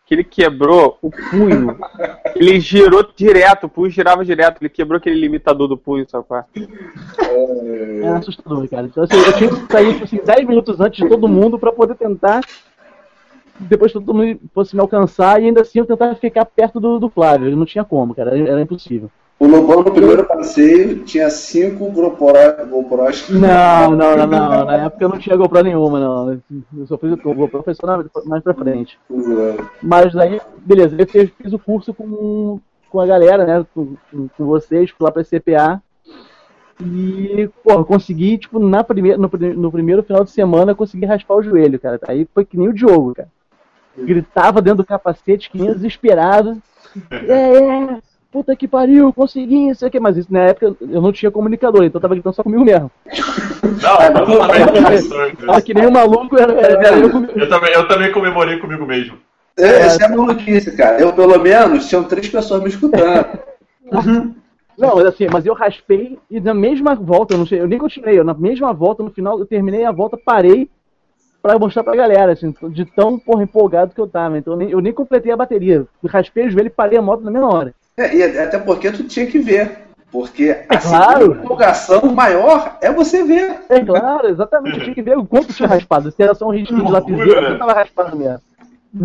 que 0.06 0.14
ele 0.14 0.24
quebrou 0.24 0.96
o 1.02 1.10
punho. 1.10 1.76
ele 2.34 2.58
girou 2.60 3.06
direto, 3.14 3.64
o 3.64 3.68
punho 3.68 3.90
girava 3.90 4.24
direto, 4.24 4.62
ele 4.62 4.70
quebrou 4.70 4.96
aquele 4.96 5.20
limitador 5.20 5.68
do 5.68 5.76
punho, 5.76 6.08
sabe 6.08 6.24
qual 6.26 6.40
é? 6.40 8.02
É 8.02 8.08
assustador, 8.08 8.66
cara. 8.70 8.86
Então, 8.86 9.04
assim, 9.04 9.16
eu 9.18 9.32
tinha 9.34 9.50
que 9.50 9.70
sair 9.70 9.92
tipo 9.92 10.04
assim, 10.04 10.20
10 10.24 10.48
minutos 10.48 10.80
antes 10.80 11.02
de 11.02 11.08
todo 11.10 11.28
mundo 11.28 11.58
para 11.58 11.72
poder 11.72 11.96
tentar. 11.96 12.40
Depois 13.60 13.92
todo 13.92 14.14
mundo 14.14 14.40
fosse 14.54 14.74
me 14.74 14.80
alcançar 14.80 15.40
e 15.40 15.46
ainda 15.46 15.60
assim 15.60 15.78
eu 15.78 15.86
tentar 15.86 16.14
ficar 16.14 16.44
perto 16.44 16.80
do, 16.80 16.98
do 16.98 17.10
Flávio. 17.10 17.54
Não 17.56 17.66
tinha 17.66 17.84
como, 17.84 18.14
cara. 18.14 18.36
Era 18.36 18.60
impossível. 18.60 19.10
O 19.40 19.46
Lobão 19.46 19.82
no 19.82 19.90
primeiro 19.90 20.26
passeio 20.26 21.02
tinha 21.02 21.30
cinco 21.30 21.90
GoPros. 21.90 23.30
Não, 23.30 23.92
não, 23.92 24.14
não, 24.14 24.26
não. 24.26 24.64
Na 24.66 24.84
época 24.84 25.02
eu 25.02 25.08
não 25.08 25.18
tinha 25.18 25.34
GoPro 25.34 25.62
nenhuma, 25.62 25.98
não. 25.98 26.42
Eu 26.76 26.86
só 26.86 26.98
fiz 26.98 27.10
o 27.10 27.34
GoPro 27.34 27.62
foi 27.62 27.74
só 27.74 27.86
mais 28.26 28.42
pra 28.42 28.52
frente. 28.52 28.98
Uhum. 29.08 29.56
Mas 29.82 30.14
aí, 30.14 30.38
beleza, 30.58 30.94
eu 30.98 31.06
fiz, 31.06 31.30
fiz, 31.30 31.52
o 31.54 31.58
curso 31.58 31.94
com, 31.94 32.60
com 32.90 33.00
a 33.00 33.06
galera, 33.06 33.46
né? 33.46 33.66
Com, 33.74 33.96
com 34.36 34.44
vocês, 34.44 34.90
fui 34.90 35.06
lá 35.06 35.10
pra 35.10 35.24
CPA. 35.24 35.82
E, 36.82 37.48
pô, 37.64 37.82
consegui, 37.82 38.36
tipo, 38.36 38.58
na 38.58 38.84
primeira, 38.84 39.16
no, 39.16 39.30
no 39.56 39.72
primeiro 39.72 40.02
final 40.02 40.22
de 40.22 40.30
semana, 40.30 40.74
consegui 40.74 41.06
raspar 41.06 41.36
o 41.36 41.42
joelho, 41.42 41.80
cara. 41.80 41.98
Aí 42.06 42.28
foi 42.34 42.44
que 42.44 42.58
nem 42.58 42.68
o 42.68 42.74
Diogo, 42.74 43.14
cara. 43.14 43.28
Gritava 43.96 44.62
dentro 44.62 44.78
do 44.78 44.86
capacete, 44.86 45.50
que 45.50 45.58
nem 45.58 45.72
desesperado. 45.72 46.60
É, 47.10 47.34
é, 47.34 47.98
puta 48.30 48.54
que 48.56 48.68
pariu, 48.68 49.12
consegui, 49.12 49.68
não 49.68 49.74
sei 49.74 49.88
o 49.88 49.90
que, 49.90 50.00
mas 50.00 50.16
isso, 50.16 50.32
na 50.32 50.40
época 50.40 50.74
eu 50.80 51.00
não 51.00 51.12
tinha 51.12 51.30
comunicador, 51.30 51.84
então 51.84 51.98
eu 51.98 52.02
tava 52.02 52.14
gritando 52.14 52.34
só 52.34 52.42
comigo 52.42 52.64
mesmo. 52.64 52.90
Não, 53.62 53.96
também 53.96 55.48
ah, 55.48 55.60
que 55.60 55.74
nem 55.74 55.86
um 55.86 55.90
maluco, 55.90 56.38
era, 56.38 56.52
era, 56.52 56.86
era 56.86 56.98
eu, 56.98 57.10
comigo. 57.10 57.32
eu, 57.34 57.48
também, 57.48 57.72
eu 57.72 57.88
também 57.88 58.12
comemorei 58.12 58.58
comigo 58.58 58.86
mesmo. 58.86 59.18
É, 59.58 59.86
isso 59.86 60.02
é 60.02 60.08
maluquice, 60.08 60.76
cara. 60.76 61.00
Eu, 61.00 61.12
pelo 61.12 61.38
menos, 61.38 61.88
tinham 61.88 62.04
três 62.04 62.28
pessoas 62.28 62.62
me 62.62 62.68
escutando. 62.68 63.26
Não, 64.78 64.96
mas 64.96 65.04
assim, 65.06 65.26
mas 65.30 65.44
eu 65.44 65.52
raspei 65.52 66.18
e 66.30 66.40
na 66.40 66.54
mesma 66.54 66.94
volta, 66.94 67.34
eu 67.34 67.38
não 67.38 67.46
sei, 67.46 67.60
eu 67.60 67.68
nem 67.68 67.78
continuei, 67.78 68.18
eu, 68.18 68.24
na 68.24 68.32
mesma 68.32 68.72
volta, 68.72 69.02
no 69.02 69.10
final, 69.10 69.38
eu 69.38 69.44
terminei 69.44 69.84
a 69.84 69.92
volta, 69.92 70.16
parei 70.16 70.70
pra 71.42 71.58
mostrar 71.58 71.82
pra 71.82 71.96
galera, 71.96 72.32
assim, 72.32 72.54
de 72.70 72.84
tão 72.84 73.18
porra, 73.18 73.42
empolgado 73.42 73.94
que 73.94 74.00
eu 74.00 74.06
tava. 74.06 74.38
Então 74.38 74.54
eu 74.54 74.58
nem, 74.58 74.70
eu 74.70 74.80
nem 74.80 74.92
completei 74.92 75.32
a 75.32 75.36
bateria. 75.36 75.86
Raspei 76.06 76.46
o 76.46 76.50
joelho 76.50 76.68
e 76.68 76.70
parei 76.70 76.98
a 76.98 77.02
moto 77.02 77.22
na 77.22 77.30
mesma 77.30 77.52
hora. 77.52 77.74
É, 77.96 78.14
e 78.14 78.22
até 78.22 78.58
porque 78.58 78.90
tu 78.90 79.04
tinha 79.04 79.26
que 79.26 79.38
ver. 79.38 79.90
Porque 80.12 80.44
é 80.50 80.66
a 80.68 80.78
claro. 80.78 81.34
empolgação 81.34 82.12
maior 82.12 82.76
é 82.80 82.92
você 82.92 83.22
ver. 83.22 83.60
É 83.68 83.78
claro, 83.84 84.28
exatamente. 84.28 84.78
Eu 84.78 84.82
tinha 84.82 84.94
que 84.94 85.02
ver 85.02 85.16
o 85.16 85.24
quanto 85.24 85.52
tinha 85.52 85.68
raspado. 85.68 86.10
Se 86.10 86.20
era 86.20 86.34
só 86.34 86.48
um 86.48 86.50
risquinho 86.50 86.84
de 86.84 86.90
lapiseira, 86.90 87.50
eu 87.50 87.58
tava 87.58 87.72
raspado 87.72 88.16
mesmo. 88.16 88.40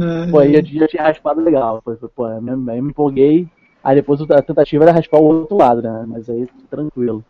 É. 0.02 0.32
Pô, 0.32 0.40
aí 0.40 0.56
eu 0.56 0.88
tinha 0.88 1.04
raspado 1.04 1.42
legal. 1.42 1.80
Pô, 1.84 1.96
pô, 2.16 2.26
aí 2.26 2.42
me 2.42 2.90
empolguei. 2.90 3.48
Aí 3.84 3.96
depois 3.96 4.20
a 4.20 4.42
tentativa 4.42 4.84
era 4.84 4.92
raspar 4.92 5.20
o 5.20 5.26
outro 5.26 5.56
lado, 5.56 5.84
né? 5.84 6.06
Mas 6.08 6.28
aí 6.28 6.50
tranquilo. 6.72 7.24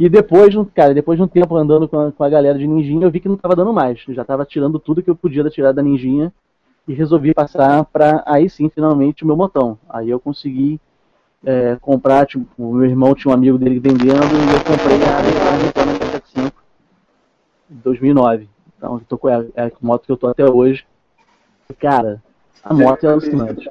E 0.00 0.08
depois, 0.08 0.54
cara, 0.74 0.94
depois 0.94 1.18
de 1.18 1.22
um 1.22 1.28
tempo 1.28 1.54
andando 1.54 1.86
com 1.86 2.00
a, 2.00 2.10
com 2.10 2.24
a 2.24 2.28
galera 2.30 2.58
de 2.58 2.66
ninjinha, 2.66 3.04
eu 3.04 3.10
vi 3.10 3.20
que 3.20 3.28
não 3.28 3.36
tava 3.36 3.54
dando 3.54 3.70
mais. 3.70 4.02
Eu 4.08 4.14
já 4.14 4.24
tava 4.24 4.46
tirando 4.46 4.78
tudo 4.78 5.02
que 5.02 5.10
eu 5.10 5.14
podia 5.14 5.44
tirar 5.50 5.72
da 5.72 5.82
ninjinha 5.82 6.32
e 6.88 6.94
resolvi 6.94 7.34
passar 7.34 7.84
para 7.84 8.22
aí 8.24 8.48
sim, 8.48 8.70
finalmente, 8.70 9.22
o 9.22 9.26
meu 9.26 9.36
motão. 9.36 9.78
Aí 9.86 10.08
eu 10.08 10.18
consegui 10.18 10.80
é, 11.44 11.76
comprar, 11.82 12.24
tipo, 12.24 12.46
o 12.56 12.72
meu 12.72 12.88
irmão 12.88 13.14
tinha 13.14 13.30
um 13.30 13.34
amigo 13.34 13.58
dele 13.58 13.78
vendendo 13.78 14.08
e 14.08 14.54
eu 14.54 14.64
comprei 14.64 14.96
a 15.04 15.58
Nintendo 15.66 16.04
65 16.06 16.62
em 17.70 17.74
2009. 17.74 18.48
Então, 18.78 18.94
eu 18.94 19.02
tô 19.06 19.18
com 19.18 19.28
a, 19.28 19.44
é 19.54 19.66
a 19.66 19.70
moto 19.82 20.06
que 20.06 20.12
eu 20.12 20.16
tô 20.16 20.28
até 20.28 20.48
hoje. 20.48 20.86
Cara, 21.78 22.22
a 22.64 22.72
moto 22.72 23.04
é 23.04 23.10
alucinante. 23.10 23.68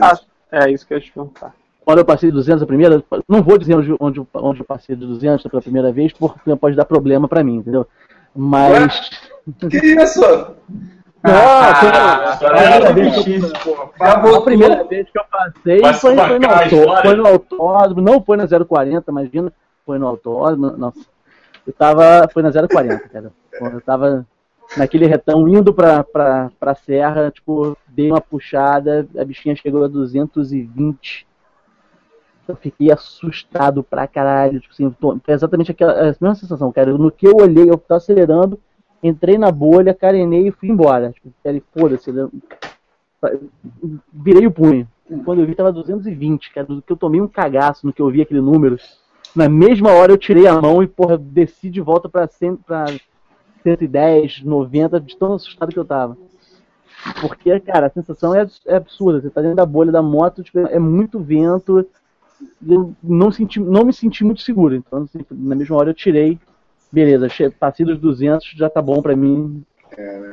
Ah, 0.00 0.20
é 0.52 0.70
isso 0.70 0.86
que 0.86 0.94
eu 0.94 0.98
ia 0.98 1.04
te 1.04 1.10
perguntar. 1.10 1.52
Quando 1.88 2.00
eu 2.00 2.04
passei 2.04 2.28
de 2.28 2.34
200 2.34 2.62
a 2.62 2.66
primeira, 2.66 3.02
não 3.26 3.42
vou 3.42 3.56
dizer 3.56 3.74
onde, 3.74 3.96
onde, 3.98 4.22
onde 4.34 4.60
eu 4.60 4.66
passei 4.66 4.94
de 4.94 5.06
200 5.06 5.50
pela 5.50 5.62
primeira 5.62 5.90
vez, 5.90 6.12
porque 6.12 6.54
pode 6.54 6.76
dar 6.76 6.84
problema 6.84 7.26
pra 7.26 7.42
mim, 7.42 7.56
entendeu? 7.56 7.86
Mas. 8.36 9.08
Que 9.70 9.78
isso? 9.78 10.22
Ah, 11.22 12.36
foi, 12.38 12.48
a, 12.50 14.40
primeira 14.42 14.84
vez 14.84 15.08
que 15.10 15.18
eu, 15.18 15.24
passei 15.30 15.80
foi, 15.94 16.14
foi, 16.14 16.38
no 16.38 16.46
autódromo, 16.46 17.00
foi 17.00 17.16
no 17.16 17.26
autódromo, 17.26 18.02
não 18.02 18.22
foi 18.22 18.36
na 18.36 18.46
040, 18.46 19.10
imagina, 19.10 19.50
foi 19.86 19.98
no 19.98 20.08
autódromo, 20.08 20.76
não, 20.76 20.92
eu 21.66 21.72
tava, 21.72 22.28
foi 22.30 22.42
na 22.42 22.52
040, 22.52 23.08
cara, 23.08 23.32
eu 23.62 23.80
tava, 23.80 24.26
naquele 24.76 25.06
retão 25.06 25.48
indo 25.48 25.72
pra, 25.72 26.04
pra, 26.04 26.50
pra 26.60 26.74
serra, 26.74 27.30
tipo, 27.30 27.74
dei 27.88 28.10
uma 28.10 28.20
puxada, 28.20 29.08
a 29.18 29.24
bichinha 29.24 29.56
chegou 29.56 29.82
a 29.82 29.88
220. 29.88 31.27
Eu 32.48 32.56
fiquei 32.56 32.90
assustado 32.90 33.82
pra 33.82 34.06
caralho. 34.06 34.60
Tipo 34.60 34.72
assim, 34.72 34.90
tô, 34.98 35.18
exatamente 35.28 35.70
aquela 35.70 35.92
a 35.92 36.04
mesma 36.06 36.34
sensação, 36.34 36.72
cara. 36.72 36.96
No 36.96 37.10
que 37.10 37.26
eu 37.26 37.36
olhei, 37.36 37.68
eu 37.68 37.76
tava 37.76 37.98
acelerando, 37.98 38.58
entrei 39.02 39.36
na 39.36 39.52
bolha, 39.52 39.94
carenei 39.94 40.48
e 40.48 40.52
fui 40.52 40.70
embora. 40.70 41.12
Tipo, 41.12 41.30
falei, 41.42 41.62
foda-se. 41.76 42.10
Virei 44.12 44.46
o 44.46 44.50
punho. 44.50 44.88
Quando 45.24 45.40
eu 45.40 45.46
vi, 45.46 45.54
tava 45.54 45.72
220, 45.72 46.52
cara. 46.52 46.66
Do 46.66 46.82
que 46.82 46.92
eu 46.92 46.96
tomei 46.96 47.20
um 47.20 47.28
cagaço 47.28 47.86
no 47.86 47.92
que 47.92 48.00
eu 48.00 48.10
vi 48.10 48.22
aquele 48.22 48.40
número. 48.40 48.78
Na 49.36 49.48
mesma 49.48 49.92
hora 49.92 50.12
eu 50.12 50.18
tirei 50.18 50.46
a 50.46 50.60
mão 50.60 50.82
e, 50.82 50.86
porra, 50.86 51.18
desci 51.18 51.68
de 51.68 51.80
volta 51.80 52.08
pra, 52.08 52.26
100, 52.26 52.56
pra 52.56 52.86
110, 53.62 54.42
90, 54.42 55.00
de 55.00 55.16
tão 55.16 55.34
assustado 55.34 55.70
que 55.70 55.78
eu 55.78 55.84
tava. 55.84 56.16
Porque, 57.20 57.60
cara, 57.60 57.86
a 57.86 57.90
sensação 57.90 58.34
é, 58.34 58.46
é 58.66 58.76
absurda. 58.76 59.20
Você 59.20 59.30
tá 59.30 59.40
dentro 59.40 59.56
da 59.56 59.66
bolha 59.66 59.92
da 59.92 60.02
moto, 60.02 60.42
tipo, 60.42 60.58
é 60.58 60.78
muito 60.78 61.18
vento. 61.20 61.86
Eu 62.66 62.94
não, 63.02 63.30
senti, 63.30 63.60
não 63.60 63.84
me 63.84 63.92
senti 63.92 64.24
muito 64.24 64.42
seguro. 64.42 64.74
Então, 64.74 65.02
assim, 65.02 65.18
na 65.30 65.54
mesma 65.54 65.76
hora 65.76 65.90
eu 65.90 65.94
tirei. 65.94 66.38
Beleza, 66.90 67.28
passei 67.58 67.84
dos 67.84 67.98
200, 67.98 68.54
já 68.56 68.70
tá 68.70 68.80
bom 68.80 69.02
pra 69.02 69.14
mim. 69.14 69.62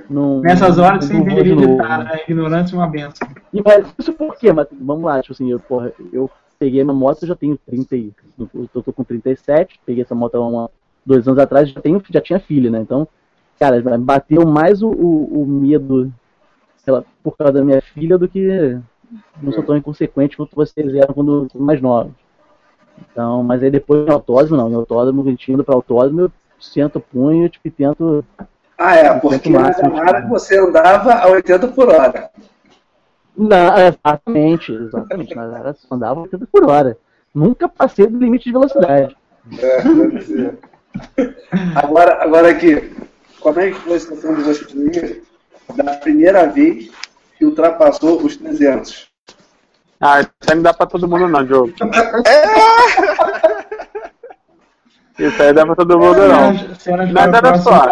Não, 0.10 0.42
Nessas 0.42 0.78
horas 0.78 1.06
você 1.06 1.20
deveria 1.20 1.54
evitar, 1.54 2.04
né? 2.04 2.22
Ignorância 2.28 2.76
é 2.76 2.80
uma 2.80 2.88
benção. 2.88 3.28
E, 3.54 3.62
mas 3.62 3.94
isso 3.98 4.14
por 4.14 4.36
quê? 4.38 4.54
Mas, 4.54 4.68
vamos 4.72 5.06
lá, 5.06 5.22
tipo 5.22 5.34
assim, 5.34 5.52
eu, 5.52 5.60
porra, 5.60 5.92
eu 6.14 6.30
peguei 6.60 6.82
uma 6.84 6.94
moto, 6.94 7.24
eu 7.24 7.30
já 7.30 7.36
tenho 7.36 7.58
30, 7.66 7.96
eu 8.54 8.70
tô 8.84 8.94
com 8.94 9.04
37, 9.04 9.80
peguei 9.86 10.04
essa 10.04 10.16
moto 10.16 10.36
há 10.36 10.48
uma, 10.48 10.70
dois 11.06 11.28
anos 11.28 11.40
atrás, 11.40 11.70
já, 11.70 11.82
tenho, 11.82 12.02
já 12.10 12.22
tinha 12.22 12.40
filha, 12.40 12.70
né? 12.70 12.80
Então, 12.80 13.08
cara, 13.60 13.82
bateu 13.98 14.46
mais 14.46 14.82
o, 14.82 14.90
o, 14.90 15.42
o 15.42 15.46
medo 15.46 16.14
pela, 16.86 17.04
por 17.24 17.36
causa 17.38 17.54
da 17.54 17.64
minha 17.64 17.82
filha 17.82 18.18
do 18.18 18.28
que 18.28 18.78
não 19.42 19.52
sou 19.52 19.64
tão 19.64 19.78
inconsequente 19.78 20.38
quanto 20.38 20.56
vocês 20.56 20.94
eram 20.96 21.14
quando 21.14 21.48
mais 21.56 21.82
novos. 21.82 22.14
Então, 23.12 23.44
mas 23.44 23.62
aí 23.62 23.70
depois 23.70 24.08
em 24.08 24.12
autódromo, 24.12 24.58
não, 24.58 24.72
em 24.72 24.76
autódromo, 24.76 25.22
a 25.22 25.30
gente 25.30 25.52
indo 25.52 25.64
pra 25.64 25.76
autódromo, 25.76 26.22
eu 26.22 26.32
sento 26.60 26.98
o 26.98 27.02
punho 27.02 27.50
tipo, 27.50 27.68
e 27.68 27.72
tipo, 27.72 27.78
tento. 27.78 28.26
Ah, 28.78 28.96
é, 28.96 29.20
porque 29.20 29.50
na 29.50 29.70
Yamaha 29.70 30.28
você 30.28 30.60
andava 30.60 31.14
a 31.14 31.28
80 31.28 31.68
por 31.70 31.90
hora. 31.90 32.30
Não, 33.38 33.78
exatamente, 33.78 34.72
exatamente. 34.72 35.36
Na 35.36 35.44
Yamaha 35.44 35.76
andava 35.92 36.20
a 36.20 36.24
80 36.24 36.48
por 36.52 36.70
hora. 36.70 36.98
Nunca 37.34 37.68
passei 37.68 38.08
do 38.08 38.18
limite 38.18 38.46
de 38.46 38.54
velocidade. 38.54 39.16
É, 39.60 39.82
deve 39.82 40.22
ser. 40.22 40.58
Agora, 41.76 42.24
agora 42.24 42.50
aqui, 42.50 42.92
como 43.42 43.60
é 43.60 43.72
que 43.72 43.80
foi 43.80 43.98
a 43.98 44.00
situação 44.00 44.36
de 44.36 44.42
você 44.42 45.22
da 45.76 45.96
primeira 45.96 46.48
vez 46.48 46.90
que 47.38 47.46
ultrapassou 47.46 48.22
os 48.22 48.36
300? 48.38 49.08
Ah, 50.00 50.22
isso 50.22 50.30
aí 50.48 50.56
não 50.56 50.64
dá 50.64 50.74
pra 50.74 50.86
todo 50.86 51.08
mundo 51.08 51.28
não, 51.28 51.46
Diogo. 51.46 51.74
Isso 55.18 55.42
aí 55.42 55.54
dá 55.54 55.66
pra 55.66 55.76
todo 55.76 55.98
mundo 55.98 56.22
é, 56.22 56.28
não. 56.28 56.54
Mas 57.14 57.34
era 57.34 57.58
só. 57.58 57.88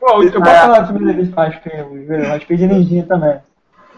Pô, 0.00 0.22
eu 0.22 0.32
vou 0.32 0.44
falar 0.44 0.80
da 0.80 0.92
primeira 0.92 1.22
vez 1.22 2.44
que 2.44 2.56
de 2.56 2.66
ninjinha 2.66 3.06
também. 3.06 3.38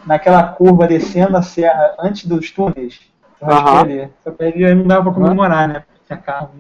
Naquela 0.07 0.43
curva 0.43 0.87
descendo 0.87 1.37
a 1.37 1.43
serra 1.43 1.95
antes 1.99 2.27
dos 2.27 2.51
túneis. 2.51 3.01
Uh 3.41 3.79
ali. 3.81 4.09
Só 4.23 4.31
que 4.31 4.45
aí 4.45 4.75
não 4.75 4.87
dava 4.87 5.05
pra 5.05 5.13
comemorar, 5.13 5.69
né? 5.69 5.83
Tinha 6.07 6.19
carro. 6.19 6.51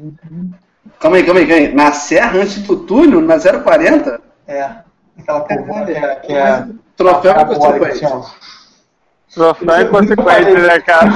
Calma 0.98 1.16
aí, 1.18 1.24
calma 1.24 1.40
aí, 1.40 1.46
calma 1.46 1.62
aí. 1.62 1.74
Na 1.74 1.92
serra 1.92 2.38
antes 2.38 2.62
do 2.62 2.76
túnel, 2.76 3.20
na 3.20 3.38
040? 3.38 4.20
É. 4.46 4.87
Aquela 5.18 5.40
curva 5.40 5.84
que 5.84 5.92
é. 5.92 6.14
Que 6.16 6.32
é 6.32 6.66
troféu 6.96 7.32
é 7.32 7.44
consequente. 7.44 8.00
Troféu 9.34 9.74
é 9.74 9.84
consequente, 9.84 10.52
né, 10.52 10.80
cara? 10.80 11.10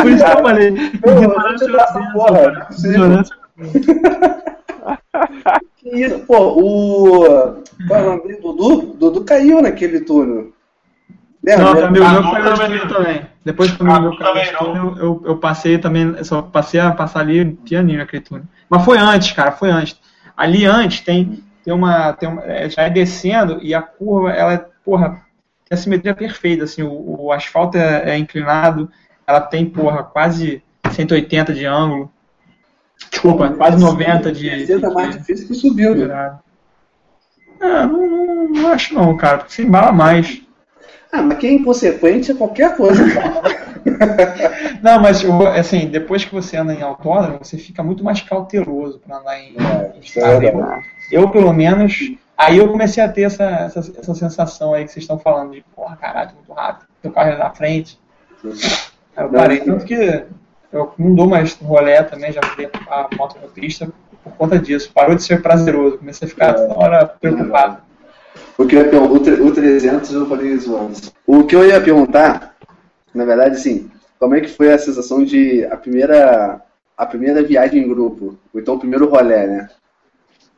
Por 0.00 0.10
isso 0.10 0.24
que 0.24 0.30
eu 0.30 0.42
falei. 0.42 0.68
Ignorância 0.94 1.76
essa 1.76 2.00
porra. 2.12 2.68
que 5.76 5.88
isso, 5.88 6.18
pô, 6.20 6.38
o. 6.60 7.62
Qual 7.88 8.00
é 8.00 8.02
o 8.02 8.06
nome 8.06 8.22
dele? 8.22 8.40
Dudu? 8.40 8.96
Dudu 8.98 9.24
caiu 9.24 9.62
naquele 9.62 10.00
túnel. 10.00 10.52
Não, 11.42 11.84
amigo 11.84 12.08
meu 12.08 12.22
caiu 12.22 12.50
no 12.50 12.58
túnel 12.58 12.88
também. 12.88 13.26
Depois 13.44 13.70
que 13.70 13.82
o 13.82 13.90
amigo 13.90 14.10
meu 14.10 14.18
caiu 14.18 14.52
no 14.52 14.58
túnel, 14.58 14.96
eu, 14.98 15.22
eu 15.26 15.36
passei 15.36 15.78
também, 15.78 16.22
só 16.24 16.42
passei 16.42 16.80
a 16.80 16.90
passar 16.92 17.20
ali 17.20 17.52
pianinho 17.64 17.98
naquele 17.98 18.22
túnel. 18.22 18.44
Mas 18.68 18.84
foi 18.84 18.98
antes, 18.98 19.32
cara, 19.32 19.52
foi 19.52 19.70
antes. 19.70 19.96
Ali 20.36 20.64
antes 20.64 21.00
tem, 21.00 21.43
tem 21.64 21.72
uma. 21.72 22.12
Tem 22.12 22.28
uma 22.28 22.42
é, 22.44 22.68
já 22.68 22.82
é 22.82 22.90
descendo 22.90 23.58
e 23.62 23.74
a 23.74 23.80
curva, 23.80 24.30
ela, 24.32 24.70
porra, 24.84 25.22
tem 25.68 25.74
a 25.74 25.76
simetria 25.76 26.14
perfeita, 26.14 26.64
assim, 26.64 26.82
o, 26.82 27.22
o 27.22 27.32
asfalto 27.32 27.78
é, 27.78 28.10
é, 28.10 28.18
inclinado, 28.18 28.90
ela 29.26 29.40
tem, 29.40 29.64
porra, 29.64 30.04
quase 30.04 30.62
180 30.90 31.54
de 31.54 31.64
ângulo. 31.64 32.12
Desculpa, 33.10 33.48
quase 33.50 33.82
90 33.82 34.30
de. 34.30 34.66
60 34.66 34.88
de, 34.88 34.94
mais 34.94 35.16
difícil 35.16 35.48
que 35.48 35.54
subiu, 35.54 35.94
né? 35.94 36.38
Ah, 37.60 37.86
não, 37.86 38.06
não, 38.06 38.48
não, 38.48 38.68
acho 38.72 38.94
não, 38.94 39.16
cara, 39.16 39.38
porque 39.38 39.52
você 39.52 39.62
embala 39.62 39.90
mais. 39.90 40.42
Ah, 41.10 41.22
mas 41.22 41.38
quem 41.38 41.50
é 41.50 41.52
inconsequente 41.54 42.32
é 42.32 42.34
qualquer 42.34 42.76
coisa, 42.76 43.04
Não, 44.82 45.00
mas 45.00 45.24
assim, 45.56 45.86
depois 45.86 46.24
que 46.24 46.34
você 46.34 46.56
anda 46.56 46.74
em 46.74 46.82
autódromo, 46.82 47.38
você 47.42 47.56
fica 47.56 47.82
muito 47.82 48.02
mais 48.02 48.20
cauteloso 48.20 48.98
para 48.98 49.18
andar 49.18 49.38
em, 49.38 49.54
é, 49.56 49.98
estrada. 50.00 50.82
Eu, 51.14 51.30
pelo 51.30 51.52
menos, 51.52 52.12
aí 52.36 52.58
eu 52.58 52.68
comecei 52.68 53.00
a 53.00 53.08
ter 53.08 53.22
essa, 53.22 53.44
essa, 53.44 53.78
essa, 53.78 54.14
sensação 54.16 54.74
aí 54.74 54.84
que 54.84 54.90
vocês 54.90 55.04
estão 55.04 55.16
falando 55.16 55.52
de, 55.52 55.64
porra, 55.72 55.94
caralho, 55.94 56.32
muito 56.34 56.52
rápido, 56.52 56.88
teu 57.00 57.12
carro 57.12 57.30
é 57.30 57.38
na 57.38 57.50
frente. 57.50 58.00
Aí 58.44 59.24
eu 59.24 59.28
parei, 59.28 59.60
tanto 59.60 59.84
que 59.84 60.24
eu 60.72 60.92
não 60.98 61.14
dou 61.14 61.28
mais 61.28 61.54
rolé 61.54 62.02
também, 62.02 62.32
já 62.32 62.42
fui 62.42 62.68
a 62.88 63.08
moto 63.16 63.38
na 63.40 63.46
pista 63.46 63.88
por 64.24 64.32
conta 64.32 64.58
disso. 64.58 64.90
Parou 64.92 65.14
de 65.14 65.22
ser 65.22 65.40
prazeroso, 65.40 65.98
comecei 65.98 66.26
a 66.26 66.28
ficar 66.28 66.48
é. 66.48 66.52
toda 66.54 66.80
hora 66.80 67.06
preocupado. 67.06 67.78
O 68.58 68.66
que 68.66 68.74
eu 68.74 68.92
ia 68.92 69.00
o, 69.00 69.52
300 69.52 70.12
eu 70.12 70.28
falei 70.28 70.56
zoando. 70.56 70.98
O 71.24 71.44
que 71.44 71.54
eu 71.54 71.64
ia 71.64 71.80
perguntar, 71.80 72.56
na 73.14 73.24
verdade, 73.24 73.54
assim, 73.54 73.88
como 74.18 74.34
é 74.34 74.40
que 74.40 74.48
foi 74.48 74.72
a 74.72 74.78
sensação 74.78 75.24
de 75.24 75.64
a 75.66 75.76
primeira 75.76 76.60
a 76.96 77.06
primeira 77.06 77.40
viagem 77.40 77.84
em 77.84 77.88
grupo, 77.88 78.36
ou 78.52 78.60
então 78.60 78.74
o 78.74 78.78
primeiro 78.80 79.08
rolê, 79.08 79.46
né? 79.46 79.68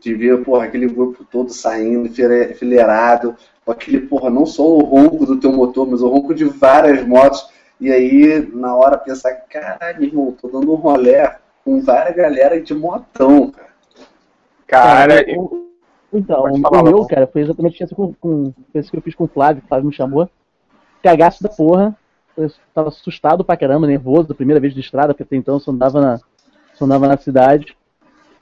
De 0.06 0.14
ver, 0.14 0.44
porra, 0.44 0.66
aquele 0.66 0.86
grupo 0.86 1.24
todo 1.24 1.52
saindo, 1.52 2.06
enfileirado, 2.06 3.34
aquele, 3.66 4.02
porra, 4.02 4.30
não 4.30 4.46
só 4.46 4.62
o 4.62 4.78
ronco 4.78 5.26
do 5.26 5.40
teu 5.40 5.50
motor, 5.50 5.84
mas 5.84 6.00
o 6.00 6.06
ronco 6.08 6.32
de 6.32 6.44
várias 6.44 7.04
motos 7.04 7.48
e 7.80 7.90
aí, 7.90 8.48
na 8.54 8.72
hora, 8.76 8.96
pensar, 8.96 9.32
caralho, 9.50 10.04
irmão, 10.04 10.30
tô 10.40 10.46
dando 10.46 10.72
um 10.72 10.76
rolé 10.76 11.38
com 11.64 11.80
várias 11.80 12.14
galera 12.14 12.60
de 12.60 12.72
motão, 12.72 13.50
cara. 13.50 13.66
Cara, 14.68 15.28
eu... 15.28 15.72
Então, 16.12 16.44
o 16.44 16.82
meu, 16.84 17.04
cara, 17.06 17.26
foi 17.26 17.42
exatamente 17.42 17.82
isso 17.82 17.96
com, 17.96 18.14
com 18.14 18.54
isso 18.76 18.88
que 18.92 18.96
eu 18.96 19.02
fiz 19.02 19.16
com 19.16 19.24
o 19.24 19.28
Flávio, 19.28 19.60
o 19.64 19.68
Flávio 19.68 19.88
me 19.88 19.92
chamou. 19.92 20.30
Cagaço 21.02 21.42
da 21.42 21.48
porra. 21.48 21.96
Eu 22.36 22.48
tava 22.72 22.90
assustado 22.90 23.44
pra 23.44 23.56
caramba, 23.56 23.88
nervoso, 23.88 24.32
primeira 24.36 24.60
vez 24.60 24.72
de 24.72 24.78
estrada, 24.78 25.08
porque 25.08 25.24
até 25.24 25.34
então 25.34 25.56
eu 25.56 25.60
só 25.60 25.72
andava 25.72 26.00
na, 26.00 26.20
só 26.74 26.84
andava 26.84 27.08
na 27.08 27.16
cidade. 27.16 27.76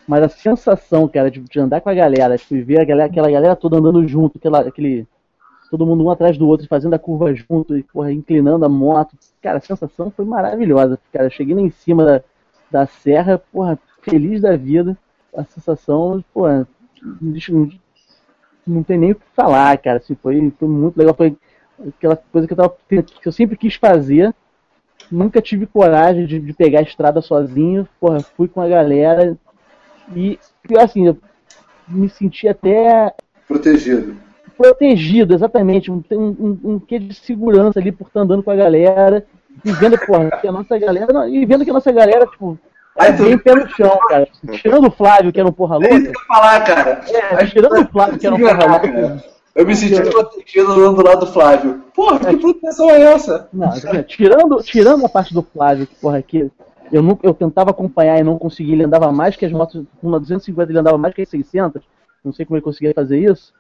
Mas 0.06 0.22
a 0.22 0.28
sensação, 0.28 1.08
cara, 1.08 1.30
de, 1.30 1.40
de 1.40 1.60
andar 1.60 1.80
com 1.80 1.88
a 1.88 1.94
galera, 1.94 2.36
de 2.36 2.62
ver 2.62 2.80
a 2.80 2.84
galera, 2.84 3.10
aquela 3.10 3.30
galera 3.30 3.56
toda 3.56 3.78
andando 3.78 4.06
junto, 4.06 4.36
aquela, 4.36 4.60
aquele, 4.60 5.06
todo 5.70 5.86
mundo 5.86 6.04
um 6.04 6.10
atrás 6.10 6.36
do 6.36 6.46
outro, 6.46 6.68
fazendo 6.68 6.94
a 6.94 6.98
curva 6.98 7.34
junto 7.34 7.76
e 7.76 7.82
porra, 7.82 8.12
inclinando 8.12 8.64
a 8.64 8.68
moto. 8.68 9.16
Cara, 9.42 9.58
a 9.58 9.62
sensação 9.62 10.10
foi 10.10 10.24
maravilhosa. 10.24 10.98
Cara, 11.12 11.30
cheguei 11.30 11.54
lá 11.54 11.62
em 11.62 11.70
cima 11.70 12.04
da, 12.04 12.22
da 12.70 12.86
serra, 12.86 13.42
porra, 13.52 13.78
feliz 14.02 14.42
da 14.42 14.56
vida. 14.56 14.96
A 15.34 15.44
sensação, 15.44 16.22
porra, 16.32 16.68
não, 17.20 17.70
não 18.66 18.82
tem 18.82 18.98
nem 18.98 19.12
o 19.12 19.14
que 19.14 19.26
falar, 19.34 19.76
cara. 19.78 19.98
Assim, 19.98 20.14
foi, 20.14 20.52
foi 20.58 20.68
muito 20.68 20.96
legal. 20.96 21.14
Foi 21.14 21.36
aquela 21.88 22.16
coisa 22.16 22.46
que 22.46 22.52
eu, 22.52 22.56
tava, 22.56 22.76
que 22.88 23.28
eu 23.28 23.32
sempre 23.32 23.56
quis 23.56 23.74
fazer. 23.74 24.34
Nunca 25.10 25.42
tive 25.42 25.66
coragem 25.66 26.26
de, 26.26 26.38
de 26.38 26.52
pegar 26.52 26.80
a 26.80 26.82
estrada 26.82 27.20
sozinho. 27.20 27.88
Porra, 28.00 28.20
fui 28.20 28.48
com 28.48 28.60
a 28.60 28.68
galera. 28.68 29.36
E, 30.14 30.38
assim, 30.78 31.06
eu 31.06 31.18
me 31.88 32.08
senti 32.08 32.48
até. 32.48 33.14
Protegido 33.46 34.16
protegido, 34.56 35.34
exatamente. 35.34 35.90
Um, 35.90 36.02
um, 36.12 36.58
um 36.64 36.78
quê 36.78 36.98
de 36.98 37.14
segurança 37.14 37.80
ali 37.80 37.92
por 37.92 38.06
estar 38.06 38.20
andando 38.20 38.42
com 38.42 38.50
a 38.50 38.56
galera. 38.56 39.26
E 39.64 39.72
vendo, 39.72 39.98
porra, 39.98 40.30
que 40.30 40.48
a 40.48 40.52
nossa 40.52 40.78
galera. 40.78 41.28
E 41.28 41.44
vendo 41.44 41.64
que 41.64 41.70
a 41.70 41.74
nossa 41.74 41.92
galera, 41.92 42.26
tipo, 42.26 42.58
Aí, 42.96 43.08
é 43.08 43.12
bem 43.12 43.38
pé 43.38 43.54
no 43.54 43.68
chão, 43.68 43.98
cara. 44.08 44.28
Tirando 44.52 44.86
o 44.86 44.90
Flávio, 44.90 45.32
que 45.32 45.40
era 45.40 45.48
um 45.48 45.52
porra 45.52 45.76
louca. 45.76 45.94
É 45.94 45.98
isso 45.98 46.12
que 46.12 46.18
eu 46.18 46.26
falar, 46.26 46.60
cara. 46.64 47.00
É, 47.08 47.46
tirando 47.46 47.80
o 47.80 47.88
Flávio, 47.88 48.18
que 48.18 48.26
era 48.26 48.36
um 48.36 48.38
porra 48.38 48.66
louca. 48.66 49.24
Eu 49.54 49.66
me 49.66 49.76
senti 49.76 50.00
protegido 50.10 50.72
andando 50.72 50.96
do 50.96 51.04
lado 51.04 51.20
do 51.20 51.32
Flávio. 51.32 51.82
Porra, 51.94 52.18
que 52.20 52.36
proteção 52.36 52.90
é 52.90 53.02
essa? 53.02 53.48
Não, 53.52 53.70
tirando, 54.06 54.62
tirando 54.62 55.06
a 55.06 55.08
parte 55.08 55.32
do 55.34 55.42
Flávio, 55.42 55.86
que 55.86 55.94
porra, 55.96 56.18
aqui. 56.18 56.50
Eu, 56.92 57.02
não, 57.02 57.18
eu 57.22 57.34
tentava 57.34 57.70
acompanhar 57.70 58.18
e 58.18 58.22
não 58.22 58.38
conseguia. 58.38 58.74
Ele 58.74 58.84
andava 58.84 59.10
mais 59.12 59.36
que 59.36 59.44
as 59.44 59.52
motos. 59.52 59.84
Uma 60.02 60.20
250 60.20 60.70
ele 60.70 60.78
andava 60.78 60.98
mais 60.98 61.14
que 61.14 61.22
as 61.22 61.28
600. 61.28 61.82
Não 62.24 62.32
sei 62.32 62.46
como 62.46 62.56
ele 62.56 62.64
conseguia 62.64 62.94
fazer 62.94 63.18
isso 63.18 63.52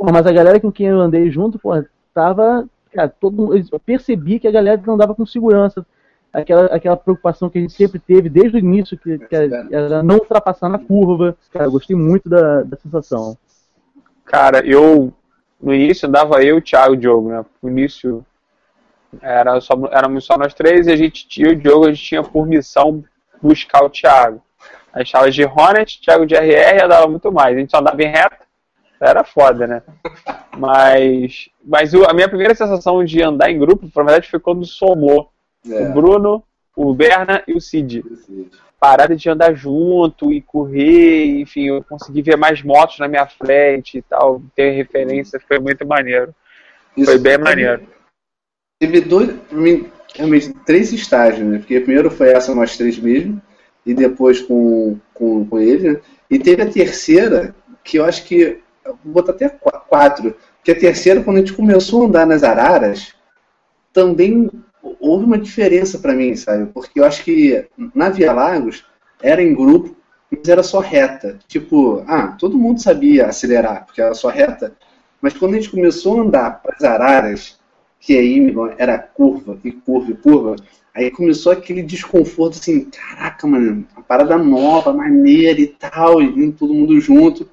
Pô, 0.00 0.10
mas 0.10 0.26
a 0.26 0.32
galera 0.32 0.58
com 0.58 0.72
quem 0.72 0.86
eu 0.86 0.98
andei 0.98 1.30
junto, 1.30 1.58
pô, 1.58 1.72
tava. 2.14 2.66
Cara, 2.90 3.08
todo 3.08 3.54
eu 3.54 3.80
percebi 3.80 4.40
que 4.40 4.48
a 4.48 4.50
galera 4.50 4.80
não 4.84 4.94
andava 4.94 5.14
com 5.14 5.26
segurança. 5.26 5.86
Aquela, 6.32 6.66
aquela 6.66 6.96
preocupação 6.96 7.50
que 7.50 7.58
a 7.58 7.60
gente 7.60 7.74
sempre 7.74 7.98
teve 7.98 8.30
desde 8.30 8.56
o 8.56 8.58
início, 8.58 8.96
que, 8.96 9.18
que 9.18 9.36
era 9.36 10.02
não 10.02 10.14
ultrapassar 10.16 10.70
na 10.70 10.78
curva. 10.78 11.36
Cara, 11.52 11.66
eu 11.66 11.72
gostei 11.72 11.94
muito 11.94 12.30
da, 12.30 12.62
da 12.62 12.78
sensação. 12.78 13.36
Cara, 14.24 14.64
eu. 14.64 15.12
No 15.60 15.74
início 15.74 16.08
andava 16.08 16.42
eu, 16.42 16.56
o 16.56 16.62
Thiago 16.62 16.94
e 16.94 16.96
o 16.96 17.00
Diogo, 17.00 17.28
né? 17.28 17.44
No 17.62 17.68
início 17.68 18.24
era 19.20 19.60
só, 19.60 19.74
éramos 19.90 20.24
só 20.24 20.38
nós 20.38 20.54
três 20.54 20.86
e 20.86 20.92
a 20.92 20.96
gente 20.96 21.26
tinha 21.26 21.50
o 21.50 21.56
Diogo, 21.56 21.86
a 21.86 21.92
gente 21.92 22.04
tinha 22.04 22.22
por 22.22 22.46
missão 22.46 23.04
buscar 23.42 23.84
o 23.84 23.90
Thiago. 23.90 24.42
A 24.92 25.00
gente 25.00 25.12
tava 25.12 25.30
de 25.30 25.44
Hornet, 25.44 26.00
Thiago 26.00 26.26
de 26.26 26.34
RR, 26.34 26.84
andava 26.84 27.06
muito 27.06 27.30
mais. 27.32 27.56
A 27.56 27.60
gente 27.60 27.70
só 27.70 27.78
andava 27.78 28.02
em 28.02 28.08
reta, 28.08 28.38
era 29.00 29.24
foda, 29.24 29.66
né? 29.66 29.82
Mas, 30.56 31.48
mas 31.64 31.94
a 31.94 32.12
minha 32.12 32.28
primeira 32.28 32.54
sensação 32.54 33.04
de 33.04 33.22
andar 33.22 33.50
em 33.50 33.58
grupo, 33.58 33.88
na 33.94 34.02
verdade, 34.02 34.28
foi 34.28 34.40
quando 34.40 34.64
somou 34.66 35.30
é. 35.68 35.82
o 35.82 35.92
Bruno, 35.92 36.42
o 36.76 36.92
Berna 36.92 37.42
e 37.46 37.54
o 37.54 37.60
Cid. 37.60 38.04
Parada 38.78 39.14
de 39.14 39.28
andar 39.28 39.54
junto 39.54 40.32
e 40.32 40.40
correr, 40.40 41.40
enfim, 41.40 41.68
eu 41.68 41.84
consegui 41.84 42.22
ver 42.22 42.36
mais 42.36 42.62
motos 42.62 42.98
na 42.98 43.08
minha 43.08 43.26
frente 43.26 43.98
e 43.98 44.02
tal, 44.02 44.42
ter 44.56 44.70
referência, 44.70 45.40
foi 45.46 45.58
muito 45.58 45.86
maneiro. 45.86 46.34
Isso 46.96 47.10
foi 47.10 47.18
bem 47.18 47.38
maneiro. 47.38 47.86
Teve 48.80 49.02
dois, 49.02 49.36
realmente, 50.14 50.54
três 50.64 50.90
estágios, 50.90 51.46
né? 51.46 51.58
Porque 51.58 51.80
primeiro 51.80 52.10
foi 52.10 52.30
essa 52.30 52.54
nós 52.54 52.78
três 52.78 52.98
mesmo, 52.98 53.40
e 53.84 53.92
depois 53.92 54.40
com, 54.40 54.98
com, 55.12 55.44
com 55.44 55.60
ele, 55.60 55.92
né? 55.92 56.00
E 56.30 56.38
teve 56.38 56.62
a 56.62 56.70
terceira, 56.70 57.54
que 57.84 57.98
eu 57.98 58.06
acho 58.06 58.24
que. 58.24 58.58
Vou 59.04 59.12
botar 59.12 59.32
até 59.32 59.50
quatro. 59.50 60.34
Que 60.64 60.72
a 60.72 60.78
terceira, 60.78 61.22
quando 61.22 61.36
a 61.36 61.40
gente 61.40 61.52
começou 61.52 62.02
a 62.02 62.06
andar 62.06 62.26
nas 62.26 62.42
araras, 62.42 63.14
também 63.92 64.50
houve 64.98 65.26
uma 65.26 65.36
diferença 65.36 65.98
para 65.98 66.14
mim, 66.14 66.34
sabe? 66.34 66.72
Porque 66.72 67.00
eu 67.00 67.04
acho 67.04 67.22
que 67.22 67.66
na 67.94 68.08
Via 68.08 68.32
Lagos 68.32 68.86
era 69.22 69.42
em 69.42 69.54
grupo, 69.54 69.94
mas 70.30 70.48
era 70.48 70.62
só 70.62 70.80
reta. 70.80 71.38
Tipo, 71.46 72.02
ah, 72.08 72.28
todo 72.38 72.58
mundo 72.58 72.80
sabia 72.80 73.26
acelerar, 73.26 73.84
porque 73.84 74.00
era 74.00 74.14
só 74.14 74.28
reta. 74.28 74.72
Mas 75.20 75.34
quando 75.34 75.52
a 75.52 75.56
gente 75.56 75.70
começou 75.70 76.18
a 76.18 76.22
andar 76.22 76.62
para 76.62 76.76
as 76.76 76.82
araras, 76.82 77.59
que 78.00 78.16
aí 78.16 78.52
era 78.78 78.98
curva 78.98 79.58
e 79.62 79.70
curva 79.70 80.10
e 80.10 80.16
curva, 80.16 80.56
aí 80.94 81.10
começou 81.10 81.52
aquele 81.52 81.82
desconforto 81.82 82.54
assim, 82.54 82.86
caraca, 82.90 83.46
mano, 83.46 83.86
uma 83.94 84.02
parada 84.02 84.36
nova, 84.38 84.92
maneira 84.92 85.60
e 85.60 85.66
tal, 85.68 86.22
e 86.22 86.50
todo 86.52 86.74
mundo 86.74 86.98
junto. 87.00 87.48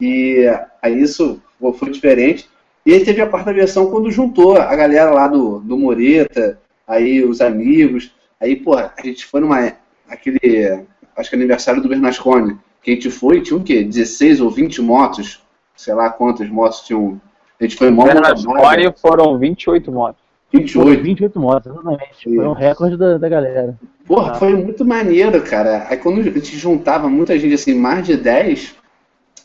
E 0.00 0.46
aí 0.80 1.02
isso 1.02 1.42
foi 1.78 1.90
diferente. 1.90 2.48
E 2.86 2.94
aí 2.94 3.04
teve 3.04 3.20
a 3.20 3.26
quarta 3.26 3.52
versão 3.52 3.90
quando 3.90 4.10
juntou 4.10 4.56
a 4.56 4.74
galera 4.74 5.10
lá 5.10 5.28
do, 5.28 5.58
do 5.58 5.76
Moreta, 5.76 6.58
aí 6.86 7.22
os 7.22 7.40
amigos. 7.40 8.12
Aí, 8.40 8.56
pô, 8.56 8.74
a 8.76 8.94
gente 9.04 9.26
foi 9.26 9.40
numa. 9.40 9.72
aquele. 10.08 10.86
acho 11.16 11.28
que 11.28 11.36
aniversário 11.36 11.82
do 11.82 11.88
Bernasconi. 11.88 12.56
Que 12.82 12.92
a 12.92 12.94
gente 12.94 13.10
foi, 13.10 13.42
tinha 13.42 13.58
o 13.58 13.62
quê? 13.62 13.82
16 13.82 14.40
ou 14.40 14.50
20 14.50 14.80
motos? 14.80 15.42
Sei 15.76 15.92
lá 15.92 16.08
quantas 16.08 16.48
motos 16.48 16.80
tinham. 16.80 17.20
A 17.60 17.64
gente 17.64 17.76
foi 17.76 17.90
mó 17.90 18.04
Bernasconi 18.04 18.92
foram 19.00 19.38
28 19.38 19.90
motos. 19.90 20.22
28. 20.52 21.02
28 21.02 21.40
motos, 21.40 21.72
exatamente. 21.72 22.24
Foi 22.24 22.38
um 22.38 22.52
recorde 22.52 22.96
da, 22.96 23.18
da 23.18 23.28
galera. 23.28 23.78
Porra, 24.06 24.34
foi 24.36 24.54
muito 24.54 24.84
maneiro, 24.84 25.42
cara. 25.42 25.86
Aí 25.90 25.96
quando 25.98 26.20
a 26.20 26.22
gente 26.22 26.56
juntava 26.56 27.08
muita 27.08 27.38
gente, 27.38 27.54
assim, 27.54 27.74
mais 27.74 28.06
de 28.06 28.16
10, 28.16 28.74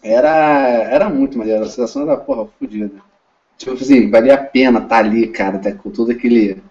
era, 0.01 0.29
era 0.89 1.09
muito 1.09 1.37
maneiro. 1.37 1.63
A 1.63 1.67
sensação 1.67 2.03
era, 2.03 2.15
porra, 2.15 2.47
fodida. 2.57 2.91
Tipo 3.57 3.73
assim, 3.73 4.09
valia 4.09 4.35
a 4.35 4.37
pena 4.37 4.79
estar 4.79 4.89
tá 4.89 4.97
ali, 4.97 5.27
cara, 5.27 5.59
tá 5.59 5.71
com 5.73 5.89
todo 5.89 6.11
aquele. 6.11 6.61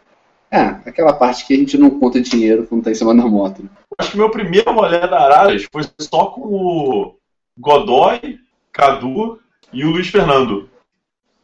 É, 0.50 0.60
aquela 0.86 1.14
parte 1.14 1.46
que 1.46 1.54
a 1.54 1.56
gente 1.56 1.78
não 1.78 1.98
conta 1.98 2.20
dinheiro 2.20 2.66
quando 2.66 2.84
tá 2.84 2.90
em 2.90 2.94
cima 2.94 3.14
da 3.14 3.26
moto. 3.26 3.62
Né? 3.62 3.68
Acho 3.98 4.12
que 4.12 4.18
meu 4.18 4.30
primeiro 4.30 4.70
rolê 4.72 5.00
da 5.00 5.20
Araras 5.20 5.66
foi 5.72 5.82
só 5.98 6.26
com 6.26 6.40
o 6.40 7.14
Godoy, 7.58 8.38
Cadu 8.70 9.38
e 9.72 9.84
o 9.84 9.90
Luiz 9.90 10.08
Fernando. 10.08 10.68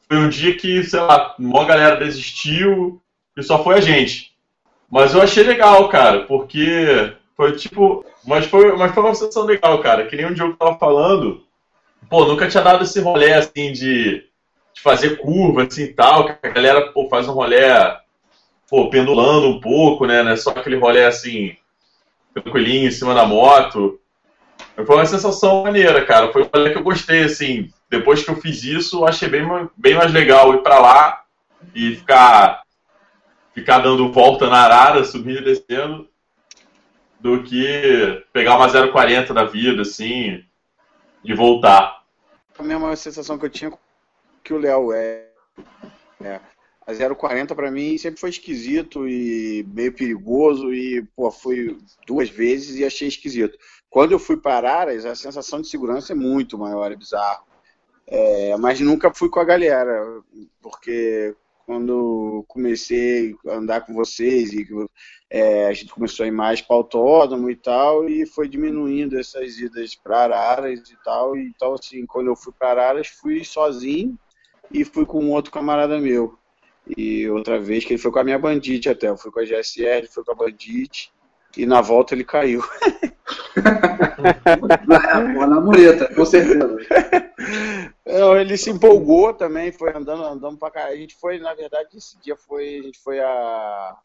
Foi 0.09 0.17
um 0.19 0.29
dia 0.29 0.57
que, 0.57 0.83
sei 0.85 1.01
lá, 1.01 1.35
uma 1.39 1.65
galera 1.65 1.97
desistiu 1.97 3.01
e 3.37 3.43
só 3.43 3.63
foi 3.63 3.77
a 3.77 3.81
gente. 3.81 4.33
Mas 4.91 5.15
eu 5.15 5.23
achei 5.23 5.43
legal, 5.43 5.89
cara, 5.89 6.25
porque 6.25 7.15
foi 7.37 7.53
tipo. 7.57 8.05
Mas 8.27 8.47
foi, 8.47 8.75
mas 8.77 8.93
foi 8.93 9.03
uma 9.03 9.15
sensação 9.15 9.45
legal, 9.45 9.81
cara. 9.81 10.07
Que 10.07 10.17
nem 10.17 10.27
um 10.27 10.33
Diogo 10.33 10.57
tava 10.57 10.79
falando. 10.79 11.45
Pô, 12.09 12.25
nunca 12.25 12.49
tinha 12.49 12.63
dado 12.63 12.85
esse 12.85 13.01
rolê 13.01 13.35
assim 13.35 13.73
de 13.73 14.29
de 14.79 14.83
fazer 14.83 15.19
curva, 15.19 15.65
assim 15.65 15.85
e 15.85 15.93
tal, 15.93 16.25
que 16.25 16.47
a 16.47 16.51
galera 16.51 16.93
pô, 16.93 17.09
faz 17.09 17.27
um 17.27 17.33
rolê 17.33 17.59
pô, 18.71 18.89
pendulando 18.89 19.49
um 19.49 19.61
pouco, 19.61 20.07
né? 20.07 20.23
Não 20.23 20.31
é 20.31 20.37
só 20.37 20.51
aquele 20.51 20.77
rolê 20.77 21.05
assim, 21.05 21.57
tranquilinho 22.33 22.87
em 22.87 22.93
cima 22.93 23.13
da 23.13 23.27
moto. 23.27 23.99
Foi 24.77 24.97
uma 24.97 25.07
sensação 25.07 25.65
maneira, 25.65 26.05
cara. 26.05 26.33
Foi 26.33 26.43
um 26.43 26.49
rolê 26.55 26.71
que 26.71 26.79
eu 26.79 26.85
gostei, 26.85 27.25
assim. 27.25 27.71
Depois 27.91 28.22
que 28.22 28.30
eu 28.30 28.36
fiz 28.36 28.62
isso, 28.62 29.01
eu 29.01 29.09
achei 29.09 29.28
bem, 29.28 29.47
bem 29.76 29.95
mais 29.95 30.12
legal 30.12 30.55
ir 30.55 30.62
pra 30.62 30.78
lá 30.78 31.24
e 31.74 31.97
ficar, 31.97 32.62
ficar 33.55 33.78
dando 33.78 34.12
volta 34.12 34.49
na 34.49 34.64
arara, 34.64 35.05
subindo 35.05 35.41
e 35.41 35.45
descendo, 35.45 36.09
do 37.18 37.43
que 37.43 38.24
pegar 38.32 38.57
uma 38.57 38.70
040 38.70 39.32
da 39.32 39.45
vida, 39.45 39.82
assim, 39.82 40.45
e 41.24 41.34
voltar. 41.34 42.03
A 42.59 42.62
mesma 42.62 42.95
sensação 42.95 43.39
que 43.39 43.47
eu 43.47 43.51
tinha 43.51 43.72
que 44.43 44.55
o 44.55 44.59
Léo 44.59 44.93
é. 44.93 45.26
é. 46.22 46.41
A 46.86 47.14
040 47.14 47.55
para 47.55 47.70
mim 47.70 47.99
sempre 47.99 48.18
foi 48.18 48.30
esquisito 48.30 49.07
e 49.07 49.62
meio 49.74 49.93
perigoso 49.93 50.72
e 50.72 51.03
pô, 51.14 51.30
fui 51.30 51.76
duas 52.07 52.30
vezes 52.30 52.76
e 52.76 52.84
achei 52.84 53.09
esquisito. 53.09 53.59
Quando 53.91 54.12
eu 54.12 54.18
fui 54.18 54.39
para 54.39 54.57
Araras, 54.57 55.05
a 55.05 55.14
sensação 55.14 55.61
de 55.61 55.68
segurança 55.68 56.14
é 56.14 56.16
muito 56.16 56.57
maior, 56.57 56.91
é 56.91 56.97
bizarro. 56.97 57.48
É, 58.11 58.57
mas 58.57 58.81
nunca 58.81 59.13
fui 59.13 59.29
com 59.29 59.39
a 59.39 59.45
galera, 59.45 60.23
porque 60.63 61.37
quando 61.67 62.43
comecei 62.49 63.37
a 63.47 63.57
andar 63.57 63.83
com 63.83 63.93
vocês 63.93 64.55
e 64.55 64.67
é, 65.29 65.67
a 65.67 65.73
gente 65.75 65.93
começou 65.93 66.25
a 66.25 66.27
ir 66.27 66.31
mais 66.31 66.63
para 66.63 66.75
autódromo 66.75 67.51
e 67.51 67.57
tal, 67.57 68.09
e 68.09 68.25
foi 68.25 68.49
diminuindo 68.49 69.19
essas 69.21 69.59
idas 69.59 69.95
para 69.95 70.23
Araras 70.23 70.89
e 70.89 70.97
tal. 71.05 71.37
Então, 71.37 71.75
assim, 71.75 72.07
quando 72.07 72.29
eu 72.29 72.37
fui 72.37 72.55
para 72.59 72.71
Araras, 72.71 73.09
fui 73.09 73.45
sozinho 73.45 74.19
e 74.73 74.83
fui 74.87 75.05
com 75.05 75.23
um 75.23 75.31
outro 75.31 75.53
camarada 75.53 75.99
meu. 75.99 76.39
E 76.97 77.29
outra 77.29 77.61
vez 77.61 77.85
que 77.85 77.93
ele 77.93 78.01
foi 78.01 78.11
com 78.11 78.19
a 78.21 78.25
minha 78.25 78.39
bandite 78.39 78.89
até. 78.89 79.11
Eu 79.11 79.19
fui 79.19 79.31
com 79.31 79.41
a 79.41 79.45
GSR, 79.45 80.07
foi 80.09 80.25
com 80.25 80.33
a 80.33 80.35
bandite. 80.35 81.13
E 81.57 81.67
na 81.67 81.81
volta 81.81 82.15
ele 82.15 82.25
caiu. 82.25 82.63
na, 84.87 85.47
na 85.47 85.61
mureta, 85.61 86.13
com 86.15 86.25
certeza. 86.25 86.77
ele 88.41 88.57
se 88.57 88.71
empolgou 88.71 89.33
também, 89.35 89.73
foi 89.73 89.91
andando, 89.95 90.25
andando 90.25 90.59
pra 90.59 90.71
cá. 90.71 90.85
A 90.87 90.97
gente 90.97 91.17
foi, 91.17 91.39
na 91.39 91.55
verdade, 91.55 91.97
esse 91.97 92.19
dia 92.21 92.37
foi, 92.37 92.79
a 92.79 92.83
gente 92.83 92.99
foi 92.99 93.21
a, 93.21 93.97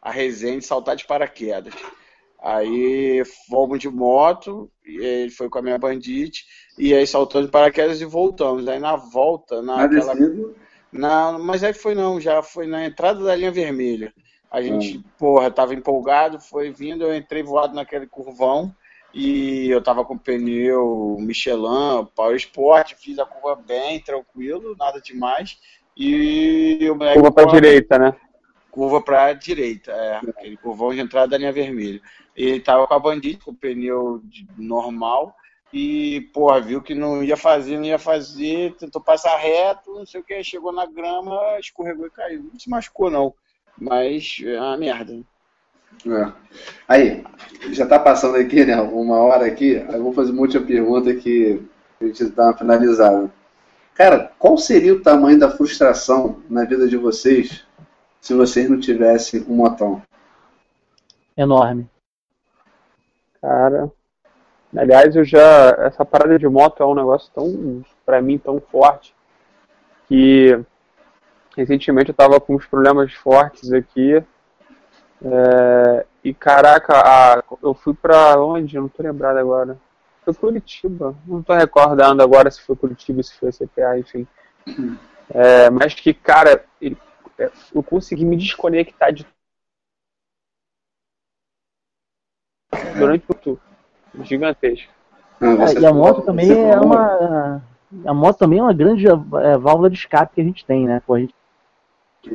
a 0.00 0.10
Resende 0.10 0.64
saltar 0.64 0.96
de 0.96 1.06
paraquedas. 1.06 1.74
Aí 2.42 3.22
fomos 3.48 3.78
de 3.78 3.88
moto, 3.88 4.70
ele 4.84 5.30
foi 5.30 5.50
com 5.50 5.58
a 5.58 5.62
minha 5.62 5.76
bandite, 5.76 6.46
e 6.78 6.94
aí 6.94 7.06
saltando 7.06 7.46
de 7.46 7.52
paraquedas 7.52 8.00
e 8.00 8.06
voltamos. 8.06 8.66
Aí 8.66 8.78
na 8.78 8.96
volta, 8.96 9.60
naquela. 9.60 10.14
Na, 10.90 11.38
mas 11.38 11.62
aí 11.62 11.72
foi 11.72 11.94
não, 11.94 12.20
já 12.20 12.42
foi 12.42 12.66
na 12.66 12.84
entrada 12.84 13.22
da 13.22 13.36
linha 13.36 13.52
vermelha. 13.52 14.12
A 14.50 14.60
gente, 14.60 14.98
hum. 14.98 15.04
porra, 15.16 15.50
tava 15.50 15.74
empolgado, 15.74 16.40
foi 16.40 16.70
vindo, 16.70 17.04
eu 17.04 17.14
entrei 17.14 17.42
voado 17.42 17.74
naquele 17.74 18.06
curvão 18.06 18.74
e 19.12 19.68
eu 19.70 19.82
tava 19.82 20.04
com 20.04 20.18
pneu 20.18 21.16
Michelin, 21.20 22.06
Power 22.14 22.36
Sport, 22.36 22.94
fiz 22.94 23.18
a 23.18 23.26
curva 23.26 23.54
bem, 23.56 24.00
tranquilo, 24.00 24.76
nada 24.78 25.00
demais. 25.00 25.58
E 25.96 26.88
o 26.88 26.96
Curva 26.96 27.32
pra 27.32 27.44
direita, 27.44 27.98
né? 27.98 28.16
Curva 28.70 29.02
pra 29.02 29.32
direita, 29.32 29.90
é. 29.90 30.16
Aquele 30.16 30.56
curvão 30.56 30.94
de 30.94 31.00
entrada 31.00 31.28
da 31.28 31.38
linha 31.38 31.52
vermelha. 31.52 32.00
Ele 32.36 32.60
tava 32.60 32.86
com 32.86 32.94
a 32.94 32.98
Bandit, 32.98 33.44
com 33.44 33.50
o 33.50 33.54
pneu 33.54 34.22
normal, 34.56 35.34
e, 35.72 36.22
porra, 36.32 36.60
viu 36.60 36.80
que 36.80 36.94
não 36.94 37.22
ia 37.22 37.36
fazer, 37.36 37.76
não 37.76 37.84
ia 37.84 37.98
fazer, 37.98 38.74
tentou 38.76 39.02
passar 39.02 39.36
reto, 39.36 39.92
não 39.92 40.06
sei 40.06 40.20
o 40.20 40.24
que, 40.24 40.42
chegou 40.42 40.72
na 40.72 40.86
grama, 40.86 41.38
escorregou 41.58 42.06
e 42.06 42.10
caiu. 42.10 42.48
Não 42.52 42.58
se 42.58 42.70
machucou, 42.70 43.10
não, 43.10 43.34
mas 43.78 44.40
é 44.44 44.58
uma 44.58 44.76
merda. 44.76 45.18
É. 46.06 46.32
Aí, 46.88 47.24
já 47.72 47.86
tá 47.86 47.98
passando 47.98 48.36
aqui, 48.36 48.64
né, 48.64 48.80
uma 48.80 49.18
hora 49.18 49.46
aqui, 49.46 49.72
eu 49.72 50.02
vou 50.02 50.12
fazer 50.12 50.32
uma 50.32 50.42
última 50.42 50.64
pergunta 50.64 51.14
que 51.14 51.62
a 52.00 52.06
gente 52.06 52.24
dá 52.26 52.44
uma 52.44 52.56
finalizada. 52.56 53.30
Cara, 53.94 54.32
qual 54.38 54.56
seria 54.56 54.94
o 54.94 55.02
tamanho 55.02 55.38
da 55.38 55.50
frustração 55.50 56.42
na 56.48 56.64
vida 56.64 56.88
de 56.88 56.96
vocês 56.96 57.66
se 58.20 58.32
vocês 58.34 58.68
não 58.68 58.80
tivessem 58.80 59.44
um 59.46 59.56
motão? 59.56 60.02
Enorme. 61.36 61.88
Cara, 63.40 63.90
aliás, 64.76 65.16
eu 65.16 65.24
já 65.24 65.70
essa 65.80 66.04
parada 66.04 66.38
de 66.38 66.48
moto 66.48 66.82
é 66.82 66.86
um 66.86 66.94
negócio 66.94 67.30
tão 67.34 67.82
para 68.04 68.20
mim 68.20 68.38
tão 68.38 68.60
forte 68.60 69.14
que 70.08 70.58
recentemente 71.56 72.10
eu 72.10 72.14
tava 72.14 72.40
com 72.40 72.54
uns 72.54 72.66
problemas 72.66 73.12
fortes 73.14 73.72
aqui. 73.72 74.22
É, 75.22 76.06
e 76.24 76.32
caraca, 76.32 76.94
a, 76.94 77.42
eu 77.62 77.74
fui 77.74 77.94
pra 77.94 78.40
onde? 78.40 78.76
Eu 78.76 78.82
não 78.82 78.88
tô 78.88 79.02
lembrado 79.02 79.36
agora. 79.36 79.78
Foi 80.24 80.34
Curitiba. 80.34 81.14
Não 81.26 81.42
tô 81.42 81.54
recordando 81.54 82.22
agora 82.22 82.50
se 82.50 82.60
foi 82.62 82.76
Curitiba, 82.76 83.22
se 83.22 83.34
foi 83.34 83.52
CPA, 83.52 83.98
enfim. 83.98 84.26
É, 85.32 85.70
mas 85.70 85.94
que, 85.94 86.12
cara, 86.12 86.64
é, 86.82 87.50
eu 87.74 87.82
consegui 87.82 88.24
me 88.24 88.36
desconectar 88.36 89.12
de 89.12 89.26
durante 92.96 93.24
o 93.28 93.34
tour. 93.34 93.58
Gigantesco. 94.22 94.92
É, 95.40 95.80
e 95.80 95.86
a 95.86 95.92
moto 95.92 96.22
também 96.22 96.50
é 96.50 96.78
uma. 96.78 97.62
A 98.04 98.14
moto 98.14 98.38
também 98.38 98.58
é 98.58 98.62
uma 98.62 98.72
grande 98.72 99.06
é, 99.06 99.58
válvula 99.58 99.88
de 99.88 99.96
escape 99.96 100.34
que 100.34 100.40
a 100.40 100.44
gente 100.44 100.64
tem, 100.64 100.86
né? 100.86 101.00
Pô, 101.06 101.14
a 101.14 101.20
gente 101.20 101.34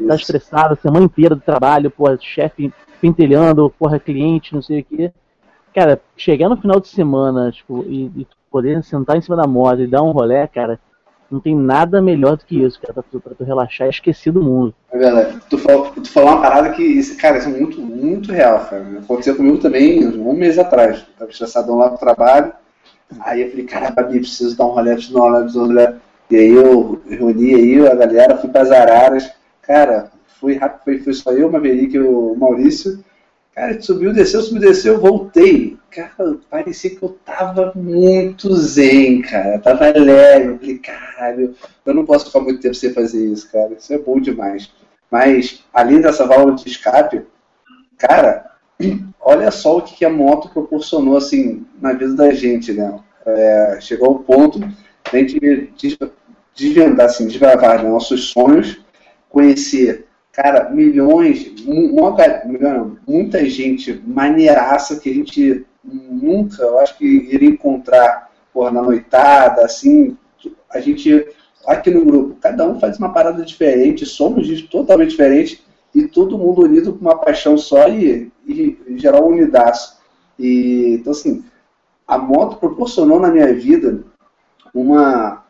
tá 0.07 0.15
estressado 0.15 0.73
a 0.73 0.77
semana 0.77 1.05
inteira 1.05 1.35
do 1.35 1.41
trabalho, 1.41 1.91
pô, 1.91 2.05
chefe 2.17 2.73
pentelhando, 2.99 3.73
porra, 3.77 3.99
cliente, 3.99 4.53
não 4.53 4.61
sei 4.61 4.81
o 4.81 4.85
quê. 4.85 5.11
Cara, 5.73 6.01
chegar 6.15 6.49
no 6.49 6.57
final 6.57 6.79
de 6.79 6.87
semana, 6.87 7.51
tipo, 7.51 7.83
e, 7.87 8.05
e, 8.15 8.27
poder 8.49 8.81
sentar 8.83 9.17
em 9.17 9.21
cima 9.21 9.35
da 9.35 9.45
moto 9.45 9.81
e 9.81 9.87
dar 9.87 10.01
um 10.01 10.11
rolé, 10.11 10.47
cara, 10.47 10.79
não 11.29 11.39
tem 11.39 11.55
nada 11.55 12.01
melhor 12.01 12.37
do 12.37 12.45
que 12.45 12.63
isso, 12.63 12.79
cara, 12.79 12.93
pra 12.93 13.03
tu, 13.03 13.19
pra 13.19 13.35
tu 13.35 13.43
relaxar 13.43 13.87
e 13.87 13.89
esquecer 13.89 14.31
do 14.31 14.41
mundo. 14.41 14.73
É 14.91 14.97
verdade. 14.97 15.37
Tu 15.49 15.57
falou, 15.57 15.91
tu 15.91 16.09
falou 16.09 16.29
uma 16.29 16.41
parada 16.41 16.69
que, 16.71 17.15
cara, 17.15 17.37
isso 17.37 17.49
é 17.49 17.51
muito, 17.51 17.81
muito 17.81 18.31
real, 18.31 18.59
cara. 18.65 18.85
Aconteceu 18.99 19.35
comigo 19.35 19.57
também 19.57 20.07
um 20.07 20.33
mês 20.33 20.57
atrás. 20.57 20.99
Eu 20.99 21.13
tava 21.19 21.31
estressadão 21.31 21.77
lá 21.77 21.89
pro 21.89 21.97
trabalho. 21.97 22.53
Aí 23.19 23.41
eu 23.41 23.49
falei, 23.49 23.65
cara, 23.65 23.91
Babi, 23.91 24.19
preciso 24.19 24.57
dar 24.57 24.65
um 24.65 24.69
rolê, 24.69 24.93
preciso 24.93 25.13
dar 25.13 25.19
um 25.19 25.23
rolê, 25.23 25.41
preciso 25.41 25.59
dar 25.59 25.65
um 25.65 25.67
rolê. 25.67 25.95
E 26.29 26.35
aí 26.35 26.51
eu 26.53 27.01
reuni 27.07 27.55
aí 27.55 27.87
a 27.87 27.95
galera, 27.95 28.37
fui 28.37 28.49
pras 28.49 28.71
araras. 28.71 29.29
Cara, 29.65 30.11
fui 30.39 30.55
rápido, 30.55 30.83
foi, 30.83 30.99
foi 30.99 31.13
só 31.13 31.31
eu, 31.31 31.51
Maverick 31.51 31.95
e 31.95 31.99
o 31.99 32.35
Maurício. 32.35 33.03
Cara, 33.53 33.81
subiu, 33.81 34.13
desceu, 34.13 34.41
subiu, 34.41 34.61
desceu, 34.61 34.99
voltei. 34.99 35.77
Cara, 35.89 36.37
parecia 36.49 36.89
que 36.89 37.01
eu 37.01 37.17
tava 37.25 37.71
muito 37.73 38.53
zen, 38.55 39.21
cara. 39.21 39.59
Tava 39.59 39.97
leve. 39.97 40.49
Eu 40.49 40.59
falei, 40.59 40.77
caralho, 40.77 41.55
eu 41.85 41.93
não 41.93 42.05
posso 42.05 42.25
ficar 42.25 42.41
muito 42.41 42.59
tempo 42.59 42.75
sem 42.75 42.93
fazer 42.93 43.25
isso, 43.25 43.49
cara. 43.51 43.73
Isso 43.73 43.93
é 43.93 43.97
bom 43.97 44.19
demais. 44.19 44.69
Mas, 45.09 45.63
além 45.73 46.01
dessa 46.01 46.27
válvula 46.27 46.55
de 46.55 46.67
escape, 46.67 47.23
cara, 47.97 48.51
olha 49.21 49.49
só 49.51 49.77
o 49.77 49.81
que 49.81 50.03
a 50.03 50.09
moto 50.09 50.49
proporcionou, 50.49 51.15
assim, 51.15 51.65
na 51.81 51.93
vida 51.93 52.13
da 52.13 52.33
gente, 52.33 52.73
né? 52.73 52.99
É, 53.25 53.77
chegou 53.81 54.09
ao 54.09 54.19
ponto 54.19 54.59
de 54.59 54.67
a 55.11 55.17
gente 55.17 55.39
desvendar, 56.53 57.07
assim, 57.07 57.25
desbravar 57.27 57.81
né, 57.81 57.89
nossos 57.89 58.29
sonhos, 58.29 58.84
conhecer 59.35 60.07
cara, 60.31 60.69
milhões, 60.69 61.53
muita, 63.05 63.45
gente 63.45 64.01
maneiraça 64.05 64.97
que 64.97 65.09
a 65.09 65.13
gente 65.13 65.65
nunca, 65.83 66.61
eu 66.63 66.79
acho 66.79 66.97
que 66.97 67.05
iria 67.05 67.49
encontrar 67.49 68.31
porra, 68.53 68.71
na 68.71 68.81
noitada, 68.81 69.65
assim, 69.65 70.17
a 70.69 70.79
gente, 70.79 71.27
aqui 71.67 71.91
no 71.91 72.05
grupo, 72.05 72.37
cada 72.39 72.65
um 72.65 72.79
faz 72.79 72.97
uma 72.97 73.11
parada 73.11 73.43
diferente, 73.43 74.05
somos 74.05 74.61
totalmente 74.63 75.11
diferentes, 75.11 75.61
e 75.93 76.07
todo 76.07 76.37
mundo 76.37 76.63
unido 76.63 76.93
com 76.93 77.01
uma 77.01 77.17
paixão 77.17 77.57
só 77.57 77.89
e, 77.89 78.31
e, 78.45 78.77
e 78.87 78.97
gerar 78.97 79.21
um 79.21 79.27
unidaço. 79.27 79.97
E, 80.39 80.97
então, 80.99 81.11
assim, 81.11 81.43
a 82.05 82.17
moto 82.17 82.57
proporcionou 82.57 83.19
na 83.19 83.29
minha 83.29 83.53
vida 83.53 84.03
uma, 84.73 85.44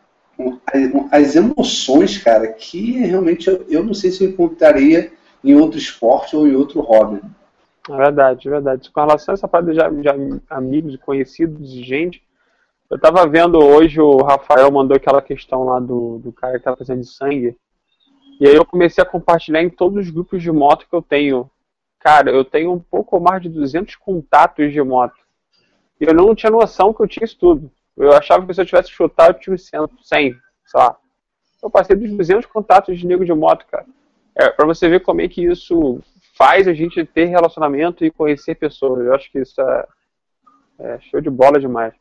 as 1.10 1.34
emoções, 1.34 2.18
cara, 2.18 2.52
que 2.52 2.92
realmente 2.92 3.48
eu, 3.48 3.64
eu 3.68 3.84
não 3.84 3.94
sei 3.94 4.10
se 4.10 4.24
eu 4.24 4.30
encontraria 4.30 5.12
em 5.42 5.54
outro 5.54 5.78
esporte 5.78 6.36
ou 6.36 6.46
em 6.46 6.54
outro 6.54 6.80
hobby. 6.80 7.20
Verdade, 7.88 8.48
verdade. 8.48 8.90
Com 8.90 9.00
relação 9.00 9.32
a 9.32 9.34
essa 9.34 9.48
parte 9.48 9.66
de, 9.66 9.74
de 9.74 10.40
amigos, 10.50 10.96
conhecidos 10.96 11.72
e 11.72 11.82
gente, 11.82 12.22
eu 12.90 12.98
tava 12.98 13.26
vendo 13.26 13.58
hoje 13.58 14.00
o 14.00 14.18
Rafael 14.18 14.70
mandou 14.70 14.96
aquela 14.96 15.22
questão 15.22 15.64
lá 15.64 15.80
do, 15.80 16.18
do 16.18 16.32
cara 16.32 16.58
que 16.58 16.64
tá 16.64 16.76
fazendo 16.76 17.04
sangue. 17.04 17.56
E 18.40 18.46
aí 18.46 18.54
eu 18.54 18.64
comecei 18.64 19.02
a 19.02 19.06
compartilhar 19.06 19.62
em 19.62 19.70
todos 19.70 20.06
os 20.06 20.10
grupos 20.10 20.42
de 20.42 20.52
moto 20.52 20.86
que 20.88 20.94
eu 20.94 21.02
tenho. 21.02 21.50
Cara, 21.98 22.30
eu 22.30 22.44
tenho 22.44 22.72
um 22.72 22.78
pouco 22.78 23.18
mais 23.18 23.42
de 23.42 23.48
200 23.48 23.96
contatos 23.96 24.72
de 24.72 24.82
moto. 24.82 25.16
E 26.00 26.04
eu 26.04 26.14
não 26.14 26.34
tinha 26.34 26.50
noção 26.50 26.92
que 26.92 27.02
eu 27.02 27.08
tinha 27.08 27.24
isso 27.24 27.38
tudo. 27.38 27.70
Eu 27.96 28.12
achava 28.12 28.46
que 28.46 28.52
se 28.52 28.60
eu 28.60 28.66
tivesse 28.66 28.90
chutado, 28.90 29.36
eu 29.36 29.40
tinha 29.40 29.56
100, 29.56 29.80
100 30.02 30.36
sei 30.66 30.80
lá. 30.80 30.96
Eu 31.62 31.70
passei 31.70 31.96
dos 31.96 32.10
200 32.10 32.46
contatos 32.46 32.98
de 32.98 33.06
nego 33.06 33.24
de 33.24 33.32
moto, 33.32 33.66
cara. 33.66 33.86
É, 34.34 34.50
pra 34.50 34.66
você 34.66 34.88
ver 34.88 35.00
como 35.00 35.22
é 35.22 35.28
que 35.28 35.44
isso 35.44 36.00
faz 36.36 36.68
a 36.68 36.74
gente 36.74 37.04
ter 37.06 37.24
relacionamento 37.24 38.04
e 38.04 38.10
conhecer 38.10 38.54
pessoas. 38.54 39.06
Eu 39.06 39.14
acho 39.14 39.30
que 39.32 39.38
isso 39.40 39.60
é, 39.60 39.86
é 40.80 41.00
show 41.00 41.20
de 41.20 41.30
bola 41.30 41.58
demais. 41.58 41.94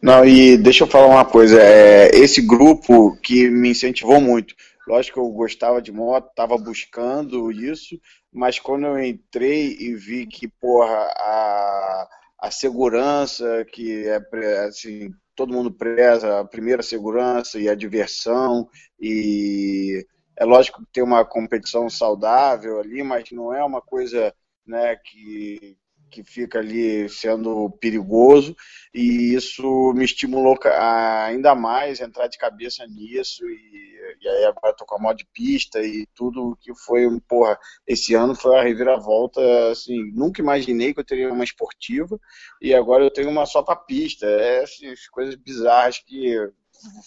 Não, 0.00 0.24
e 0.24 0.58
deixa 0.58 0.84
eu 0.84 0.88
falar 0.88 1.06
uma 1.06 1.24
coisa. 1.24 1.60
É, 1.60 2.10
esse 2.14 2.42
grupo 2.42 3.16
que 3.22 3.48
me 3.48 3.70
incentivou 3.70 4.20
muito. 4.20 4.54
Lógico 4.86 5.20
que 5.20 5.26
eu 5.26 5.30
gostava 5.30 5.80
de 5.80 5.92
moto, 5.92 6.28
estava 6.28 6.58
buscando 6.58 7.52
isso, 7.52 7.98
mas 8.32 8.58
quando 8.58 8.86
eu 8.86 9.02
entrei 9.02 9.76
e 9.78 9.94
vi 9.94 10.26
que, 10.26 10.48
porra, 10.48 10.96
a 11.16 12.08
a 12.42 12.50
segurança, 12.50 13.64
que 13.72 14.04
é 14.08 14.64
assim, 14.64 15.10
todo 15.36 15.52
mundo 15.52 15.72
preza 15.72 16.40
a 16.40 16.44
primeira 16.44 16.82
segurança 16.82 17.56
e 17.60 17.68
a 17.68 17.74
diversão, 17.76 18.68
e 19.00 20.04
é 20.36 20.44
lógico 20.44 20.80
que 20.80 20.92
tem 20.92 21.04
uma 21.04 21.24
competição 21.24 21.88
saudável 21.88 22.80
ali, 22.80 23.00
mas 23.04 23.30
não 23.30 23.54
é 23.54 23.64
uma 23.64 23.80
coisa 23.80 24.34
né, 24.66 24.96
que, 24.96 25.78
que 26.12 26.22
fica 26.22 26.58
ali 26.58 27.08
sendo 27.08 27.70
perigoso 27.80 28.54
e 28.94 29.34
isso 29.34 29.92
me 29.94 30.04
estimulou 30.04 30.56
ainda 30.62 31.54
mais 31.54 32.00
entrar 32.00 32.28
de 32.28 32.36
cabeça 32.36 32.86
nisso 32.86 33.42
e, 33.48 34.18
e 34.20 34.28
aí 34.28 34.44
agora 34.44 34.76
tô 34.76 34.84
com 34.84 34.96
a 34.96 34.98
moda 34.98 35.16
de 35.16 35.26
pista 35.32 35.80
e 35.82 36.06
tudo 36.14 36.56
que 36.60 36.72
foi, 36.74 37.08
porra, 37.26 37.58
esse 37.86 38.14
ano 38.14 38.34
foi 38.34 38.58
a 38.58 38.62
reviravolta, 38.62 39.40
assim, 39.70 40.12
nunca 40.14 40.42
imaginei 40.42 40.92
que 40.92 41.00
eu 41.00 41.04
teria 41.04 41.32
uma 41.32 41.44
esportiva 41.44 42.20
e 42.60 42.74
agora 42.74 43.02
eu 43.02 43.10
tenho 43.10 43.30
uma 43.30 43.46
só 43.46 43.62
pra 43.62 43.74
pista, 43.74 44.26
é 44.26 44.62
assim, 44.62 44.92
coisas 45.10 45.34
bizarras 45.34 45.98
que 45.98 46.36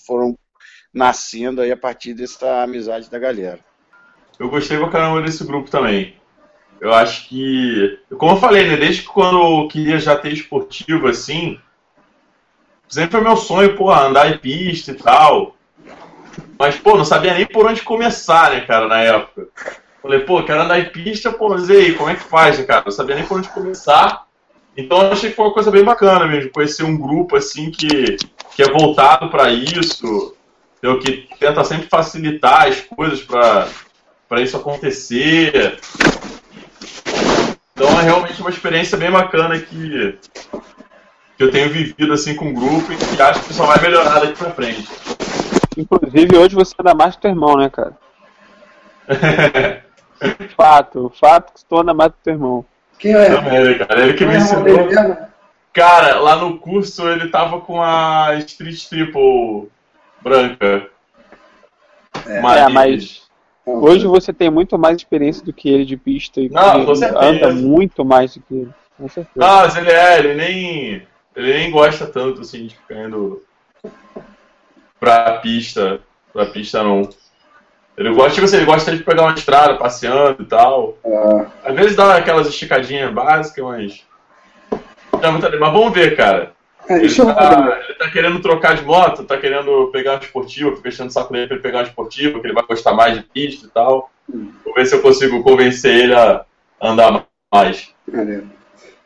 foram 0.08 0.38
nascendo 0.92 1.62
aí 1.62 1.72
a 1.72 1.78
partir 1.78 2.14
dessa 2.16 2.64
amizade 2.64 3.10
da 3.12 3.20
galera. 3.20 3.60
Eu 4.40 4.50
gostei 4.50 4.78
pra 4.78 4.90
caramba 4.90 5.22
desse 5.22 5.46
grupo 5.46 5.70
também. 5.70 6.18
Eu 6.80 6.94
acho 6.94 7.28
que. 7.28 8.00
Como 8.18 8.34
eu 8.34 8.40
falei, 8.40 8.68
né? 8.68 8.78
Desde 8.78 9.04
quando 9.04 9.40
eu 9.40 9.68
queria 9.68 10.00
já 10.00 10.16
ter 10.16 10.32
esportivo 10.32 11.08
assim. 11.08 11.60
Sempre 12.88 13.12
foi 13.12 13.22
meu 13.22 13.36
sonho, 13.36 13.76
pô, 13.76 13.92
andar 13.92 14.32
em 14.32 14.38
pista 14.38 14.92
e 14.92 14.96
tal. 14.96 15.56
Mas, 16.58 16.76
pô, 16.78 16.96
não 16.96 17.06
sabia 17.06 17.34
nem 17.34 17.46
por 17.46 17.66
onde 17.66 17.82
começar, 17.82 18.52
né, 18.52 18.62
cara, 18.62 18.88
na 18.88 19.00
época. 19.00 19.48
Falei, 20.02 20.20
pô, 20.20 20.44
quero 20.44 20.62
andar 20.62 20.80
em 20.80 20.90
pista, 20.90 21.32
pô, 21.32 21.50
mas 21.50 21.70
aí, 21.70 21.94
como 21.96 22.10
é 22.10 22.16
que 22.16 22.24
faz, 22.24 22.60
né, 22.60 22.66
cara? 22.66 22.84
Não 22.86 22.92
sabia 22.92 23.16
nem 23.16 23.26
por 23.26 23.40
onde 23.40 23.50
começar. 23.50 24.26
Então 24.78 25.02
achei 25.02 25.30
que 25.30 25.36
foi 25.36 25.46
uma 25.46 25.54
coisa 25.54 25.72
bem 25.72 25.84
bacana 25.84 26.28
mesmo, 26.28 26.52
conhecer 26.52 26.84
um 26.84 26.98
grupo 26.98 27.38
assim 27.38 27.72
que, 27.72 28.18
que 28.56 28.62
é 28.62 28.70
voltado 28.70 29.30
para 29.30 29.50
isso, 29.50 30.36
entendeu? 30.78 31.00
que 31.00 31.28
tenta 31.40 31.64
sempre 31.64 31.88
facilitar 31.88 32.68
as 32.68 32.82
coisas 32.82 33.22
para 33.22 34.42
isso 34.42 34.58
acontecer. 34.58 35.80
Então 37.76 38.00
é 38.00 38.04
realmente 38.04 38.40
uma 38.40 38.50
experiência 38.50 38.98
bem 38.98 39.12
bacana 39.12 39.60
que, 39.60 40.18
que 41.38 41.44
eu 41.44 41.52
tenho 41.52 41.70
vivido 41.70 42.14
assim 42.14 42.34
com 42.34 42.50
o 42.50 42.54
grupo 42.54 42.90
e 42.94 42.96
que 42.96 43.22
acho 43.22 43.44
que 43.44 43.54
só 43.54 43.66
vai 43.66 43.82
melhorar 43.82 44.22
daqui 44.22 44.38
pra 44.38 44.52
frente. 44.52 44.88
Inclusive 45.76 46.38
hoje 46.38 46.56
você 46.56 46.74
é 46.80 46.84
da 46.84 46.96
mais 46.96 47.18
do 47.18 47.20
teu 47.20 47.32
irmão, 47.32 47.58
né, 47.58 47.70
cara? 47.70 47.98
fato, 50.56 51.12
fato 51.20 51.52
que 51.52 51.60
se 51.60 51.66
torna 51.66 51.94
mais 51.94 52.12
do 52.12 52.18
teu 52.24 52.34
irmão. 52.34 52.66
Quem 52.98 53.14
é? 53.14 53.36
Também, 53.36 53.78
cara. 53.78 54.00
Ele 54.00 54.14
que 54.14 54.26
me 54.26 54.38
ensinou. 54.38 54.88
Cara, 55.74 56.22
lá 56.22 56.38
no 56.38 56.58
curso 56.58 57.10
ele 57.10 57.28
tava 57.28 57.60
com 57.60 57.82
a 57.82 58.36
Street 58.36 58.86
Triple 58.88 59.70
branca. 60.22 60.88
É, 62.26 62.38
é 62.38 62.70
mas 62.70 63.25
Hoje 63.66 64.06
você 64.06 64.32
tem 64.32 64.50
muito 64.50 64.78
mais 64.78 64.98
experiência 64.98 65.44
do 65.44 65.52
que 65.52 65.70
ele 65.70 65.86
de 65.86 65.98
pista 65.98 66.40
e 66.40 66.50
Não, 66.50 66.86
anda 67.20 67.52
muito 67.52 68.06
mais 68.06 68.36
do 68.36 68.42
que 68.42 68.54
ele. 68.54 68.72
Com 68.98 69.10
certeza. 69.10 69.32
Não, 69.36 69.58
mas 69.58 69.76
ele 69.76 69.92
é, 69.92 70.20
ele 70.20 70.34
nem. 70.36 71.08
Ele 71.36 71.54
nem 71.54 71.72
gosta 71.72 72.06
tanto 72.06 72.42
assim 72.42 72.68
de 72.68 72.76
ficar 72.76 73.04
indo 73.04 73.44
pra 75.00 75.40
pista. 75.40 76.00
Pra 76.32 76.46
pista 76.46 76.84
não. 76.84 77.10
Ele 77.98 78.14
gosta, 78.14 78.32
tipo 78.32 78.46
assim, 78.46 78.58
ele 78.58 78.66
gosta 78.66 78.96
de 78.96 79.04
pegar 79.04 79.24
uma 79.24 79.34
estrada, 79.34 79.78
passeando 79.78 80.44
e 80.44 80.46
tal. 80.46 80.98
É. 81.04 81.46
Às 81.64 81.76
vezes 81.76 81.96
dá 81.96 82.16
aquelas 82.16 82.48
esticadinhas 82.48 83.12
básicas, 83.12 83.64
mas. 83.66 84.06
Mas 85.12 85.72
vamos 85.72 85.94
ver, 85.94 86.16
cara. 86.16 86.54
É, 86.88 86.98
Ele 86.98 87.16
tá, 87.16 87.80
ele 87.84 87.98
tá 87.98 88.10
querendo 88.12 88.40
trocar 88.42 88.76
de 88.76 88.84
moto, 88.84 89.24
tá 89.24 89.38
querendo 89.38 89.90
pegar 89.92 90.14
uma 90.14 90.20
esportiva, 90.20 90.76
fica 90.76 90.90
enchendo 90.90 91.10
o 91.10 91.14
saco 91.14 91.34
dele 91.34 91.48
pra 91.48 91.56
ele 91.56 91.64
pegar 91.64 91.80
uma 91.80 91.88
esportiva, 91.88 92.40
que 92.40 92.46
ele 92.46 92.54
vai 92.54 92.66
gostar 92.66 92.94
mais 92.94 93.16
de 93.16 93.24
pista 93.24 93.66
e 93.66 93.70
tal. 93.70 94.12
Vou 94.64 94.74
ver 94.76 94.86
se 94.86 94.96
eu 94.96 95.02
consigo 95.02 95.42
convencer 95.44 95.96
ele 95.96 96.14
a 96.14 96.46
andar 96.82 97.26
mais. 97.52 97.94
Maneiro. 98.08 98.48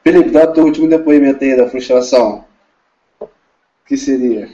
Felipe, 0.04 0.32
dá 0.32 0.44
o 0.46 0.54
teu 0.54 0.66
último 0.66 0.90
depoimento 0.90 1.44
aí 1.44 1.56
da 1.56 1.70
frustração. 1.70 2.46
O 3.20 3.28
que 3.86 3.96
seria? 3.98 4.50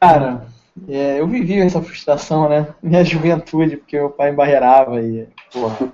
Cara, 0.00 0.46
é, 0.88 1.20
eu 1.20 1.26
vivi 1.26 1.58
essa 1.60 1.80
frustração, 1.80 2.48
né? 2.48 2.68
Minha 2.82 3.02
juventude, 3.04 3.76
porque 3.76 3.96
meu 3.96 4.10
pai 4.10 4.30
embarreirava 4.30 5.00
e, 5.00 5.26
porra. 5.52 5.92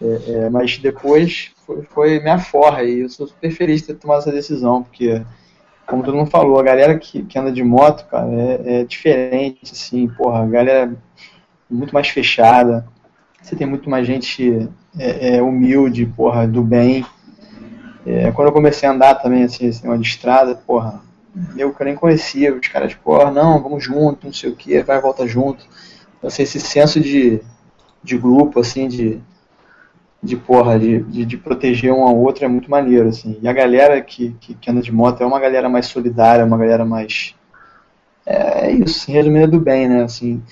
É, 0.00 0.32
é, 0.32 0.50
mas 0.50 0.78
depois 0.78 1.50
foi, 1.66 1.82
foi 1.82 2.20
minha 2.20 2.38
forra 2.38 2.84
e 2.84 3.00
eu 3.00 3.08
sou 3.08 3.26
super 3.26 3.50
feliz 3.50 3.80
de 3.80 3.88
ter 3.88 3.94
tomado 3.94 4.20
essa 4.20 4.32
decisão, 4.32 4.82
porque, 4.82 5.22
como 5.88 6.02
todo 6.02 6.16
mundo 6.16 6.30
falou, 6.30 6.60
a 6.60 6.62
galera 6.62 6.98
que, 6.98 7.22
que 7.22 7.38
anda 7.38 7.50
de 7.50 7.64
moto, 7.64 8.06
cara, 8.10 8.28
é, 8.30 8.80
é 8.80 8.84
diferente, 8.84 9.72
assim, 9.72 10.06
porra, 10.06 10.42
a 10.42 10.46
galera 10.46 10.92
é 10.92 11.74
muito 11.74 11.94
mais 11.94 12.08
fechada, 12.08 12.86
você 13.42 13.56
tem 13.56 13.66
muito 13.66 13.88
mais 13.88 14.06
gente 14.06 14.68
é, 14.98 15.36
é, 15.36 15.42
humilde, 15.42 16.04
porra, 16.04 16.46
do 16.46 16.62
bem. 16.62 17.06
É, 18.06 18.30
quando 18.32 18.48
eu 18.48 18.52
comecei 18.52 18.86
a 18.86 18.92
andar 18.92 19.14
também, 19.14 19.44
assim, 19.44 19.70
uma 19.82 19.98
de 19.98 20.06
estrada, 20.06 20.54
porra, 20.54 21.00
eu 21.56 21.72
que 21.72 21.84
nem 21.84 21.94
conhecia, 21.94 22.54
os 22.54 22.68
caras, 22.68 22.92
porra, 22.92 23.30
não, 23.30 23.62
vamos 23.62 23.82
junto, 23.82 24.26
não 24.26 24.32
sei 24.32 24.50
o 24.50 24.56
que, 24.56 24.82
vai 24.82 25.00
volta 25.00 25.26
junto. 25.26 25.64
Então, 26.18 26.28
assim, 26.28 26.42
esse 26.42 26.60
senso 26.60 27.00
de, 27.00 27.40
de 28.04 28.18
grupo, 28.18 28.60
assim, 28.60 28.88
de, 28.88 29.22
de 30.22 30.36
porra, 30.36 30.78
de, 30.78 31.00
de, 31.04 31.24
de 31.24 31.36
proteger 31.36 31.92
um 31.92 32.02
ao 32.02 32.16
outro 32.16 32.44
é 32.44 32.48
muito 32.48 32.70
maneiro, 32.70 33.08
assim. 33.08 33.38
E 33.40 33.48
a 33.48 33.52
galera 33.52 34.00
que, 34.00 34.34
que, 34.40 34.54
que 34.54 34.70
anda 34.70 34.82
de 34.82 34.92
moto 34.92 35.22
é 35.22 35.26
uma 35.26 35.38
galera 35.38 35.68
mais 35.68 35.86
solidária, 35.86 36.44
uma 36.44 36.58
galera 36.58 36.84
mais. 36.84 37.34
É, 38.26 38.66
é 38.66 38.72
isso, 38.72 39.10
resumindo, 39.10 39.52
do 39.52 39.60
bem, 39.60 39.88
né? 39.88 40.02
Assim, 40.02 40.42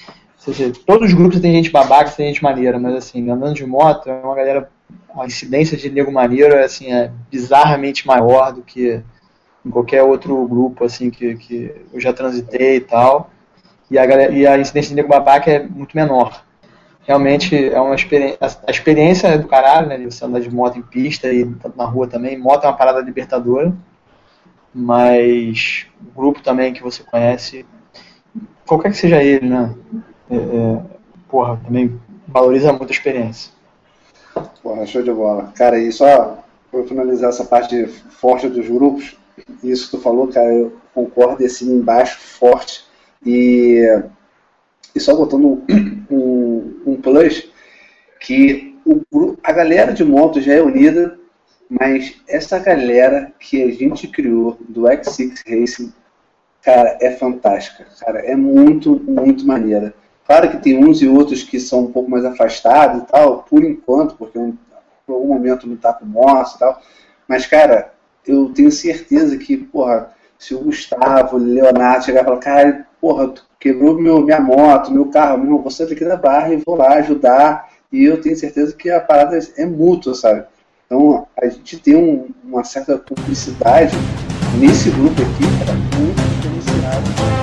seja, 0.53 0.73
todos 0.85 1.09
os 1.09 1.15
grupos 1.15 1.41
tem 1.41 1.53
gente 1.53 1.71
babaca, 1.71 2.11
tem 2.11 2.29
gente 2.29 2.43
maneira, 2.43 2.79
mas 2.79 2.95
assim, 2.95 3.29
andando 3.31 3.55
de 3.55 3.67
moto 3.67 4.09
é 4.09 4.13
uma 4.13 4.35
galera. 4.35 4.71
A 5.19 5.27
incidência 5.27 5.77
de 5.77 5.91
nego 5.91 6.13
maneiro 6.13 6.55
é, 6.55 6.65
assim, 6.65 6.93
é 6.93 7.11
bizarramente 7.31 8.07
maior 8.07 8.53
do 8.53 8.63
que 8.63 9.03
em 9.65 9.71
qualquer 9.71 10.03
outro 10.03 10.47
grupo 10.47 10.85
assim 10.85 11.11
que, 11.11 11.35
que 11.37 11.75
eu 11.93 12.01
já 12.01 12.13
transitei 12.13 12.77
e 12.77 12.81
tal. 12.81 13.31
E 13.91 13.99
a, 13.99 14.07
galera, 14.07 14.33
e 14.33 14.47
a 14.47 14.59
incidência 14.59 14.91
de 14.91 14.97
nego 14.97 15.09
babaca 15.09 15.51
é 15.51 15.63
muito 15.63 15.97
menor. 15.97 16.45
Realmente 17.07 17.55
é 17.55 17.81
uma 17.81 17.95
experiência. 17.95 18.39
A 18.41 18.71
experiência 18.71 19.29
é 19.29 19.39
do 19.39 19.47
caralho, 19.47 19.89
né? 19.89 19.99
Você 19.99 20.25
andar 20.25 20.41
de 20.41 20.51
moto 20.51 20.79
em 20.79 20.83
pista 20.83 21.33
e 21.33 21.49
na 21.77 21.85
rua 21.85 22.09
também. 22.09 22.37
Moto 22.37 22.65
é 22.65 22.67
uma 22.69 22.77
parada 22.77 23.01
libertadora. 23.01 23.73
Mas 24.75 25.87
o 26.01 26.19
grupo 26.19 26.43
também 26.43 26.73
que 26.73 26.83
você 26.83 27.03
conhece, 27.03 27.65
qualquer 28.67 28.91
que 28.91 28.99
seja 28.99 29.23
ele, 29.23 29.49
né? 29.49 29.75
É, 30.31 30.37
é, 30.37 30.81
porra, 31.29 31.59
também 31.65 31.99
valoriza 32.27 32.73
muito 32.73 32.91
a 32.91 32.93
experiência. 32.93 33.53
Porra, 34.63 34.85
show 34.85 35.03
de 35.03 35.13
bola. 35.13 35.53
Cara, 35.55 35.79
e 35.79 35.91
só 35.93 36.43
para 36.71 36.85
finalizar 36.85 37.31
essa 37.31 37.45
parte 37.45 37.87
forte 37.87 38.49
dos 38.49 38.69
grupos, 38.69 39.17
isso 39.63 39.87
que 39.87 39.97
tu 39.97 40.03
falou, 40.03 40.29
cara, 40.29 40.53
eu 40.53 40.77
concordo 40.95 41.45
assim 41.45 41.73
embaixo, 41.73 42.19
forte. 42.19 42.85
E, 43.25 43.83
e 44.95 45.01
só 45.01 45.15
botando 45.15 45.45
um, 45.47 45.65
um, 46.11 46.36
um 46.87 47.01
plus, 47.01 47.51
que 48.21 48.77
o, 48.85 49.37
a 49.43 49.53
galera 49.53 49.93
de 49.93 50.05
moto 50.05 50.41
já 50.41 50.55
é 50.55 50.63
unida, 50.63 51.19
mas 51.69 52.17
essa 52.29 52.59
galera 52.59 53.33
que 53.39 53.63
a 53.63 53.71
gente 53.73 54.09
criou 54.09 54.57
do 54.69 54.83
X6 54.89 55.43
Racing, 55.47 55.93
cara, 56.63 56.99
é 57.01 57.11
fantástica. 57.13 57.87
Cara, 58.01 58.21
é 58.21 58.37
muito, 58.37 59.01
muito 59.01 59.47
maneira. 59.47 59.95
Claro 60.27 60.51
que 60.51 60.59
tem 60.59 60.85
uns 60.85 61.03
e 61.03 61.09
outros 61.09 61.43
que 61.43 61.61
são 61.61 61.85
um 61.85 61.93
pouco 61.93 62.11
mais 62.11 62.25
afastados 62.25 63.03
e 63.03 63.07
tal, 63.07 63.45
por 63.45 63.65
enquanto, 63.65 64.17
porque 64.17 64.39
um- 64.39 64.57
por 65.07 65.15
algum 65.15 65.29
momento 65.29 65.69
não 65.69 65.77
tá 65.77 65.93
com 65.93 66.05
moto 66.05 66.57
e 66.57 66.59
tal. 66.59 66.83
Mas, 67.29 67.47
cara, 67.47 67.93
eu 68.27 68.53
tenho 68.53 68.71
certeza 68.73 69.37
que, 69.39 69.57
porra, 69.57 70.13
se 70.39 70.55
o 70.55 70.61
Gustavo, 70.61 71.37
o 71.37 71.41
Leonardo 71.41 72.05
chegar 72.05 72.23
e 72.23 72.25
falar, 72.25 72.39
cara, 72.39 72.87
porra, 73.01 73.29
tu 73.29 73.46
quebrou 73.67 74.01
meu, 74.01 74.23
minha 74.23 74.41
moto, 74.41 74.93
meu 74.93 75.07
carro, 75.07 75.39
meu, 75.39 75.71
sair 75.71 75.89
daqui 75.89 76.05
da 76.05 76.17
barra 76.17 76.55
e 76.55 76.63
vou 76.65 76.77
lá 76.77 76.95
ajudar. 76.95 77.69
E 77.93 78.05
eu 78.05 78.21
tenho 78.21 78.37
certeza 78.37 78.73
que 78.75 78.89
a 78.89 79.01
parada 79.01 79.39
é 79.57 79.67
mútua, 79.67 80.15
sabe? 80.15 80.45
Então, 80.87 81.27
a 81.37 81.47
gente 81.49 81.77
tem 81.79 81.97
um- 81.97 82.29
uma 82.45 82.63
certa 82.63 82.97
cumplicidade 82.97 83.97
nesse 84.61 84.91
grupo 84.91 85.21
aqui, 85.21 85.45
cara, 85.59 85.73
muito 85.99 86.23
diferenciado. 86.37 87.36